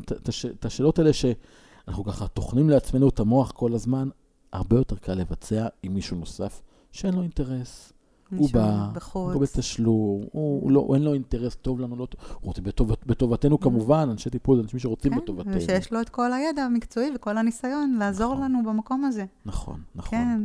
את 0.59 0.65
השאלות 0.65 0.99
האלה 0.99 1.13
שאנחנו 1.13 2.03
ככה 2.03 2.27
טוחנים 2.27 2.69
לעצמנו 2.69 3.09
את 3.09 3.19
המוח 3.19 3.51
כל 3.51 3.73
הזמן, 3.73 4.09
הרבה 4.53 4.75
יותר 4.77 4.95
קל 4.95 5.13
לבצע 5.13 5.67
עם 5.83 5.93
מישהו 5.93 6.17
נוסף 6.17 6.61
שאין 6.91 7.13
לו 7.13 7.21
אינטרס. 7.21 7.93
הוא 8.31 8.49
בא, 8.53 8.89
בחוץ. 8.93 9.33
הוא 9.33 9.41
בתשלום, 9.41 10.21
הוא, 10.31 10.61
הוא 10.61 10.71
לא, 10.71 10.87
אין 10.93 11.03
לו 11.03 11.13
אינטרס 11.13 11.55
טוב 11.55 11.79
לנו, 11.79 11.95
לא 11.95 12.05
טוב, 12.05 12.21
הוא 12.33 12.39
רוצה 12.43 12.61
בטוב, 12.61 12.91
בטובתנו 13.05 13.59
כמובן, 13.59 14.07
אנשי 14.11 14.29
טיפול 14.29 14.59
אנשים 14.59 14.79
שרוצים 14.79 15.11
כן, 15.11 15.17
בטובתנו. 15.17 15.55
ושיש 15.55 15.93
לו 15.93 16.01
את 16.01 16.09
כל 16.09 16.33
הידע 16.33 16.63
המקצועי 16.63 17.11
וכל 17.15 17.37
הניסיון 17.37 17.95
לעזור 17.99 18.33
נכון. 18.33 18.45
לנו 18.45 18.63
במקום 18.63 19.05
הזה. 19.05 19.25
נכון, 19.45 19.81
נכון. 19.95 20.09
כן, 20.09 20.41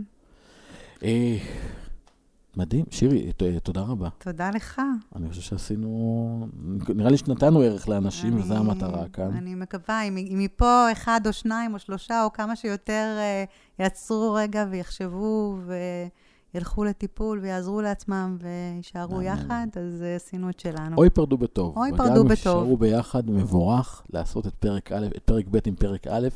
אה, 1.02 1.38
מדהים. 2.56 2.84
שירי, 2.90 3.32
תודה 3.62 3.80
רבה. 3.80 4.08
תודה 4.18 4.50
לך. 4.50 4.82
אני 5.16 5.28
חושב 5.28 5.40
שעשינו, 5.40 6.48
נראה 6.88 7.10
לי 7.10 7.16
שנתנו 7.16 7.60
ערך 7.60 7.88
לאנשים, 7.88 8.38
וזו 8.38 8.54
המטרה 8.54 9.08
כאן. 9.08 9.36
אני 9.36 9.54
מקווה, 9.54 10.02
אם, 10.02 10.16
אם 10.16 10.38
מפה 10.38 10.92
אחד 10.92 11.20
או 11.26 11.32
שניים 11.32 11.74
או 11.74 11.78
שלושה, 11.78 12.24
או 12.24 12.32
כמה 12.32 12.56
שיותר 12.56 13.16
אה, 13.18 13.44
יעצרו 13.78 14.32
רגע 14.32 14.66
ויחשבו 14.70 15.58
וילכו 16.54 16.84
לטיפול 16.84 17.38
ויעזרו 17.38 17.80
לעצמם 17.80 18.36
ויישארו. 18.40 19.22
יחד, 19.22 19.66
אז 19.76 20.02
אה, 20.02 20.16
עשינו 20.16 20.50
את 20.50 20.60
שלנו. 20.60 20.96
או 20.96 21.04
ייפרדו 21.04 21.38
בטוב. 21.38 21.76
או 21.76 21.86
ייפרדו 21.86 22.24
בטוב. 22.24 22.30
יישארו 22.30 22.76
ביחד, 22.76 23.30
מבורך, 23.30 24.02
לעשות 24.12 24.46
את 24.46 24.54
פרק 24.54 24.92
א', 24.92 25.06
את 25.16 25.22
פרק 25.22 25.44
ב' 25.50 25.58
עם 25.66 25.74
פרק 25.74 26.06
א', 26.06 26.28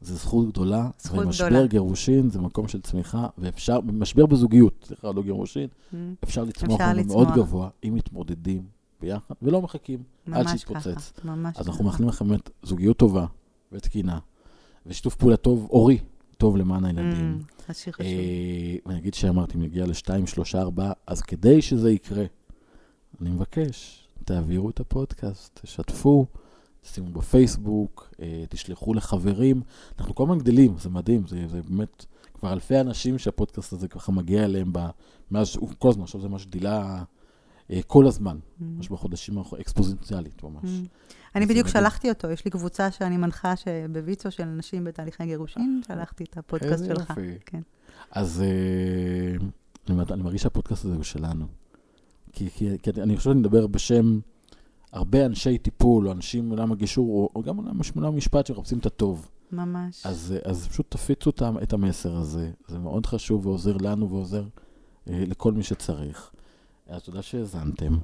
זו 0.00 0.14
זכות 0.14 0.48
גדולה. 0.48 0.90
זכות 0.98 1.24
ומשבר 1.24 1.48
גדולה. 1.48 1.66
גירושין 1.66 2.30
זה 2.30 2.40
מקום 2.40 2.68
של 2.68 2.80
צמיחה, 2.80 3.26
ואפשר, 3.38 3.80
משבר 3.80 4.26
בזוגיות, 4.26 4.84
סליחה, 4.88 5.10
לא 5.12 5.22
גירושין, 5.22 5.68
Mm, 5.92 5.96
אפשר 6.24 6.44
לצמוח 6.44 6.80
אפשר 6.80 7.02
מאוד. 7.06 7.28
גבוה, 7.34 7.68
אם 7.84 7.94
מתמודדים 7.94 8.62
ביחד, 9.00 9.34
ולא 9.42 9.62
מחכים. 9.62 10.02
ממש 10.26 10.50
שיתפוצץ. 10.50 11.12
ככה, 11.16 11.28
ממש 11.28 11.56
אז 11.58 11.68
אנחנו. 11.68 11.84
מאחלים 11.84 12.08
לכם 12.08 12.28
באמת 12.28 12.50
זוגיות 12.62 12.96
טובה 12.96 13.26
ותקינה, 13.72 14.18
ושיתוף 14.86 15.14
פעולה 15.14 15.36
טוב, 15.36 15.66
אורי, 15.70 15.98
טוב 16.38 16.56
למען 16.56 16.84
הילדים. 16.84 17.38
חשוב. 17.92 18.06
אה, 18.06 18.76
ואני 18.86 18.98
אגיד 18.98 19.14
שאמרתי, 19.14 19.58
נגיע 19.58 19.86
ל-2, 19.86 20.26
3, 20.26 20.54
4, 20.54 20.92
אז 21.06 21.22
כדי 21.22 21.62
שזה 21.62 21.90
יקרה, 21.90 22.24
אני 23.20 23.30
מבקש, 23.30 24.06
תעבירו 24.24 24.70
את 24.70 24.80
הפודקאסט, 24.80 25.60
תשתפו, 25.62 26.26
תשימו 26.80 27.12
בפייסבוק, 27.12 28.14
אה, 28.20 28.44
תשלחו 28.48 28.94
לחברים. 28.94 29.62
אנחנו 29.98 30.14
כל 30.14 30.22
הזמן 30.22 30.38
גדלים, 30.38 30.78
זה 30.78 30.88
מדהים, 30.90 31.26
זה, 31.26 31.48
זה 31.48 31.62
באמת 31.62 32.04
כבר 32.34 32.52
אלפי 32.52 32.80
אנשים 32.80 33.18
שהפודקאסט 33.18 33.72
הזה 33.72 33.88
ככה 33.88 34.12
מגיע 34.12 34.44
אליהם 34.44 34.72
ב, 34.72 34.78
מאז 35.30 35.58
כל 35.78 35.88
הזמן, 35.88 36.02
עכשיו 36.02 36.20
זה 36.20 36.28
ממש 36.28 36.46
גדילה 36.46 37.02
כל 37.86 38.06
הזמן, 38.06 38.36
Mm. 38.36 38.64
ממש 38.64 38.88
בחודשים 38.88 39.38
האחרונים, 39.38 39.62
אקספוזיציאלית 39.62 40.42
ממש. 40.42 40.64
Mm. 40.64 40.88
אני 41.34 41.46
בדיוק. 41.46 41.68
שלחתי 41.68 42.08
אותו, 42.08 42.30
יש 42.30 42.44
לי 42.44 42.50
קבוצה 42.50 42.90
שאני 42.90 43.16
מנחה 43.16 43.54
בוויצו 43.92 44.30
של 44.30 44.44
נשים 44.44 44.84
בתהליכי 44.84 45.26
גירושין, 45.26 45.80
שלחתי 45.86 46.24
את 46.24 46.38
הפודקאסט 46.38 46.72
איזה 46.72 46.86
שלך. 46.86 47.10
יופי. 47.10 47.38
כן. 47.46 47.60
אז 48.10 48.42
אה, 48.42 49.36
אני, 50.10 50.22
מרגיש 50.22 50.42
שהפודקאסט 50.42 50.84
הזה 50.84 50.94
הוא 50.94 51.02
שלנו. 51.02 51.46
כי, 52.32 52.48
אני 53.02 53.16
חושב 53.16 53.30
שאני 53.30 53.40
מדבר 53.40 53.66
בשם 53.66 54.20
הרבה 54.92 55.26
אנשי 55.26 55.58
טיפול, 55.58 56.06
או 56.06 56.12
אנשים 56.12 56.48
מעולם 56.48 56.72
הגישור, 56.72 57.30
או, 57.34 57.42
גם 57.42 57.56
עולם 57.56 57.80
עולם 57.94 58.14
המשפט 58.14 58.46
שמחפשים 58.46 58.78
את 58.78 58.86
הטוב. 58.86 59.28
ממש. 59.52 60.06
אז, 60.06 60.34
אה, 60.36 60.50
אז 60.50 60.68
פשוט 60.68 60.86
תפיצו 60.88 61.30
את 61.62 61.72
המסר 61.72 62.16
הזה, 62.16 62.50
זה 62.68 62.78
מאוד 62.78 63.06
חשוב 63.06 63.46
ועוזר 63.46 63.76
לנו 63.80 64.10
ועוזר 64.10 64.44
אה, 65.08 65.24
לכל 65.26 65.52
מי 65.52 65.62
שצריך. 65.62 66.30
אז 66.88 67.02
תודה 67.02 67.22
שהאזנתם, 67.22 67.98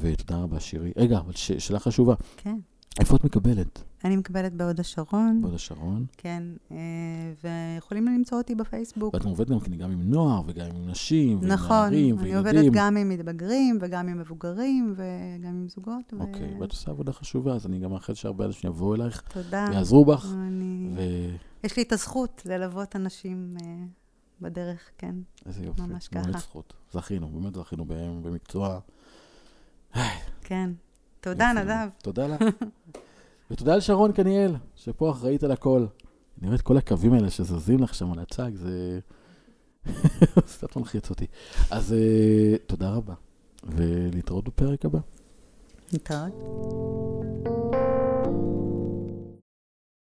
ותודה 0.00 0.36
רבה 0.36 0.60
שירי. 0.60 0.92
רגע, 0.96 1.18
אבל 1.18 1.32
ש, 1.32 1.52
שאלה 1.52 1.78
חשובה, 1.78 2.14
כן. 2.36 2.56
איפה 3.00 3.16
את 3.16 3.24
מקבלת? 3.24 3.82
אני 4.04 4.16
מקבלת 4.16 4.52
בהוד 4.52 4.80
השרון, 4.80 5.38
בהוד 5.42 5.54
השרון? 5.54 6.06
כן, 6.16 6.42
אה, 6.72 6.76
ויכולים 7.44 8.06
למצוא 8.06 8.38
אותי 8.38 8.54
בפייסבוק. 8.54 9.14
ואת 9.14 9.24
עובדת 9.24 9.48
גם, 9.48 9.58
גם 9.78 9.90
עם 9.90 10.02
נוער, 10.02 10.42
וגם 10.46 10.66
עם 10.66 10.88
נשים, 10.88 11.38
ועם 11.40 11.48
נכון, 11.48 11.76
נערים, 11.76 12.18
אני 12.18 12.28
וילדים. 12.28 12.56
עובדת 12.56 12.72
גם 12.72 12.96
עם 12.96 13.08
מתבגרים 13.08 13.78
וגם 13.80 14.08
עם 14.08 14.18
מבוגרים 14.18 14.94
וגם 14.96 15.50
עם 15.50 15.68
זוגות. 15.68 16.12
ו- 16.12 16.20
אוקיי, 16.20 16.56
ואת 16.60 16.70
עושה 16.70 16.90
עבודה 16.90 17.12
חשובה, 17.12 17.54
אז 17.54 17.66
אני 17.66 17.78
גם 17.78 17.90
מאחל 17.90 18.14
שהרבה 18.14 18.44
אנשים 18.44 18.70
יבואו 18.70 18.94
אלייך, 18.94 19.22
תודה. 19.32 19.66
יעזרו 19.72 20.04
בך, 20.04 20.26
אני... 20.34 20.90
ואיזה 20.96 21.36
יש 21.64 21.76
לי 21.76 21.82
את 21.82 21.92
הזכות 21.92 22.42
ללוות 22.46 22.96
אנשים 22.96 23.54
אה, 23.62 23.66
בדרך, 24.44 24.90
כן. 24.98 25.14
יופי, 25.62 25.82
ממש 25.82 26.08
ככה. 26.08 26.32
זכות. 26.38 26.72
זכינו, 26.92 27.28
באמת 27.28 27.54
זכינו 27.54 27.84
בהם 27.84 28.22
במקצוע. 28.22 28.78
כן. 30.40 30.70
תודה. 31.20 31.52
נדב. 31.52 31.88
תודה 32.02 32.26
לך. 32.26 32.42
ותודה 33.50 33.76
לשרון 33.76 34.12
קניאל, 34.12 34.54
שפה 34.76 35.10
אחראית 35.10 35.44
על 35.44 35.50
הכל. 35.50 35.86
אני 36.38 36.46
רואה 36.46 36.56
את 36.56 36.62
כל 36.62 36.76
הקווים 36.76 37.12
האלה 37.12 37.30
שזזים 37.30 37.82
לך 37.82 37.94
שם 37.94 38.12
על 38.12 38.18
הצג, 38.18 38.50
זה 38.54 39.00
קצת 40.46 40.76
מלחיץ 40.76 41.10
אותי. 41.10 41.26
אז 41.70 41.92
אה, 41.92 42.58
תודה 42.66 42.90
רבה, 42.90 43.14
ולהתראות 43.64 44.44
בפרק 44.44 44.84
הבא. 44.84 44.98
נתראות. 45.92 47.63